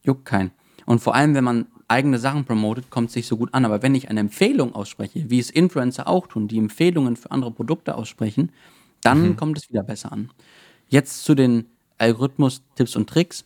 juckt 0.04 0.25
keinen. 0.25 0.51
Und 0.86 0.99
vor 0.99 1.15
allem, 1.15 1.34
wenn 1.36 1.43
man 1.43 1.65
eigene 1.88 2.17
Sachen 2.17 2.45
promotet, 2.45 2.89
kommt 2.89 3.10
es 3.10 3.15
nicht 3.15 3.28
so 3.28 3.38
gut 3.38 3.54
an. 3.54 3.65
Aber 3.65 3.82
wenn 3.82 3.95
ich 3.95 4.10
eine 4.10 4.19
Empfehlung 4.19 4.73
ausspreche, 4.73 5.30
wie 5.30 5.39
es 5.39 5.49
Influencer 5.49 6.08
auch 6.08 6.28
tun, 6.28 6.47
die 6.47 6.58
Empfehlungen 6.58 7.15
für 7.15 7.32
andere 7.32 7.51
Produkte 7.51 7.95
aussprechen, 7.95 8.51
dann 9.01 9.30
mhm. 9.30 9.36
kommt 9.36 9.58
es 9.58 9.69
wieder 9.69 9.84
besser 9.84 10.12
an. 10.12 10.30
Jetzt 10.88 11.24
zu 11.24 11.36
den 11.36 11.65
Algorithmus-Tipps 11.98 12.95
und 12.95 13.10
Tricks. 13.10 13.45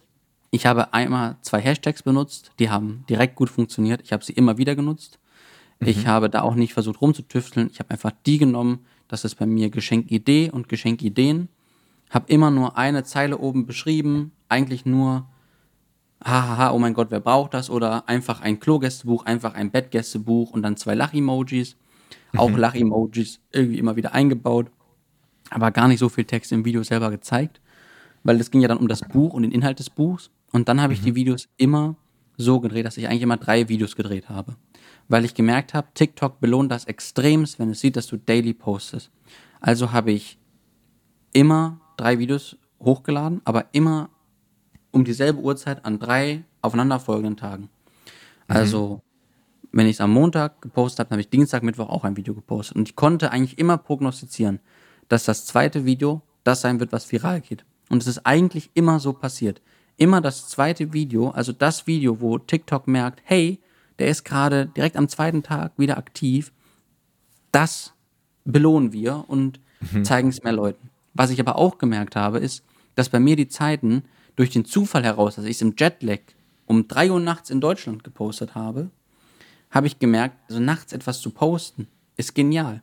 Ich 0.52 0.65
habe 0.65 0.93
einmal 0.93 1.38
zwei 1.41 1.62
Hashtags 1.62 2.04
benutzt, 2.04 2.52
die 2.60 2.69
haben 2.69 3.06
direkt 3.10 3.36
gut 3.36 3.49
funktioniert. 3.49 4.02
Ich 4.04 4.12
habe 4.12 4.23
sie 4.23 4.34
immer 4.34 4.58
wieder 4.58 4.75
genutzt. 4.75 5.19
Mhm. 5.80 5.88
Ich 5.88 6.08
habe 6.08 6.30
da 6.30 6.41
auch 6.41 6.56
nicht 6.56 6.73
versucht 6.73 7.02
rumzutüfteln. 7.02 7.69
Ich 7.71 7.80
habe 7.80 7.91
einfach 7.91 8.12
die 8.25 8.38
genommen. 8.38 8.86
Das 9.08 9.25
ist 9.25 9.36
bei 9.36 9.45
mir 9.45 9.69
Geschenkidee 9.69 10.49
und 10.52 10.69
Geschenkideen. 10.69 11.49
Habe 12.10 12.32
immer 12.32 12.52
nur 12.52 12.78
eine 12.78 13.04
Zeile 13.04 13.38
oben 13.38 13.65
beschrieben, 13.65 14.32
eigentlich 14.47 14.86
nur 14.86 15.28
hahaha, 16.23 16.71
oh 16.71 16.80
mein 16.80 16.93
Gott, 16.93 17.12
wer 17.12 17.19
braucht 17.19 17.54
das? 17.54 17.69
Oder 17.69 18.10
einfach 18.10 18.41
ein 18.41 18.60
Klo-Gästebuch, 18.60 19.25
einfach 19.25 19.54
ein 19.54 19.71
Bettgästebuch 19.71 20.52
und 20.52 20.63
dann 20.63 20.75
zwei 20.78 20.95
Lach-Emojis. 20.95 21.75
Auch 22.36 22.49
mhm. 22.49 22.58
Lach-Emojis 22.58 23.39
irgendwie 23.52 23.78
immer 23.78 23.95
wieder 23.95 24.13
eingebaut. 24.13 24.71
Aber 25.50 25.72
gar 25.72 25.88
nicht 25.88 26.00
so 26.00 26.10
viel 26.10 26.26
Text 26.26 26.52
im 26.52 26.66
Video 26.66 26.84
selber 26.84 27.10
gezeigt. 27.10 27.62
Weil 28.24 28.40
es 28.40 28.52
ging 28.52 28.62
ja 28.62 28.68
dann 28.68 28.78
um 28.78 28.88
das 28.88 29.02
Buch 29.02 29.34
und 29.34 29.44
den 29.44 29.52
Inhalt 29.52 29.80
des 29.80 29.90
Buchs. 29.90 30.30
Und 30.52 30.68
dann 30.70 30.82
habe 30.82 30.94
ich 30.94 31.02
mhm. 31.02 31.06
die 31.06 31.16
Videos 31.16 31.48
immer 31.58 31.96
so 32.38 32.60
gedreht, 32.60 32.86
dass 32.86 32.98
ich 32.98 33.08
eigentlich 33.08 33.22
immer 33.22 33.38
drei 33.38 33.70
Videos 33.70 33.96
gedreht 33.96 34.30
habe. 34.30 34.56
Weil 35.08 35.26
ich 35.26 35.34
gemerkt 35.34 35.74
habe, 35.74 35.88
TikTok 35.94 36.40
belohnt 36.40 36.72
das 36.72 36.86
extremst, 36.86 37.60
wenn 37.60 37.72
es 37.72 37.80
sieht, 37.80 37.96
dass 37.96 38.08
du 38.08 38.18
daily 38.18 38.54
postest. 38.54 39.12
Also 39.60 39.92
habe 39.92 40.12
ich 40.12 40.38
immer 41.34 41.82
drei 41.98 42.20
Videos 42.20 42.58
hochgeladen, 42.80 43.42
aber 43.44 43.66
immer 43.74 44.10
um 44.92 45.04
dieselbe 45.04 45.40
Uhrzeit 45.40 45.86
an 45.86 46.00
drei 46.00 46.44
aufeinanderfolgenden 46.62 47.38
Tagen. 47.38 47.64
Mhm. 47.64 47.70
Also, 48.48 49.02
wenn 49.72 49.86
ich 49.86 49.98
es 49.98 50.02
am 50.02 50.12
Montag 50.12 50.62
gepostet 50.62 51.00
habe, 51.00 51.12
habe 51.12 51.22
ich 51.22 51.30
Dienstag, 51.30 51.64
Mittwoch 51.64 51.90
auch 51.90 52.04
ein 52.04 52.18
Video 52.18 52.34
gepostet. 52.34 52.78
Und 52.78 52.90
ich 52.90 52.96
konnte 52.96 53.32
eigentlich 53.32 53.60
immer 53.60 53.78
prognostizieren, 53.78 54.60
dass 55.10 55.26
das 55.26 55.45
zweite 55.45 55.86
Video 55.86 56.22
das 56.43 56.62
sein 56.62 56.80
wird, 56.80 56.91
was 56.91 57.12
viral 57.12 57.41
geht. 57.41 57.65
Und 57.89 58.02
es 58.02 58.08
ist 58.08 58.26
eigentlich 58.26 58.69
immer 58.74 59.00
so 59.00 59.13
passiert. 59.13 59.62
Immer 59.98 60.22
das 60.22 60.48
zweite 60.48 60.93
Video, 60.93 61.32
also 61.32 61.52
das 61.52 61.86
Video, 61.86 62.22
wo 62.22 62.38
TikTok 62.38 62.88
merkt, 62.88 63.22
hey, 63.26 63.60
der 63.98 64.08
ist 64.08 64.24
gerade 64.24 64.67
direkt 64.67 64.95
am 64.95 65.10
zweiten 65.10 65.43
Tag 65.43 65.74
wieder 65.78 65.98
aktiv, 65.98 66.54
das 67.52 67.93
belohnen 68.45 68.93
wir 68.93 69.26
und 69.28 69.60
mhm. 69.91 70.06
zeigen 70.06 70.30
es 70.30 70.43
mehr 70.43 70.54
Leuten. 70.54 70.89
Was 71.13 71.32
ich 71.32 71.39
aber 71.39 71.58
auch 71.58 71.78
gemerkt 71.78 72.15
habe, 72.15 72.39
ist, 72.39 72.63
dass 72.95 73.10
bei 73.10 73.19
mir 73.19 73.36
die 73.36 73.50
Zeiten 73.50 74.04
durch 74.36 74.52
den 74.52 74.63
Zufall 74.63 75.04
heraus, 75.04 75.36
dass 75.36 75.45
ich 75.45 75.58
es 75.58 75.62
im 75.62 75.76
Jetlag 75.78 76.19
um 76.65 76.88
3 76.88 77.12
Uhr 77.12 77.19
nachts 77.19 77.50
in 77.50 77.60
Deutschland 77.60 78.04
gepostet 78.04 78.56
habe, 78.56 78.89
habe 79.72 79.88
ich 79.88 80.00
gemerkt, 80.00 80.38
also 80.48 80.62
nachts 80.62 80.93
etwas 80.93 81.19
zu 81.19 81.32
posten, 81.32 81.88
ist 82.15 82.36
genial. 82.36 82.82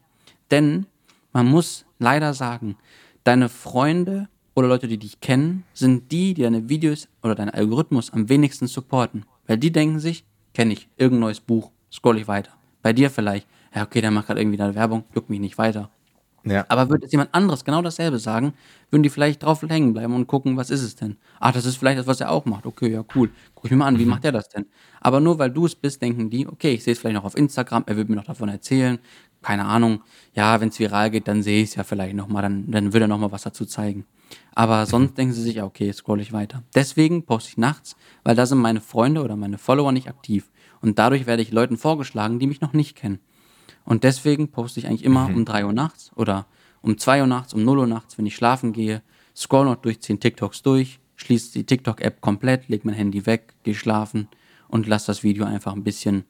Denn 0.51 0.87
man 1.33 1.47
muss 1.47 1.86
leider 1.99 2.35
sagen, 2.35 2.77
deine 3.25 3.49
Freunde 3.49 4.29
oder 4.55 4.69
Leute, 4.69 4.89
die 4.89 4.99
dich 4.99 5.21
kennen, 5.21 5.65
sind 5.75 6.11
die, 6.13 6.35
die 6.35 6.43
deine 6.43 6.69
Videos 6.69 7.09
oder 7.23 7.35
deinen 7.35 7.51
Algorithmus 7.51 8.13
am 8.13 8.29
wenigsten 8.29 8.67
supporten. 8.67 9.25
Weil 9.47 9.59
die 9.59 9.71
denken 9.71 10.01
sich, 10.01 10.25
kenne 10.55 10.73
ich, 10.73 10.89
irgendein 10.97 11.21
neues 11.21 11.41
Buch, 11.41 11.71
scroll 11.93 12.19
ich 12.19 12.29
weiter. 12.29 12.53
Bei 12.83 12.93
dir 12.93 13.11
vielleicht, 13.11 13.47
ja, 13.75 13.83
okay, 13.83 14.01
der 14.01 14.11
macht 14.11 14.29
gerade 14.29 14.41
irgendwie 14.41 14.61
eine 14.61 14.75
Werbung, 14.75 15.05
juckt 15.15 15.29
mich 15.29 15.41
nicht 15.41 15.59
weiter. 15.59 15.91
Ja. 16.47 16.65
Aber 16.69 16.89
würde 16.89 17.03
jetzt 17.05 17.13
jemand 17.13 17.35
anderes 17.35 17.65
genau 17.65 17.83
dasselbe 17.83 18.19
sagen, 18.19 18.55
würden 18.91 19.03
die 19.03 19.11
vielleicht 19.11 19.43
drauf 19.43 19.63
hängen 19.63 19.93
bleiben 19.93 20.15
und 20.15 20.29
gucken, 20.29 20.57
was 20.57 20.71
ist 20.71 20.83
es 20.83 20.95
denn? 20.95 21.17
Ach, 21.41 21.53
das 21.53 21.67
ist 21.67 21.77
vielleicht 21.77 21.99
das, 21.99 22.07
was 22.07 22.21
er 22.21 22.31
auch 22.31 22.45
macht. 22.45 22.67
Okay, 22.67 22.93
ja, 22.93 23.05
cool. 23.17 23.31
Guck 23.55 23.65
ich 23.65 23.71
mir 23.73 23.79
mal 23.79 23.87
an, 23.87 23.99
wie 23.99 24.05
mhm. 24.05 24.11
macht 24.11 24.25
er 24.25 24.33
das 24.33 24.49
denn? 24.49 24.67
Aber 25.01 25.21
nur 25.21 25.39
weil 25.39 25.51
du 25.51 25.67
es 25.67 25.75
bist, 25.75 26.01
denken 26.01 26.31
die, 26.31 26.47
okay, 26.47 26.75
ich 26.75 26.85
sehe 26.85 26.93
es 26.93 27.01
vielleicht 27.01 27.17
noch 27.17 27.25
auf 27.25 27.37
Instagram, 27.37 27.85
er 27.87 27.97
wird 27.97 28.09
mir 28.09 28.17
noch 28.17 28.25
davon 28.25 28.49
erzählen. 28.49 28.99
Keine 29.47 29.67
Ahnung. 29.67 30.03
Ja, 30.35 30.61
wenn 30.61 30.71
es 30.71 30.79
viral 30.81 31.09
geht, 31.13 31.29
dann 31.29 31.41
sehe 31.41 31.63
ich 31.63 31.69
es 31.69 31.77
ja 31.77 31.85
vielleicht 31.85 32.17
nochmal, 32.17 32.43
dann, 32.43 32.69
dann 32.69 32.93
würde 32.93 33.05
er 33.05 33.09
nochmal 33.09 33.31
was 33.31 33.43
dazu 33.43 33.65
zeigen. 33.65 34.05
Aber 34.57 34.87
sonst 34.87 35.17
denken 35.17 35.35
sie 35.35 35.43
sich, 35.43 35.55
ja, 35.55 35.65
okay, 35.65 35.93
scroll 35.93 36.21
ich 36.21 36.33
weiter. 36.33 36.65
Deswegen 36.75 37.25
poste 37.27 37.51
ich 37.51 37.57
nachts, 37.57 37.95
weil 38.25 38.35
da 38.35 38.45
sind 38.45 38.59
meine 38.59 38.81
Freunde 38.81 39.23
oder 39.23 39.37
meine 39.37 39.57
Follower 39.57 39.93
nicht 39.93 40.09
aktiv. 40.09 40.51
Und 40.81 40.99
dadurch 40.99 41.27
werde 41.27 41.43
ich 41.43 41.53
Leuten 41.53 41.77
vorgeschlagen, 41.77 42.41
die 42.41 42.49
mich 42.49 42.61
noch 42.61 42.73
nicht 42.73 42.97
kennen. 42.97 43.21
Und 43.85 44.03
deswegen 44.03 44.51
poste 44.51 44.81
ich 44.81 44.89
eigentlich 44.89 45.05
immer 45.05 45.29
mhm. 45.29 45.37
um 45.37 45.45
3 45.45 45.67
Uhr 45.67 45.73
nachts 45.73 46.11
oder 46.17 46.47
um 46.83 46.99
2 46.99 47.21
Uhr 47.21 47.29
nachts, 47.29 47.55
um 47.55 47.63
0 47.63 47.79
Uhr 47.79 47.87
nachts, 47.87 48.19
wenn 48.19 48.27
ich 48.27 48.35
schlafen 48.35 48.73
gehe, 48.73 49.01
scroll 49.37 49.67
noch 49.67 49.77
durch 49.77 50.01
10 50.01 50.19
TikToks 50.19 50.63
durch, 50.63 50.99
schließe 51.15 51.53
die 51.53 51.67
TikTok-App 51.67 52.21
komplett, 52.21 52.69
leg 52.69 52.85
mein 52.85 52.97
Handy 52.97 53.27
weg, 53.27 53.55
gehe 53.63 53.77
schlafen 53.77 54.27
und 54.67 54.89
lasse 54.89 55.07
das 55.07 55.23
Video 55.23 55.45
einfach 55.45 55.73
ein 55.73 55.85
bisschen 55.85 56.25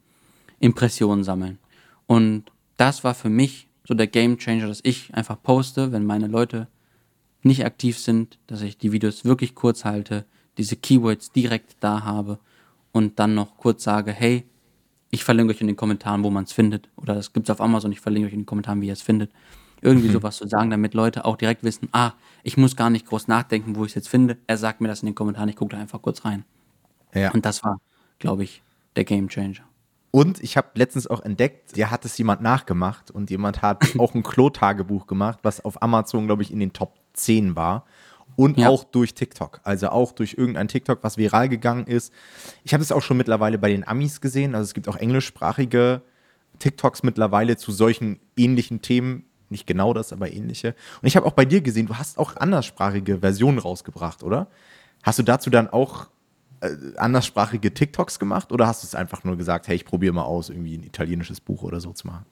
Impressionen 0.59 1.23
sammeln. 1.23 1.57
Und 2.05 2.51
das 2.77 3.03
war 3.03 3.13
für 3.13 3.29
mich 3.29 3.67
so 3.87 3.93
der 3.93 4.07
Game 4.07 4.37
Changer, 4.37 4.67
dass 4.67 4.81
ich 4.83 5.13
einfach 5.13 5.41
poste, 5.41 5.91
wenn 5.91 6.05
meine 6.05 6.27
Leute 6.27 6.67
nicht 7.43 7.65
aktiv 7.65 7.97
sind, 7.97 8.39
dass 8.47 8.61
ich 8.61 8.77
die 8.77 8.91
Videos 8.91 9.25
wirklich 9.25 9.55
kurz 9.55 9.85
halte, 9.85 10.25
diese 10.57 10.75
Keywords 10.75 11.31
direkt 11.31 11.77
da 11.79 12.03
habe 12.03 12.39
und 12.91 13.19
dann 13.19 13.35
noch 13.35 13.57
kurz 13.57 13.83
sage, 13.83 14.11
hey, 14.11 14.45
ich 15.09 15.23
verlinke 15.23 15.53
euch 15.53 15.61
in 15.61 15.67
den 15.67 15.75
Kommentaren, 15.75 16.23
wo 16.23 16.29
man 16.29 16.43
es 16.43 16.51
findet. 16.51 16.89
Oder 16.97 17.15
es 17.15 17.31
gibt 17.31 17.47
es 17.47 17.51
auf 17.51 17.61
Amazon, 17.61 17.91
ich 17.91 18.01
verlinke 18.01 18.27
euch 18.27 18.33
in 18.33 18.41
den 18.41 18.45
Kommentaren, 18.45 18.81
wie 18.81 18.87
ihr 18.87 18.93
es 18.93 19.01
findet. 19.01 19.31
Irgendwie 19.81 20.09
mhm. 20.09 20.13
sowas 20.13 20.37
zu 20.37 20.47
sagen, 20.47 20.69
damit 20.69 20.93
Leute 20.93 21.23
auch 21.25 21.37
direkt 21.37 21.63
wissen, 21.63 21.87
ah, 21.91 22.13
ich 22.43 22.57
muss 22.57 22.75
gar 22.75 22.89
nicht 22.89 23.05
groß 23.05 23.27
nachdenken, 23.27 23.75
wo 23.75 23.85
ich 23.85 23.91
es 23.91 23.95
jetzt 23.95 24.09
finde. 24.09 24.37
Er 24.47 24.57
sagt 24.57 24.81
mir 24.81 24.87
das 24.87 25.01
in 25.01 25.05
den 25.05 25.15
Kommentaren, 25.15 25.49
ich 25.49 25.55
gucke 25.55 25.75
da 25.75 25.81
einfach 25.81 26.01
kurz 26.01 26.25
rein. 26.25 26.43
Ja. 27.13 27.31
Und 27.31 27.45
das 27.45 27.63
war, 27.63 27.79
glaube 28.19 28.43
ich, 28.43 28.63
der 28.95 29.05
Game 29.05 29.29
Changer. 29.29 29.63
Und 30.11 30.41
ich 30.41 30.57
habe 30.57 30.69
letztens 30.75 31.07
auch 31.07 31.21
entdeckt, 31.21 31.75
dir 31.75 31.91
hat 31.91 32.05
es 32.05 32.17
jemand 32.17 32.41
nachgemacht 32.41 33.11
und 33.11 33.29
jemand 33.29 33.61
hat 33.61 33.83
auch 33.99 34.15
ein 34.15 34.23
Klo-Tagebuch 34.23 35.07
gemacht, 35.07 35.39
was 35.43 35.63
auf 35.63 35.81
Amazon, 35.81 36.27
glaube 36.27 36.43
ich, 36.43 36.51
in 36.51 36.59
den 36.59 36.73
Top 36.73 36.95
10 37.13 37.55
war 37.55 37.85
und 38.37 38.57
ja. 38.57 38.69
auch 38.69 38.83
durch 38.83 39.13
TikTok. 39.13 39.59
Also 39.63 39.89
auch 39.89 40.13
durch 40.13 40.35
irgendein 40.37 40.67
TikTok, 40.67 40.99
was 41.01 41.17
viral 41.17 41.49
gegangen 41.49 41.85
ist. 41.87 42.13
Ich 42.63 42.73
habe 42.73 42.83
es 42.83 42.91
auch 42.91 43.01
schon 43.01 43.17
mittlerweile 43.17 43.57
bei 43.57 43.69
den 43.69 43.85
Amis 43.85 44.21
gesehen. 44.21 44.55
Also 44.55 44.65
es 44.65 44.73
gibt 44.73 44.87
auch 44.87 44.95
englischsprachige 44.95 46.03
TikToks 46.59 47.03
mittlerweile 47.03 47.57
zu 47.57 47.71
solchen 47.71 48.19
ähnlichen 48.37 48.81
Themen. 48.81 49.25
Nicht 49.49 49.65
genau 49.65 49.93
das, 49.93 50.13
aber 50.13 50.31
ähnliche. 50.31 50.75
Und 51.01 51.07
ich 51.07 51.15
habe 51.15 51.25
auch 51.25 51.31
bei 51.31 51.45
dir 51.45 51.61
gesehen, 51.61 51.87
du 51.87 51.95
hast 51.95 52.17
auch 52.17 52.35
anderssprachige 52.35 53.19
Versionen 53.19 53.59
rausgebracht, 53.59 54.23
oder? 54.23 54.47
Hast 55.03 55.19
du 55.19 55.23
dazu 55.23 55.49
dann 55.49 55.67
auch 55.67 56.07
äh, 56.61 56.75
anderssprachige 56.97 57.73
TikToks 57.73 58.19
gemacht 58.19 58.51
oder 58.51 58.67
hast 58.67 58.83
du 58.83 58.87
es 58.87 58.95
einfach 58.95 59.23
nur 59.23 59.37
gesagt, 59.37 59.67
hey, 59.67 59.75
ich 59.75 59.85
probiere 59.85 60.13
mal 60.13 60.23
aus, 60.23 60.49
irgendwie 60.49 60.77
ein 60.77 60.83
italienisches 60.83 61.41
Buch 61.41 61.63
oder 61.63 61.79
so 61.79 61.91
zu 61.93 62.07
machen? 62.07 62.25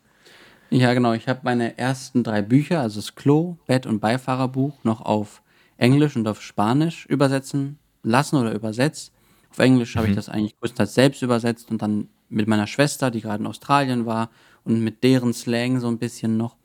Ja, 0.69 0.93
genau. 0.93 1.13
Ich 1.13 1.27
habe 1.27 1.41
meine 1.43 1.77
ersten 1.77 2.23
drei 2.23 2.41
Bücher, 2.41 2.81
also 2.81 2.99
das 2.99 3.15
Klo, 3.15 3.57
Bett 3.67 3.85
und 3.85 3.99
Beifahrerbuch, 3.99 4.83
noch 4.83 5.01
auf 5.01 5.41
Englisch 5.77 6.15
und 6.15 6.27
auf 6.27 6.41
Spanisch 6.41 7.05
übersetzen 7.05 7.77
lassen 8.03 8.37
oder 8.37 8.53
übersetzt. 8.53 9.11
Auf 9.51 9.59
Englisch 9.59 9.95
mhm. 9.95 9.99
habe 9.99 10.09
ich 10.09 10.15
das 10.15 10.29
eigentlich 10.29 10.59
größtenteils 10.59 10.93
selbst 10.93 11.21
übersetzt 11.21 11.71
und 11.71 11.81
dann 11.81 12.09
mit 12.29 12.47
meiner 12.47 12.67
Schwester, 12.67 13.11
die 13.11 13.21
gerade 13.21 13.43
in 13.43 13.47
Australien 13.47 14.05
war 14.05 14.29
und 14.63 14.81
mit 14.81 15.03
deren 15.03 15.33
Slang 15.33 15.79
so 15.79 15.87
ein 15.87 15.99
bisschen 15.99 16.37
noch. 16.37 16.55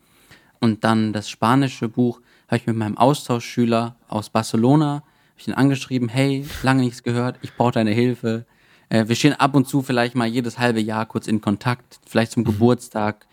Und 0.60 0.84
dann 0.84 1.12
das 1.12 1.28
spanische 1.28 1.88
Buch 1.88 2.20
habe 2.48 2.56
ich 2.56 2.66
mit 2.66 2.76
meinem 2.76 2.98
Austauschschüler 2.98 3.96
aus 4.08 4.30
Barcelona 4.30 5.02
ich 5.40 5.48
ihn 5.48 5.54
angeschrieben, 5.54 6.08
hey, 6.08 6.46
lange 6.62 6.82
nichts 6.82 7.02
gehört, 7.02 7.38
ich 7.42 7.54
brauche 7.54 7.72
deine 7.72 7.92
Hilfe. 7.92 8.46
Äh, 8.88 9.08
wir 9.08 9.16
stehen 9.16 9.34
ab 9.34 9.54
und 9.54 9.68
zu 9.68 9.82
vielleicht 9.82 10.14
mal 10.14 10.26
jedes 10.26 10.58
halbe 10.58 10.80
Jahr 10.80 11.06
kurz 11.06 11.26
in 11.26 11.40
Kontakt, 11.40 12.00
vielleicht 12.06 12.32
zum 12.32 12.42
mhm. 12.42 12.46
Geburtstag 12.46 13.26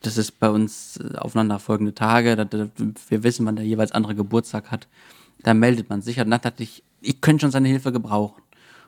das 0.00 0.16
ist 0.16 0.38
bei 0.38 0.50
uns 0.50 0.98
äh, 0.98 1.16
aufeinanderfolgende 1.16 1.94
Tage. 1.94 2.36
Da, 2.36 2.44
da, 2.44 2.68
wir 3.08 3.22
wissen, 3.22 3.46
wann 3.46 3.56
der 3.56 3.64
jeweils 3.64 3.92
andere 3.92 4.14
Geburtstag 4.14 4.70
hat. 4.70 4.88
Da 5.42 5.54
meldet 5.54 5.90
man 5.90 6.02
sich. 6.02 6.20
Und 6.20 6.30
dann 6.30 6.40
dachte 6.40 6.62
ich, 6.62 6.82
ich 7.00 7.20
könnte 7.20 7.42
schon 7.42 7.50
seine 7.50 7.68
Hilfe 7.68 7.92
gebrauchen. 7.92 8.42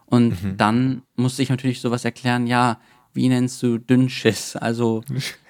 Und 0.07 0.43
mhm. 0.43 0.57
dann 0.57 1.03
musste 1.17 1.43
ich 1.43 1.49
natürlich 1.49 1.81
sowas 1.81 2.05
erklären, 2.05 2.47
ja, 2.47 2.79
wie 3.15 3.29
nennst 3.29 3.63
du 3.63 3.79
Dünnschiss? 3.79 4.57
Also 4.57 5.03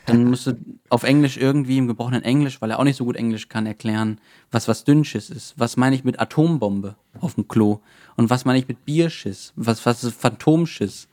dann 0.06 0.24
musst 0.24 0.46
du 0.46 0.56
auf 0.90 1.02
Englisch 1.02 1.36
irgendwie 1.36 1.78
im 1.78 1.88
gebrochenen 1.88 2.22
Englisch, 2.22 2.60
weil 2.60 2.70
er 2.70 2.78
auch 2.78 2.84
nicht 2.84 2.96
so 2.96 3.04
gut 3.04 3.16
Englisch 3.16 3.48
kann, 3.48 3.66
erklären, 3.66 4.20
was 4.50 4.68
was 4.68 4.84
Dünnschiss 4.84 5.30
ist. 5.30 5.54
Was 5.56 5.76
meine 5.76 5.96
ich 5.96 6.04
mit 6.04 6.20
Atombombe 6.20 6.96
auf 7.20 7.34
dem 7.34 7.48
Klo? 7.48 7.80
Und 8.16 8.30
was 8.30 8.44
meine 8.44 8.58
ich 8.58 8.68
mit 8.68 8.84
Bierschiss? 8.84 9.52
Was, 9.56 9.84
was 9.86 10.04
ist 10.04 10.20
Phantomschiss? 10.20 11.08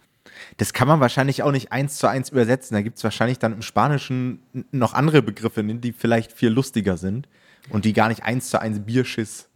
Das 0.57 0.73
kann 0.73 0.87
man 0.87 0.99
wahrscheinlich 0.99 1.43
auch 1.43 1.51
nicht 1.51 1.71
eins 1.71 1.97
zu 1.97 2.07
eins 2.07 2.29
übersetzen. 2.29 2.75
Da 2.75 2.81
gibt 2.81 2.97
es 2.97 3.03
wahrscheinlich 3.03 3.39
dann 3.39 3.53
im 3.53 3.61
Spanischen 3.61 4.39
noch 4.71 4.93
andere 4.93 5.21
Begriffe, 5.21 5.63
die 5.63 5.93
vielleicht 5.93 6.31
viel 6.31 6.49
lustiger 6.49 6.97
sind 6.97 7.27
und 7.69 7.85
die 7.85 7.93
gar 7.93 8.09
nicht 8.09 8.23
eins 8.23 8.49
zu 8.49 8.59
eins 8.59 8.79
Bierschiss 8.79 9.49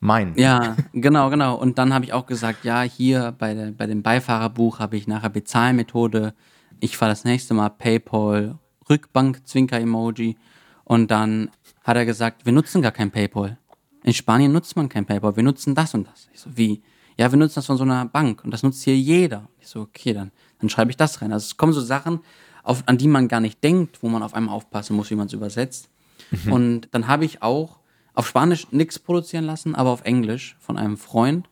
meinen. 0.00 0.38
Ja, 0.38 0.76
genau, 0.92 1.30
genau. 1.30 1.56
Und 1.56 1.78
dann 1.78 1.94
habe 1.94 2.04
ich 2.04 2.12
auch 2.12 2.26
gesagt, 2.26 2.64
ja, 2.64 2.82
hier 2.82 3.34
bei, 3.38 3.54
der, 3.54 3.72
bei 3.72 3.86
dem 3.86 4.02
Beifahrerbuch 4.02 4.78
habe 4.78 4.96
ich 4.96 5.06
nachher 5.06 5.30
Bezahlmethode. 5.30 6.34
Ich 6.80 6.96
fahre 6.96 7.12
das 7.12 7.24
nächste 7.24 7.54
Mal 7.54 7.70
PayPal, 7.70 8.58
Rückbank, 8.88 9.46
Zwinker-Emoji. 9.46 10.36
Und 10.84 11.10
dann 11.10 11.50
hat 11.82 11.96
er 11.96 12.06
gesagt, 12.06 12.46
wir 12.46 12.52
nutzen 12.52 12.82
gar 12.82 12.92
kein 12.92 13.10
PayPal. 13.10 13.58
In 14.04 14.12
Spanien 14.12 14.52
nutzt 14.52 14.76
man 14.76 14.88
kein 14.88 15.04
PayPal, 15.04 15.34
wir 15.34 15.42
nutzen 15.42 15.74
das 15.74 15.94
und 15.94 16.06
das. 16.06 16.28
Ich 16.32 16.40
so, 16.40 16.56
wie? 16.56 16.82
Ja, 17.18 17.32
wir 17.32 17.38
nutzen 17.38 17.56
das 17.56 17.66
von 17.66 17.76
so 17.76 17.84
einer 17.84 18.04
Bank 18.06 18.44
und 18.44 18.52
das 18.52 18.62
nutzt 18.62 18.84
hier 18.84 18.96
jeder. 18.96 19.48
Ich 19.58 19.68
so, 19.68 19.80
okay, 19.80 20.12
dann, 20.12 20.30
dann 20.60 20.68
schreibe 20.68 20.90
ich 20.90 20.96
das 20.96 21.20
rein. 21.22 21.32
Also 21.32 21.44
es 21.44 21.56
kommen 21.56 21.72
so 21.72 21.80
Sachen, 21.80 22.20
auf, 22.62 22.82
an 22.86 22.98
die 22.98 23.08
man 23.08 23.28
gar 23.28 23.40
nicht 23.40 23.64
denkt, 23.64 24.02
wo 24.02 24.08
man 24.08 24.22
auf 24.22 24.34
einmal 24.34 24.54
aufpassen 24.54 24.94
muss, 24.96 25.10
wie 25.10 25.16
man 25.16 25.26
es 25.26 25.32
übersetzt. 25.32 25.88
Mhm. 26.30 26.52
Und 26.52 26.88
dann 26.92 27.08
habe 27.08 27.24
ich 27.24 27.42
auch 27.42 27.78
auf 28.16 28.26
Spanisch 28.26 28.66
nichts 28.72 28.98
produzieren 28.98 29.44
lassen, 29.44 29.74
aber 29.74 29.90
auf 29.90 30.02
Englisch 30.02 30.56
von 30.58 30.76
einem 30.76 30.96
Freund 30.96 31.48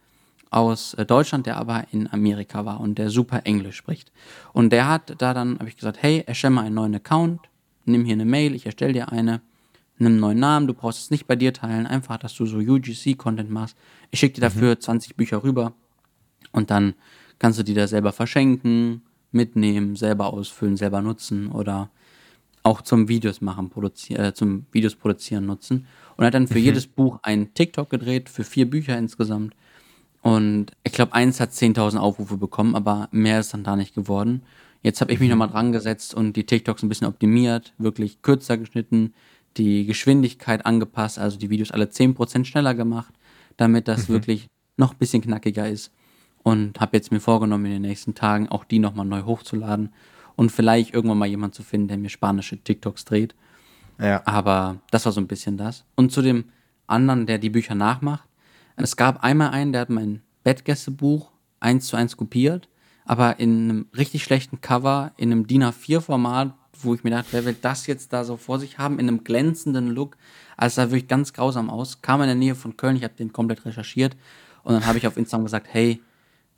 aus 0.50 0.94
äh, 0.94 1.06
Deutschland, 1.06 1.46
der 1.46 1.56
aber 1.56 1.84
in 1.92 2.12
Amerika 2.12 2.64
war 2.64 2.80
und 2.80 2.98
der 2.98 3.10
super 3.10 3.42
Englisch 3.44 3.76
spricht. 3.76 4.10
Und 4.52 4.70
der 4.70 4.88
hat 4.88 5.14
da 5.18 5.34
dann, 5.34 5.58
habe 5.60 5.68
ich 5.68 5.76
gesagt, 5.76 6.02
hey, 6.02 6.24
erstelle 6.26 6.54
mal 6.54 6.64
einen 6.64 6.74
neuen 6.74 6.94
Account, 6.96 7.40
nimm 7.84 8.04
hier 8.04 8.14
eine 8.14 8.24
Mail, 8.24 8.54
ich 8.54 8.66
erstelle 8.66 8.92
dir 8.92 9.12
eine 9.12 9.40
nimm 9.98 10.12
einen 10.12 10.20
neuen 10.20 10.38
Namen, 10.38 10.66
du 10.66 10.74
brauchst 10.74 11.00
es 11.00 11.10
nicht 11.10 11.26
bei 11.26 11.36
dir 11.36 11.52
teilen, 11.52 11.86
einfach, 11.86 12.18
dass 12.18 12.34
du 12.34 12.46
so 12.46 12.58
UGC-Content 12.58 13.50
machst. 13.50 13.76
Ich 14.10 14.20
schicke 14.20 14.34
dir 14.34 14.40
dafür 14.40 14.74
mhm. 14.74 14.80
20 14.80 15.16
Bücher 15.16 15.42
rüber 15.42 15.72
und 16.52 16.70
dann 16.70 16.94
kannst 17.38 17.58
du 17.58 17.62
die 17.62 17.74
da 17.74 17.86
selber 17.86 18.12
verschenken, 18.12 19.02
mitnehmen, 19.32 19.96
selber 19.96 20.32
ausfüllen, 20.32 20.76
selber 20.76 21.02
nutzen 21.02 21.50
oder 21.50 21.90
auch 22.64 22.80
zum 22.80 23.08
Videos 23.08 23.40
machen, 23.40 23.70
produzieren, 23.70 24.24
äh, 24.24 24.34
zum 24.34 24.66
Videos 24.72 24.96
produzieren 24.96 25.46
nutzen. 25.46 25.86
Und 26.16 26.24
hat 26.24 26.34
dann 26.34 26.48
für 26.48 26.58
mhm. 26.58 26.64
jedes 26.64 26.86
Buch 26.86 27.20
einen 27.22 27.54
TikTok 27.54 27.90
gedreht, 27.90 28.28
für 28.28 28.42
vier 28.42 28.68
Bücher 28.68 28.98
insgesamt. 28.98 29.54
Und 30.22 30.72
ich 30.82 30.92
glaube, 30.92 31.12
eins 31.12 31.38
hat 31.38 31.50
10.000 31.50 31.98
Aufrufe 31.98 32.38
bekommen, 32.38 32.74
aber 32.74 33.08
mehr 33.12 33.40
ist 33.40 33.52
dann 33.52 33.62
da 33.62 33.76
nicht 33.76 33.94
geworden. 33.94 34.42
Jetzt 34.82 35.00
habe 35.00 35.12
ich 35.12 35.20
mich 35.20 35.28
mhm. 35.28 35.38
nochmal 35.38 35.50
dran 35.50 35.72
gesetzt 35.72 36.14
und 36.14 36.34
die 36.34 36.46
TikToks 36.46 36.82
ein 36.82 36.88
bisschen 36.88 37.06
optimiert, 37.06 37.74
wirklich 37.76 38.22
kürzer 38.22 38.56
geschnitten, 38.56 39.12
die 39.58 39.84
Geschwindigkeit 39.84 40.64
angepasst, 40.64 41.18
also 41.18 41.38
die 41.38 41.50
Videos 41.50 41.70
alle 41.70 41.84
10% 41.84 42.44
schneller 42.46 42.74
gemacht, 42.74 43.12
damit 43.56 43.88
das 43.88 44.08
mhm. 44.08 44.14
wirklich 44.14 44.48
noch 44.76 44.92
ein 44.92 44.98
bisschen 44.98 45.22
knackiger 45.22 45.68
ist. 45.68 45.92
Und 46.42 46.80
habe 46.80 46.96
jetzt 46.96 47.12
mir 47.12 47.20
vorgenommen, 47.20 47.66
in 47.66 47.72
den 47.72 47.82
nächsten 47.82 48.14
Tagen 48.14 48.48
auch 48.48 48.64
die 48.64 48.78
nochmal 48.78 49.06
neu 49.06 49.22
hochzuladen 49.22 49.90
und 50.36 50.50
vielleicht 50.50 50.94
irgendwann 50.94 51.18
mal 51.18 51.26
jemand 51.26 51.54
zu 51.54 51.62
finden, 51.62 51.88
der 51.88 51.98
mir 51.98 52.08
spanische 52.08 52.58
TikToks 52.58 53.04
dreht. 53.04 53.34
Ja. 53.98 54.22
Aber 54.24 54.76
das 54.90 55.04
war 55.04 55.12
so 55.12 55.20
ein 55.20 55.26
bisschen 55.26 55.56
das. 55.56 55.84
Und 55.94 56.12
zu 56.12 56.22
dem 56.22 56.44
anderen, 56.86 57.26
der 57.26 57.38
die 57.38 57.50
Bücher 57.50 57.74
nachmacht. 57.74 58.28
Es 58.76 58.96
gab 58.96 59.22
einmal 59.22 59.50
einen, 59.50 59.72
der 59.72 59.82
hat 59.82 59.90
mein 59.90 60.22
Bettgästebuch 60.42 61.30
eins 61.60 61.86
zu 61.86 61.96
eins 61.96 62.16
kopiert, 62.16 62.68
aber 63.04 63.38
in 63.38 63.70
einem 63.70 63.86
richtig 63.96 64.24
schlechten 64.24 64.60
Cover, 64.60 65.12
in 65.16 65.30
einem 65.30 65.46
DIN 65.46 65.62
A4-Format, 65.62 66.52
wo 66.82 66.94
ich 66.94 67.04
mir 67.04 67.10
dachte, 67.10 67.28
wer 67.32 67.44
will 67.44 67.56
das 67.60 67.86
jetzt 67.86 68.12
da 68.12 68.24
so 68.24 68.36
vor 68.36 68.58
sich 68.58 68.78
haben, 68.78 68.98
in 68.98 69.08
einem 69.08 69.24
glänzenden 69.24 69.88
Look. 69.88 70.16
Also 70.56 70.76
sah 70.76 70.90
wirklich 70.90 71.08
ganz 71.08 71.32
grausam 71.32 71.70
aus. 71.70 72.02
Kam 72.02 72.20
in 72.20 72.26
der 72.26 72.34
Nähe 72.34 72.54
von 72.54 72.76
Köln, 72.76 72.96
ich 72.96 73.04
habe 73.04 73.14
den 73.14 73.32
komplett 73.32 73.64
recherchiert. 73.64 74.16
Und 74.64 74.74
dann 74.74 74.86
habe 74.86 74.98
ich 74.98 75.06
auf 75.06 75.16
Instagram 75.16 75.44
gesagt, 75.44 75.68
hey, 75.70 76.02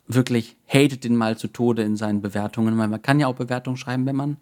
wirklich 0.07 0.55
hatet 0.67 1.03
den 1.03 1.15
mal 1.15 1.37
zu 1.37 1.47
Tode 1.47 1.83
in 1.83 1.97
seinen 1.97 2.21
Bewertungen, 2.21 2.77
weil 2.77 2.87
man 2.87 3.01
kann 3.01 3.19
ja 3.19 3.27
auch 3.27 3.35
Bewertungen 3.35 3.77
schreiben, 3.77 4.05
wenn 4.05 4.15
man, 4.15 4.37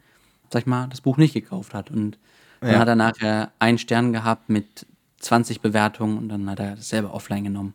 sag 0.51 0.61
ich 0.61 0.67
mal, 0.67 0.87
das 0.87 1.01
Buch 1.01 1.17
nicht 1.17 1.33
gekauft 1.33 1.73
hat. 1.73 1.91
Und 1.91 2.17
dann 2.61 2.73
ja. 2.73 2.79
hat 2.79 2.87
er 2.87 2.95
nachher 2.95 3.51
einen 3.59 3.77
Stern 3.77 4.13
gehabt 4.13 4.49
mit 4.49 4.85
20 5.19 5.61
Bewertungen 5.61 6.17
und 6.17 6.29
dann 6.29 6.49
hat 6.49 6.59
er 6.59 6.75
das 6.75 6.89
selber 6.89 7.13
offline 7.13 7.43
genommen. 7.43 7.73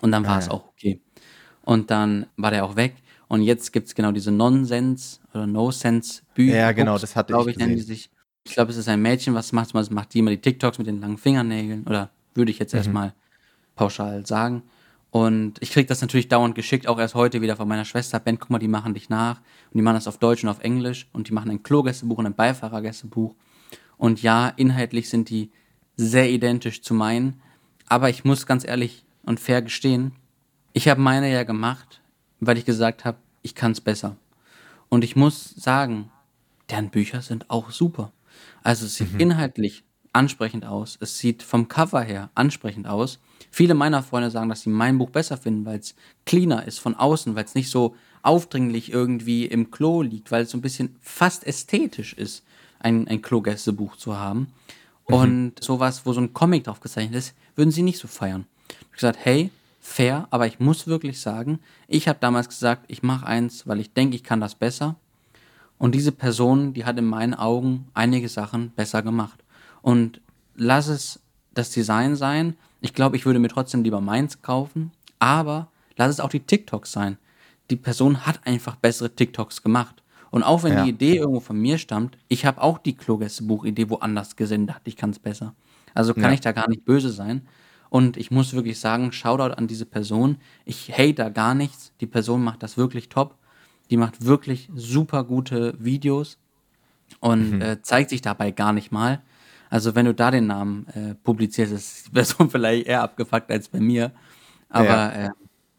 Und 0.00 0.12
dann 0.12 0.26
war 0.26 0.38
es 0.38 0.46
ja. 0.46 0.52
auch 0.52 0.68
okay. 0.68 1.00
Und 1.62 1.90
dann 1.90 2.26
war 2.36 2.50
der 2.50 2.64
auch 2.64 2.76
weg. 2.76 2.94
Und 3.28 3.42
jetzt 3.42 3.72
gibt 3.72 3.86
es 3.88 3.94
genau 3.94 4.12
diese 4.12 4.30
Nonsens 4.30 5.20
oder 5.32 5.46
No-Sense-Bücher. 5.46 6.56
Ja, 6.56 6.72
genau, 6.72 6.98
das 6.98 7.16
hatte 7.16 7.34
ich, 7.40 7.46
ich 7.46 7.56
nennen 7.56 7.76
die 7.76 7.82
sich. 7.82 8.10
Ich 8.46 8.52
glaube, 8.52 8.70
es 8.70 8.76
ist 8.76 8.88
ein 8.88 9.00
Mädchen, 9.00 9.34
was 9.34 9.52
macht, 9.52 9.72
was 9.72 9.90
macht 9.90 10.12
die 10.12 10.18
immer 10.18 10.30
die 10.30 10.40
TikToks 10.40 10.76
mit 10.76 10.86
den 10.86 11.00
langen 11.00 11.16
Fingernägeln 11.16 11.84
oder 11.84 12.10
würde 12.34 12.50
ich 12.50 12.58
jetzt 12.58 12.74
mhm. 12.74 12.78
erstmal 12.78 13.14
pauschal 13.74 14.26
sagen. 14.26 14.62
Und 15.14 15.62
ich 15.62 15.70
kriege 15.70 15.86
das 15.86 16.00
natürlich 16.00 16.26
dauernd 16.26 16.56
geschickt, 16.56 16.88
auch 16.88 16.98
erst 16.98 17.14
heute 17.14 17.40
wieder 17.40 17.54
von 17.54 17.68
meiner 17.68 17.84
Schwester. 17.84 18.18
Ben, 18.18 18.36
guck 18.36 18.50
mal, 18.50 18.58
die 18.58 18.66
machen 18.66 18.94
dich 18.94 19.10
nach. 19.10 19.36
Und 19.70 19.78
die 19.78 19.82
machen 19.82 19.94
das 19.94 20.08
auf 20.08 20.18
Deutsch 20.18 20.42
und 20.42 20.50
auf 20.50 20.58
Englisch. 20.58 21.06
Und 21.12 21.28
die 21.28 21.32
machen 21.32 21.52
ein 21.52 21.62
Klogästebuch 21.62 22.18
und 22.18 22.26
ein 22.26 22.34
Beifahrergästebuch. 22.34 23.32
Und 23.96 24.22
ja, 24.22 24.48
inhaltlich 24.48 25.08
sind 25.08 25.30
die 25.30 25.52
sehr 25.96 26.28
identisch 26.30 26.82
zu 26.82 26.94
meinen. 26.94 27.40
Aber 27.86 28.10
ich 28.10 28.24
muss 28.24 28.44
ganz 28.44 28.66
ehrlich 28.66 29.04
und 29.22 29.38
fair 29.38 29.62
gestehen, 29.62 30.16
ich 30.72 30.88
habe 30.88 31.00
meine 31.00 31.32
ja 31.32 31.44
gemacht, 31.44 32.00
weil 32.40 32.58
ich 32.58 32.64
gesagt 32.64 33.04
habe, 33.04 33.18
ich 33.42 33.54
kann 33.54 33.70
es 33.70 33.80
besser. 33.80 34.16
Und 34.88 35.04
ich 35.04 35.14
muss 35.14 35.50
sagen, 35.50 36.10
deren 36.70 36.90
Bücher 36.90 37.22
sind 37.22 37.50
auch 37.50 37.70
super. 37.70 38.10
Also 38.64 38.88
sieht 38.88 39.12
mhm. 39.12 39.20
inhaltlich 39.20 39.84
ansprechend 40.14 40.64
aus. 40.64 40.96
Es 41.00 41.18
sieht 41.18 41.42
vom 41.42 41.68
Cover 41.68 42.02
her 42.02 42.30
ansprechend 42.34 42.86
aus. 42.86 43.18
Viele 43.50 43.74
meiner 43.74 44.02
Freunde 44.02 44.30
sagen, 44.30 44.48
dass 44.48 44.62
sie 44.62 44.70
mein 44.70 44.98
Buch 44.98 45.10
besser 45.10 45.36
finden, 45.36 45.64
weil 45.64 45.78
es 45.78 45.94
cleaner 46.26 46.66
ist 46.66 46.78
von 46.80 46.94
außen, 46.94 47.34
weil 47.34 47.44
es 47.44 47.54
nicht 47.54 47.70
so 47.70 47.94
aufdringlich 48.22 48.92
irgendwie 48.92 49.44
im 49.46 49.70
Klo 49.70 50.02
liegt, 50.02 50.30
weil 50.30 50.42
es 50.42 50.50
so 50.50 50.58
ein 50.58 50.62
bisschen 50.62 50.96
fast 51.00 51.46
ästhetisch 51.46 52.14
ist, 52.14 52.42
ein, 52.78 53.06
ein 53.06 53.22
Klo-Gästebuch 53.22 53.96
zu 53.96 54.18
haben. 54.18 54.52
Mhm. 55.08 55.14
Und 55.14 55.52
sowas, 55.62 56.06
wo 56.06 56.12
so 56.12 56.20
ein 56.20 56.32
Comic 56.32 56.64
drauf 56.64 56.80
gezeichnet 56.80 57.16
ist, 57.16 57.34
würden 57.54 57.70
sie 57.70 57.82
nicht 57.82 57.98
so 57.98 58.08
feiern. 58.08 58.46
Ich 58.68 58.76
habe 58.78 58.94
gesagt, 58.94 59.18
hey, 59.22 59.50
fair, 59.80 60.26
aber 60.30 60.46
ich 60.46 60.60
muss 60.60 60.86
wirklich 60.86 61.20
sagen, 61.20 61.60
ich 61.86 62.08
habe 62.08 62.18
damals 62.20 62.48
gesagt, 62.48 62.86
ich 62.88 63.02
mache 63.02 63.26
eins, 63.26 63.66
weil 63.66 63.80
ich 63.80 63.92
denke, 63.92 64.16
ich 64.16 64.24
kann 64.24 64.40
das 64.40 64.54
besser. 64.54 64.96
Und 65.78 65.94
diese 65.94 66.12
Person, 66.12 66.72
die 66.72 66.86
hat 66.86 66.98
in 66.98 67.04
meinen 67.04 67.34
Augen 67.34 67.88
einige 67.92 68.28
Sachen 68.28 68.70
besser 68.70 69.02
gemacht. 69.02 69.43
Und 69.84 70.22
lass 70.54 70.88
es 70.88 71.20
das 71.52 71.70
Design 71.70 72.16
sein. 72.16 72.56
Ich 72.80 72.94
glaube, 72.94 73.16
ich 73.16 73.26
würde 73.26 73.38
mir 73.38 73.50
trotzdem 73.50 73.84
lieber 73.84 74.00
meins 74.00 74.40
kaufen, 74.40 74.92
aber 75.18 75.68
lass 75.98 76.08
es 76.08 76.20
auch 76.20 76.30
die 76.30 76.40
TikToks 76.40 76.90
sein. 76.90 77.18
Die 77.68 77.76
Person 77.76 78.24
hat 78.24 78.46
einfach 78.46 78.76
bessere 78.76 79.14
TikToks 79.14 79.62
gemacht. 79.62 80.02
Und 80.30 80.42
auch 80.42 80.62
wenn 80.62 80.72
ja. 80.72 80.84
die 80.84 80.88
Idee 80.88 81.16
irgendwo 81.18 81.40
von 81.40 81.60
mir 81.60 81.76
stammt, 81.76 82.16
ich 82.28 82.46
habe 82.46 82.62
auch 82.62 82.78
die 82.78 82.96
Klogäste-Buch-Idee 82.96 83.90
woanders 83.90 84.36
gesehen, 84.36 84.66
dachte 84.66 84.88
ich 84.88 84.96
kann 84.96 85.10
es 85.10 85.18
besser. 85.18 85.54
Also 85.92 86.14
kann 86.14 86.24
ja. 86.24 86.32
ich 86.32 86.40
da 86.40 86.52
gar 86.52 86.68
nicht 86.70 86.86
böse 86.86 87.10
sein. 87.10 87.42
Und 87.90 88.16
ich 88.16 88.30
muss 88.30 88.54
wirklich 88.54 88.80
sagen, 88.80 89.12
Shoutout 89.12 89.54
an 89.54 89.66
diese 89.66 89.84
Person. 89.84 90.38
Ich 90.64 90.90
hate 90.92 91.14
da 91.14 91.28
gar 91.28 91.54
nichts. 91.54 91.92
Die 92.00 92.06
Person 92.06 92.42
macht 92.42 92.62
das 92.62 92.78
wirklich 92.78 93.10
top. 93.10 93.36
Die 93.90 93.98
macht 93.98 94.24
wirklich 94.24 94.70
super 94.74 95.24
gute 95.24 95.74
Videos 95.78 96.38
und 97.20 97.56
mhm. 97.56 97.60
äh, 97.60 97.82
zeigt 97.82 98.08
sich 98.08 98.22
dabei 98.22 98.50
gar 98.50 98.72
nicht 98.72 98.90
mal. 98.90 99.20
Also 99.74 99.96
wenn 99.96 100.06
du 100.06 100.14
da 100.14 100.30
den 100.30 100.46
Namen 100.46 100.86
äh, 100.94 101.16
publizierst, 101.16 101.72
ist 101.72 102.06
die 102.06 102.10
Person 102.12 102.48
vielleicht 102.48 102.86
eher 102.86 103.02
abgefuckt 103.02 103.50
als 103.50 103.68
bei 103.68 103.80
mir. 103.80 104.12
Aber 104.68 104.86
ja. 104.86 105.26
äh, 105.26 105.30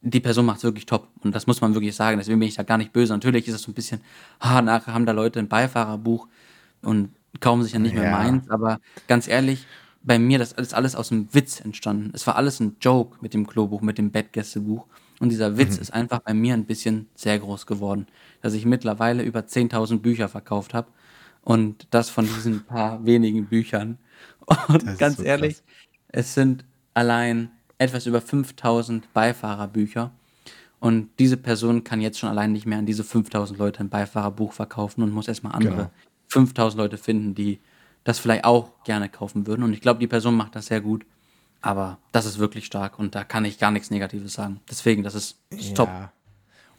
die 0.01 0.19
Person 0.19 0.45
macht 0.45 0.57
es 0.57 0.65
wirklich 0.65 0.85
top. 0.85 1.07
Und 1.23 1.33
das 1.33 1.47
muss 1.47 1.61
man 1.61 1.73
wirklich 1.73 1.95
sagen. 1.95 2.17
Deswegen 2.17 2.37
bin 2.37 2.49
ich 2.49 2.55
da 2.55 2.63
gar 2.63 2.77
nicht 2.77 2.91
böse. 2.91 3.13
Natürlich 3.13 3.47
ist 3.47 3.55
es 3.55 3.61
so 3.61 3.71
ein 3.71 3.73
bisschen, 3.73 4.01
ah, 4.39 4.61
nachher 4.61 4.93
haben 4.93 5.05
da 5.05 5.13
Leute 5.13 5.39
ein 5.39 5.47
Beifahrerbuch 5.47 6.27
und 6.81 7.11
kaufen 7.39 7.63
sich 7.63 7.71
ja 7.71 7.79
nicht 7.79 7.95
mehr 7.95 8.11
meins. 8.11 8.49
Aber 8.49 8.81
ganz 9.07 9.29
ehrlich, 9.29 9.65
bei 10.03 10.19
mir, 10.19 10.39
das 10.39 10.51
ist 10.51 10.73
alles 10.73 10.97
aus 10.97 11.13
einem 11.13 11.33
Witz 11.33 11.61
entstanden. 11.61 12.11
Es 12.13 12.27
war 12.27 12.35
alles 12.35 12.59
ein 12.59 12.75
Joke 12.81 13.19
mit 13.21 13.33
dem 13.33 13.47
Klobuch, 13.47 13.79
mit 13.79 13.97
dem 13.97 14.11
Bettgästebuch. 14.11 14.85
Und 15.21 15.29
dieser 15.29 15.57
Witz 15.57 15.77
mhm. 15.77 15.81
ist 15.83 15.93
einfach 15.93 16.19
bei 16.19 16.33
mir 16.33 16.53
ein 16.53 16.65
bisschen 16.65 17.07
sehr 17.15 17.39
groß 17.39 17.65
geworden, 17.65 18.07
dass 18.41 18.55
ich 18.55 18.65
mittlerweile 18.65 19.23
über 19.23 19.39
10.000 19.39 19.99
Bücher 19.99 20.27
verkauft 20.27 20.73
habe. 20.73 20.89
Und 21.45 21.87
das 21.91 22.09
von 22.09 22.25
diesen 22.25 22.65
paar 22.65 23.05
wenigen 23.05 23.45
Büchern. 23.45 23.97
Und 24.67 24.97
ganz 24.97 25.17
so 25.17 25.23
ehrlich, 25.23 25.53
krass. 25.53 25.63
es 26.09 26.33
sind 26.33 26.65
allein 26.93 27.51
etwas 27.77 28.07
über 28.07 28.19
5.000 28.19 29.03
Beifahrerbücher. 29.13 30.11
Und 30.79 31.09
diese 31.19 31.37
Person 31.37 31.83
kann 31.83 32.01
jetzt 32.01 32.19
schon 32.19 32.29
allein 32.29 32.51
nicht 32.51 32.65
mehr 32.65 32.79
an 32.79 32.85
diese 32.85 33.03
5.000 33.03 33.57
Leute 33.57 33.79
ein 33.79 33.89
Beifahrerbuch 33.89 34.53
verkaufen 34.53 35.01
und 35.03 35.11
muss 35.11 35.27
erstmal 35.27 35.53
andere 35.53 35.91
genau. 36.31 36.47
5.000 36.47 36.77
Leute 36.77 36.97
finden, 36.97 37.35
die 37.35 37.59
das 38.03 38.19
vielleicht 38.19 38.43
auch 38.43 38.71
gerne 38.83 39.07
kaufen 39.07 39.47
würden. 39.47 39.63
Und 39.63 39.73
ich 39.73 39.81
glaube, 39.81 39.99
die 39.99 40.07
Person 40.07 40.35
macht 40.35 40.55
das 40.55 40.67
sehr 40.67 40.81
gut. 40.81 41.05
Aber 41.61 41.97
das 42.11 42.25
ist 42.25 42.37
wirklich 42.37 42.65
stark 42.65 42.99
und 42.99 43.15
da 43.15 43.23
kann 43.23 43.45
ich 43.45 43.57
gar 43.57 43.71
nichts 43.71 43.89
Negatives 43.89 44.33
sagen. 44.33 44.59
Deswegen, 44.69 45.01
das 45.01 45.15
ist, 45.15 45.39
ist 45.49 45.77
ja. 45.77 46.11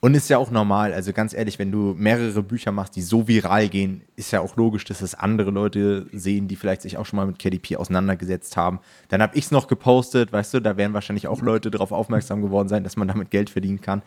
Und 0.01 0.15
ist 0.15 0.29
ja 0.29 0.39
auch 0.39 0.51
normal, 0.51 0.93
also 0.93 1.13
ganz 1.13 1.33
ehrlich, 1.33 1.59
wenn 1.59 1.73
du 1.73 1.95
mehrere 1.97 2.43
Bücher 2.43 2.71
machst, 2.71 2.97
die 2.97 3.03
so 3.03 3.27
viral 3.29 3.69
gehen, 3.69 4.03
ist 4.15 4.31
ja 4.31 4.41
auch 4.41 4.57
logisch, 4.57 4.85
dass 4.85 5.01
es 5.01 5.15
andere 5.15 5.51
Leute 5.51 6.07
sehen, 6.13 6.49
die 6.49 6.57
vielleicht 6.57 6.83
sich 6.83 6.99
auch 6.99 7.07
schon 7.07 7.17
mal 7.17 7.27
mit 7.27 7.39
KDP 7.39 7.77
auseinandergesetzt 7.77 8.57
haben. 8.57 8.81
Dann 9.09 9.23
habe 9.23 9.37
ich 9.37 9.47
es 9.47 9.51
noch 9.51 9.69
gepostet, 9.69 10.33
weißt 10.33 10.55
du, 10.55 10.61
da 10.61 10.77
werden 10.77 10.93
wahrscheinlich 10.93 11.29
auch 11.29 11.41
Leute 11.41 11.71
darauf 11.71 11.93
aufmerksam 11.93 12.43
geworden 12.43 12.69
sein, 12.69 12.85
dass 12.85 12.97
man 12.97 13.09
damit 13.09 13.31
Geld 13.31 13.49
verdienen 13.49 13.81
kann. 13.81 14.03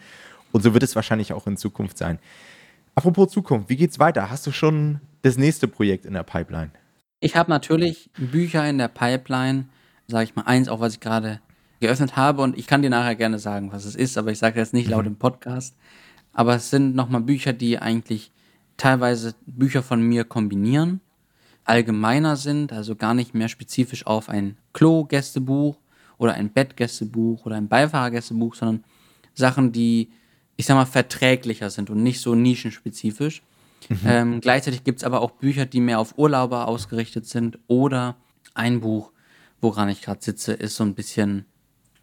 Und 0.52 0.62
so 0.62 0.74
wird 0.74 0.84
es 0.84 0.96
wahrscheinlich 0.96 1.34
auch 1.34 1.48
in 1.48 1.58
Zukunft 1.58 1.98
sein. 1.98 2.20
Apropos 2.96 3.32
Zukunft, 3.32 3.70
wie 3.70 3.76
geht's 3.76 4.00
weiter? 4.00 4.30
Hast 4.30 4.46
du 4.46 4.52
schon 4.52 5.00
das 5.22 5.38
nächste 5.38 5.68
Projekt 5.68 6.06
in 6.06 6.14
der 6.14 6.24
Pipeline? 6.24 6.72
Ich 7.20 7.36
habe 7.36 7.50
natürlich 7.50 8.10
Bücher 8.18 8.68
in 8.70 8.78
der 8.78 8.88
Pipeline, 8.88 9.66
sage 10.08 10.26
ich 10.26 10.36
mal, 10.36 10.44
eins, 10.44 10.70
auch 10.70 10.80
was 10.80 10.94
ich 10.94 11.00
gerade 11.00 11.42
geöffnet 11.80 12.16
habe 12.16 12.42
und 12.42 12.58
ich 12.58 12.68
kann 12.68 12.82
dir 12.82 12.90
nachher 12.90 13.16
gerne 13.16 13.40
sagen, 13.40 13.72
was 13.72 13.86
es 13.86 13.96
ist, 13.96 14.18
aber 14.18 14.32
ich 14.32 14.40
sage 14.40 14.60
jetzt 14.60 14.74
nicht 14.74 14.90
laut 14.90 15.06
mhm. 15.06 15.12
im 15.12 15.16
Podcast. 15.18 15.76
Aber 16.34 16.56
es 16.56 16.70
sind 16.70 16.96
nochmal 16.96 17.22
Bücher, 17.22 17.54
die 17.54 17.80
eigentlich 17.80 18.32
teilweise 18.78 19.36
Bücher 19.46 19.84
von 19.84 20.02
mir 20.02 20.24
kombinieren. 20.24 21.02
allgemeiner 21.66 22.36
sind, 22.36 22.74
also 22.74 22.96
gar 22.96 23.14
nicht 23.14 23.36
mehr 23.36 23.48
spezifisch 23.48 24.08
auf 24.08 24.30
ein 24.30 24.58
Klo-Gästebuch 24.74 25.78
oder 26.18 26.34
ein 26.34 26.52
Bettgästebuch 26.52 27.46
oder 27.46 27.56
ein 27.56 27.68
Beifahrergästebuch, 27.68 28.56
sondern 28.56 28.84
Sachen, 29.36 29.72
die, 29.72 30.10
ich 30.56 30.66
sag 30.66 30.76
mal, 30.76 30.86
verträglicher 30.86 31.70
sind 31.70 31.90
und 31.90 32.02
nicht 32.02 32.22
so 32.22 32.36
nischenspezifisch. 32.36 33.44
Mhm. 33.88 34.00
Ähm, 34.06 34.42
gleichzeitig 34.42 34.84
gibt 34.84 35.00
es 35.00 35.04
aber 35.04 35.22
auch 35.22 35.32
Bücher, 35.32 35.66
die 35.66 35.80
mehr 35.80 36.00
auf 36.00 36.18
Urlauber 36.18 36.68
ausgerichtet 36.68 37.28
sind 37.28 37.60
oder 37.68 38.16
ein 38.54 38.82
Buch, 38.82 39.12
woran 39.62 39.90
ich 39.90 40.02
gerade 40.02 40.22
sitze, 40.22 40.54
ist 40.54 40.76
so 40.76 40.84
ein 40.84 40.96
bisschen, 40.96 41.46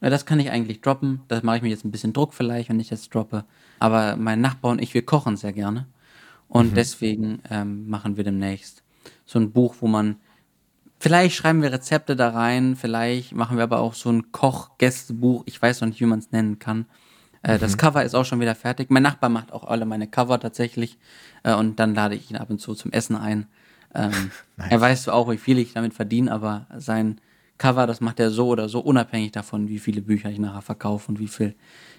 ja, 0.01 0.11
das 0.11 0.27
kann 0.27 0.41
ich 0.41 0.51
eigentlich 0.51 0.81
droppen, 0.81 1.21
das 1.29 1.43
mache 1.43 1.57
ich 1.57 1.63
mir 1.63 1.71
jetzt 1.71 1.85
ein 1.85 1.91
bisschen 1.91 2.13
Druck 2.13 2.35
vielleicht, 2.35 2.69
wenn 2.69 2.81
ich 2.81 2.89
das 2.89 3.09
droppe, 3.09 3.45
aber 3.79 4.17
mein 4.17 4.41
Nachbar 4.41 4.73
und 4.73 4.83
ich, 4.83 4.95
wir 4.95 5.05
kochen 5.05 5.37
sehr 5.37 5.53
gerne 5.53 5.87
und 6.49 6.73
mhm. 6.73 6.75
deswegen 6.75 7.43
ähm, 7.51 7.89
machen 7.89 8.17
wir 8.17 8.25
demnächst 8.25 8.83
so 9.25 9.39
ein 9.39 9.53
Buch, 9.53 9.77
wo 9.81 9.87
man 9.87 10.17
Vielleicht 10.99 11.37
schreiben 11.37 11.63
wir 11.63 11.73
Rezepte 11.73 12.17
da 12.17 12.31
rein, 12.31 12.75
vielleicht 12.75 13.33
machen 13.35 13.59
wir 13.59 13.65
aber 13.65 13.81
auch 13.81 13.95
so 13.95 14.11
ein 14.11 14.33
Koch-Gästebuch. 14.33 15.43
Ich 15.45 15.61
weiß 15.61 15.81
noch 15.81 15.89
nicht, 15.89 16.01
wie 16.01 16.07
man 16.07 16.21
es 16.21 16.33
nennen 16.33 16.59
kann. 16.59 16.87
Äh, 17.43 17.57
mhm. 17.57 17.61
Das 17.61 17.77
Cover 17.77 18.03
ist 18.03 18.15
auch 18.15 18.25
schon 18.25 18.41
wieder 18.41 18.55
fertig. 18.55 18.91
Mein 18.91 19.03
Nachbar 19.03 19.29
macht 19.29 19.53
auch 19.53 19.65
alle 19.65 19.85
meine 19.85 20.07
Cover 20.07 20.41
tatsächlich. 20.41 20.99
Äh, 21.43 21.55
und 21.55 21.79
dann 21.79 21.95
lade 21.95 22.15
ich 22.15 22.31
ihn 22.31 22.37
ab 22.37 22.49
und 22.49 22.61
zu 22.61 22.75
zum 22.75 22.93
Essen 22.93 23.15
ein. 23.15 23.47
Ähm, 23.95 24.11
nice. 24.57 24.71
Er 24.71 24.81
weiß 24.81 25.09
auch, 25.11 25.31
wie 25.31 25.37
viel 25.37 25.59
ich 25.59 25.75
damit 25.75 25.93
verdiene, 25.93 26.33
aber 26.33 26.67
sein 26.79 27.21
Cover, 27.59 27.87
das 27.87 28.01
macht 28.01 28.21
er 28.21 28.31
so 28.31 28.49
oder 28.49 28.69
so, 28.69 28.81
unabhängig 28.81 29.33
davon, 29.33 29.69
wie 29.69 29.79
viele 29.79 30.03
Bücher 30.03 30.31
ich 30.31 30.39
nachher 30.39 30.63
verkaufe 30.63 31.09
und 31.09 31.19
wie 31.19 31.29
viel 31.29 31.55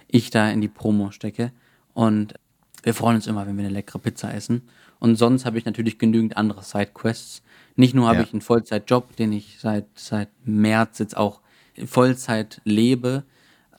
ich 0.08 0.30
da 0.30 0.50
in 0.50 0.62
die 0.62 0.68
Promo 0.68 1.12
stecke. 1.12 1.52
Und 1.94 2.36
wir 2.84 2.94
freuen 2.94 3.16
uns 3.16 3.28
immer, 3.28 3.46
wenn 3.48 3.58
wir 3.58 3.66
eine 3.66 3.74
leckere 3.74 4.00
Pizza 4.00 4.34
essen. 4.34 4.70
Und 5.00 5.16
sonst 5.16 5.46
habe 5.46 5.58
ich 5.58 5.66
natürlich 5.66 6.00
genügend 6.00 6.38
andere 6.38 6.64
Sidequests. 6.64 7.42
Nicht 7.76 7.94
nur 7.94 8.08
habe 8.08 8.20
ja. 8.20 8.24
ich 8.24 8.34
einen 8.34 8.42
Vollzeitjob, 8.42 9.16
den 9.16 9.32
ich 9.32 9.58
seit, 9.60 9.86
seit 9.96 10.30
März 10.46 11.00
jetzt 11.00 11.18
auch 11.18 11.42
Vollzeit 11.86 12.62
lebe, 12.64 13.24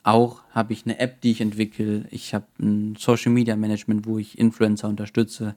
auch 0.05 0.43
habe 0.51 0.73
ich 0.73 0.85
eine 0.85 0.99
App, 1.01 1.21
die 1.21 1.33
ich 1.33 1.41
entwickle. 1.41 2.07
Ich 2.11 2.33
habe 2.33 2.47
ein 2.61 2.97
Social 2.97 3.33
Media 3.33 3.57
Management, 3.57 4.07
wo 4.07 4.19
ich 4.19 4.39
Influencer 4.39 4.89
unterstütze. 4.89 5.55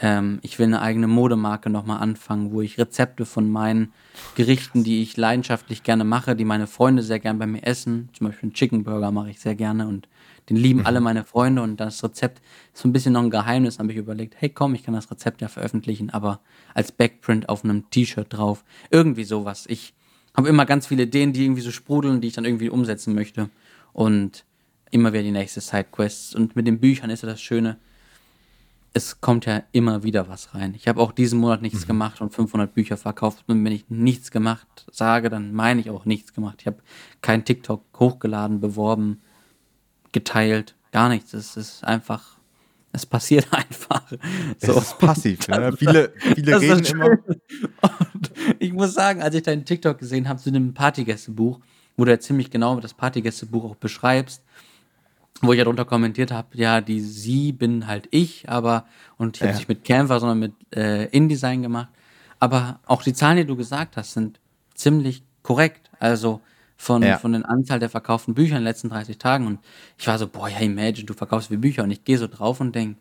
Ähm, 0.00 0.38
ich 0.42 0.58
will 0.58 0.66
eine 0.66 0.80
eigene 0.80 1.08
Modemarke 1.08 1.70
nochmal 1.70 2.00
anfangen, 2.00 2.52
wo 2.52 2.60
ich 2.60 2.78
Rezepte 2.78 3.26
von 3.26 3.50
meinen 3.50 3.92
Gerichten, 4.36 4.84
die 4.84 5.02
ich 5.02 5.16
leidenschaftlich 5.16 5.82
gerne 5.82 6.04
mache, 6.04 6.36
die 6.36 6.44
meine 6.44 6.66
Freunde 6.66 7.02
sehr 7.02 7.18
gerne 7.18 7.38
bei 7.38 7.46
mir 7.46 7.66
essen, 7.66 8.08
zum 8.12 8.28
Beispiel 8.28 8.48
einen 8.48 8.54
Chicken 8.54 8.84
Burger 8.84 9.10
mache 9.10 9.30
ich 9.30 9.40
sehr 9.40 9.54
gerne 9.54 9.88
und 9.88 10.08
den 10.48 10.56
lieben 10.56 10.80
mhm. 10.80 10.86
alle 10.86 11.00
meine 11.00 11.24
Freunde 11.24 11.62
und 11.62 11.78
das 11.78 12.02
Rezept 12.02 12.40
ist 12.72 12.82
so 12.82 12.88
ein 12.88 12.92
bisschen 12.92 13.12
noch 13.12 13.22
ein 13.22 13.30
Geheimnis, 13.30 13.78
habe 13.78 13.92
ich 13.92 13.98
überlegt, 13.98 14.34
hey 14.38 14.48
komm, 14.48 14.74
ich 14.74 14.84
kann 14.84 14.94
das 14.94 15.10
Rezept 15.10 15.42
ja 15.42 15.48
veröffentlichen, 15.48 16.10
aber 16.10 16.40
als 16.74 16.92
Backprint 16.92 17.48
auf 17.48 17.64
einem 17.64 17.90
T-Shirt 17.90 18.28
drauf. 18.30 18.64
Irgendwie 18.90 19.24
sowas. 19.24 19.66
Ich 19.68 19.94
habe 20.38 20.48
immer 20.48 20.66
ganz 20.66 20.86
viele 20.86 21.02
Ideen, 21.02 21.32
die 21.32 21.44
irgendwie 21.44 21.62
so 21.62 21.72
sprudeln, 21.72 22.20
die 22.20 22.28
ich 22.28 22.34
dann 22.34 22.44
irgendwie 22.44 22.70
umsetzen 22.70 23.14
möchte. 23.14 23.50
Und 23.92 24.44
immer 24.90 25.12
wieder 25.12 25.24
die 25.24 25.32
nächste 25.32 25.60
Sidequests. 25.60 26.34
Und 26.34 26.56
mit 26.56 26.66
den 26.66 26.78
Büchern 26.78 27.10
ist 27.10 27.22
ja 27.22 27.28
das 27.28 27.40
Schöne, 27.40 27.76
es 28.92 29.20
kommt 29.20 29.46
ja 29.46 29.62
immer 29.72 30.02
wieder 30.02 30.28
was 30.28 30.54
rein. 30.54 30.74
Ich 30.74 30.88
habe 30.88 31.00
auch 31.00 31.12
diesen 31.12 31.38
Monat 31.38 31.62
nichts 31.62 31.82
mhm. 31.82 31.88
gemacht 31.88 32.20
und 32.20 32.32
500 32.32 32.72
Bücher 32.72 32.96
verkauft. 32.96 33.44
Und 33.46 33.64
wenn 33.64 33.72
ich 33.72 33.88
nichts 33.88 34.30
gemacht 34.30 34.86
sage, 34.90 35.30
dann 35.30 35.52
meine 35.52 35.80
ich 35.80 35.90
auch 35.90 36.04
nichts 36.04 36.32
gemacht. 36.32 36.56
Ich 36.60 36.66
habe 36.66 36.78
kein 37.20 37.44
TikTok 37.44 37.82
hochgeladen, 37.98 38.60
beworben, 38.60 39.20
geteilt, 40.12 40.74
gar 40.92 41.08
nichts. 41.08 41.34
Es 41.34 41.56
ist 41.56 41.84
einfach, 41.84 42.38
es 42.92 43.06
passiert 43.06 43.46
einfach. 43.52 44.10
So. 44.58 44.72
Es 44.72 44.76
ist 44.76 44.98
passiv. 44.98 45.48
Ne? 45.48 45.72
Viele, 45.76 46.12
viele 46.34 46.60
reden 46.60 46.84
immer. 46.86 47.10
Und 48.14 48.32
ich 48.58 48.72
muss 48.72 48.94
sagen, 48.94 49.22
als 49.22 49.34
ich 49.34 49.42
deinen 49.42 49.64
TikTok 49.64 49.98
gesehen 49.98 50.28
habe 50.28 50.40
zu 50.40 50.50
dem 50.50 50.74
Partygästebuch, 50.74 51.60
wo 51.96 52.04
du 52.04 52.10
ja 52.10 52.18
ziemlich 52.20 52.50
genau 52.50 52.80
das 52.80 52.94
Partygästebuch 52.94 53.64
auch 53.64 53.76
beschreibst, 53.76 54.42
wo 55.40 55.52
ich 55.52 55.58
ja 55.58 55.64
drunter 55.64 55.84
kommentiert 55.84 56.30
habe, 56.32 56.48
ja, 56.54 56.80
die 56.80 57.00
sie 57.00 57.52
bin 57.52 57.86
halt 57.86 58.08
ich, 58.10 58.48
aber, 58.48 58.86
und 59.16 59.36
ich 59.36 59.42
habe 59.42 59.52
ja. 59.52 59.56
nicht 59.56 59.68
mit 59.68 59.84
Canva, 59.84 60.18
sondern 60.20 60.38
mit 60.38 60.52
äh, 60.74 61.06
InDesign 61.06 61.62
gemacht. 61.62 61.88
Aber 62.40 62.80
auch 62.86 63.02
die 63.02 63.14
Zahlen, 63.14 63.38
die 63.38 63.44
du 63.44 63.56
gesagt 63.56 63.96
hast, 63.96 64.12
sind 64.12 64.40
ziemlich 64.74 65.22
korrekt. 65.42 65.90
Also 65.98 66.40
von, 66.76 67.02
ja. 67.02 67.18
von 67.18 67.32
den 67.32 67.44
Anzahl 67.44 67.80
der 67.80 67.90
verkauften 67.90 68.34
Bücher 68.34 68.56
in 68.56 68.60
den 68.60 68.64
letzten 68.64 68.88
30 68.88 69.18
Tagen. 69.18 69.46
Und 69.46 69.58
ich 69.96 70.06
war 70.06 70.18
so, 70.18 70.28
boah, 70.28 70.48
ja, 70.48 70.60
imagine, 70.60 71.06
du 71.06 71.14
verkaufst 71.14 71.48
viele 71.48 71.58
Bücher. 71.58 71.82
Und 71.82 71.90
ich 71.90 72.04
gehe 72.04 72.18
so 72.18 72.28
drauf 72.28 72.60
und 72.60 72.74
denke, 72.74 73.00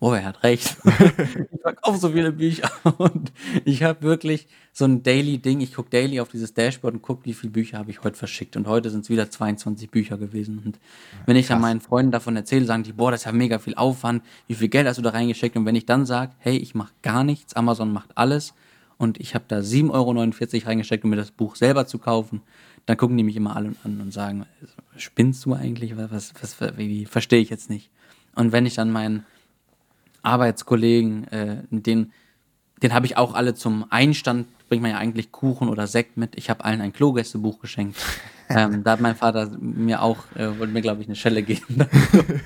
oh, 0.00 0.12
er 0.12 0.24
hat 0.24 0.42
recht. 0.42 0.76
ich 0.84 1.60
verkaufe 1.60 1.98
so 1.98 2.10
viele 2.10 2.32
Bücher. 2.32 2.70
Und 2.98 3.32
ich 3.64 3.82
habe 3.82 4.02
wirklich 4.02 4.46
so 4.72 4.84
ein 4.84 5.02
Daily-Ding. 5.02 5.60
Ich 5.60 5.74
gucke 5.74 5.90
daily 5.90 6.20
auf 6.20 6.28
dieses 6.28 6.54
Dashboard 6.54 6.94
und 6.94 7.02
gucke, 7.02 7.24
wie 7.24 7.34
viele 7.34 7.52
Bücher 7.52 7.78
habe 7.78 7.90
ich 7.90 8.02
heute 8.02 8.16
verschickt. 8.16 8.56
Und 8.56 8.66
heute 8.66 8.90
sind 8.90 9.04
es 9.04 9.10
wieder 9.10 9.30
22 9.30 9.90
Bücher 9.90 10.18
gewesen. 10.18 10.60
Und 10.64 10.78
wenn 11.26 11.36
ich 11.36 11.46
dann 11.46 11.60
meinen 11.60 11.80
Freunden 11.80 12.12
davon 12.12 12.36
erzähle, 12.36 12.64
sagen 12.64 12.82
die, 12.82 12.92
boah, 12.92 13.10
das 13.10 13.20
ist 13.22 13.26
ja 13.26 13.32
mega 13.32 13.58
viel 13.58 13.74
Aufwand. 13.74 14.22
Wie 14.46 14.54
viel 14.54 14.68
Geld 14.68 14.86
hast 14.86 14.98
du 14.98 15.02
da 15.02 15.10
reingeschickt? 15.10 15.56
Und 15.56 15.66
wenn 15.66 15.76
ich 15.76 15.86
dann 15.86 16.06
sage, 16.06 16.32
hey, 16.38 16.56
ich 16.56 16.74
mache 16.74 16.92
gar 17.02 17.24
nichts, 17.24 17.54
Amazon 17.54 17.92
macht 17.92 18.10
alles. 18.16 18.54
Und 18.98 19.20
ich 19.20 19.34
habe 19.34 19.44
da 19.48 19.58
7,49 19.58 19.90
Euro 19.92 20.66
reingesteckt, 20.68 21.04
um 21.04 21.10
mir 21.10 21.16
das 21.16 21.30
Buch 21.30 21.56
selber 21.56 21.86
zu 21.86 21.98
kaufen 21.98 22.42
dann 22.86 22.96
gucken 22.96 23.16
die 23.16 23.24
mich 23.24 23.36
immer 23.36 23.56
alle 23.56 23.72
an 23.82 24.00
und 24.00 24.12
sagen, 24.12 24.46
spinnst 24.96 25.44
du 25.44 25.54
eigentlich? 25.54 25.96
Was, 25.96 26.32
was, 26.40 26.60
was 26.60 26.78
wie, 26.78 27.04
verstehe 27.04 27.40
ich 27.40 27.50
jetzt 27.50 27.68
nicht. 27.68 27.90
Und 28.34 28.52
wenn 28.52 28.64
ich 28.64 28.74
dann 28.74 28.92
meinen 28.92 29.26
Arbeitskollegen, 30.22 31.28
äh, 31.28 31.62
den, 31.70 32.12
den 32.82 32.94
habe 32.94 33.06
ich 33.06 33.16
auch 33.16 33.34
alle 33.34 33.54
zum 33.54 33.86
Einstand, 33.90 34.46
bringt 34.68 34.82
man 34.82 34.90
ja 34.90 34.98
eigentlich 34.98 35.32
Kuchen 35.32 35.68
oder 35.68 35.86
Sekt 35.86 36.16
mit. 36.16 36.36
Ich 36.36 36.50
habe 36.50 36.64
allen 36.64 36.80
ein 36.80 36.92
Klogästebuch 36.92 37.60
geschenkt. 37.60 37.96
ähm, 38.48 38.82
da 38.82 38.92
hat 38.92 39.00
mein 39.00 39.16
Vater 39.16 39.50
mir 39.58 40.02
auch, 40.02 40.18
äh, 40.34 40.58
wollte 40.58 40.72
mir 40.72 40.82
glaube 40.82 41.02
ich 41.02 41.08
eine 41.08 41.16
Schelle 41.16 41.42
geben. 41.42 41.64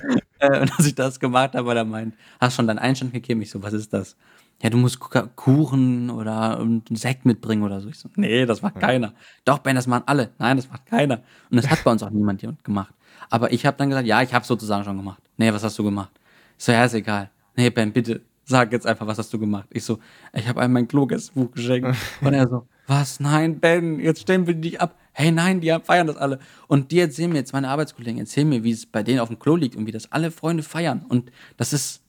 äh, 0.39 0.61
und 0.61 0.71
als 0.77 0.85
ich 0.85 0.95
das 0.95 1.19
gemacht 1.19 1.53
habe, 1.53 1.67
weil 1.67 1.77
er 1.77 1.85
meint, 1.85 2.15
hast 2.39 2.55
schon 2.55 2.67
deinen 2.67 2.79
Einstand 2.79 3.13
gegeben? 3.13 3.41
Ich 3.41 3.51
so, 3.51 3.61
was 3.63 3.73
ist 3.73 3.93
das? 3.93 4.15
ja, 4.61 4.69
du 4.69 4.77
musst 4.77 4.99
Kuchen 4.99 6.09
oder 6.09 6.59
einen 6.59 6.83
Sekt 6.91 7.25
mitbringen 7.25 7.63
oder 7.63 7.81
so. 7.81 7.89
Ich 7.89 7.97
so, 7.97 8.09
nee, 8.15 8.45
das 8.45 8.61
macht 8.61 8.79
keiner. 8.79 9.13
Doch, 9.43 9.59
Ben, 9.59 9.75
das 9.75 9.87
machen 9.87 10.03
alle. 10.05 10.29
Nein, 10.37 10.57
das 10.57 10.69
macht 10.69 10.85
keiner. 10.85 11.21
Und 11.49 11.57
das 11.57 11.69
hat 11.69 11.83
bei 11.83 11.91
uns 11.91 12.03
auch 12.03 12.11
niemand 12.11 12.45
gemacht. 12.63 12.93
Aber 13.29 13.51
ich 13.51 13.65
habe 13.65 13.77
dann 13.77 13.89
gesagt, 13.89 14.07
ja, 14.07 14.21
ich 14.21 14.33
habe 14.33 14.45
sozusagen 14.45 14.83
schon 14.83 14.97
gemacht. 14.97 15.21
Nee, 15.37 15.51
was 15.51 15.63
hast 15.63 15.79
du 15.79 15.83
gemacht? 15.83 16.11
Ich 16.57 16.65
so, 16.65 16.71
ja, 16.71 16.85
ist 16.85 16.93
egal. 16.93 17.31
Nee, 17.55 17.69
Ben, 17.69 17.91
bitte, 17.91 18.21
sag 18.45 18.71
jetzt 18.71 18.87
einfach, 18.87 19.07
was 19.07 19.17
hast 19.17 19.33
du 19.33 19.39
gemacht? 19.39 19.67
Ich 19.71 19.83
so, 19.83 19.99
ich 20.33 20.47
habe 20.47 20.61
einem 20.61 20.73
mein 20.73 20.87
Klogästebuch 20.87 21.51
geschenkt. 21.51 21.95
Und 22.21 22.33
er 22.33 22.47
so, 22.47 22.67
was? 22.87 23.19
Nein, 23.19 23.59
Ben, 23.59 23.99
jetzt 23.99 24.21
stellen 24.21 24.47
wir 24.47 24.53
dich 24.53 24.79
ab. 24.79 24.97
Hey, 25.13 25.31
nein, 25.31 25.61
die 25.61 25.75
feiern 25.83 26.07
das 26.07 26.17
alle. 26.17 26.39
Und 26.67 26.91
die 26.91 26.99
erzählen 26.99 27.31
mir 27.31 27.39
jetzt, 27.39 27.53
meine 27.53 27.69
Arbeitskollegen 27.69 28.19
erzählen 28.19 28.47
mir, 28.47 28.63
wie 28.63 28.71
es 28.71 28.85
bei 28.85 29.03
denen 29.03 29.19
auf 29.19 29.29
dem 29.29 29.39
Klo 29.39 29.55
liegt 29.55 29.75
und 29.75 29.85
wie 29.85 29.91
das 29.91 30.11
alle 30.11 30.31
Freunde 30.31 30.63
feiern. 30.63 31.05
Und 31.07 31.31
das 31.57 31.73
ist 31.73 32.01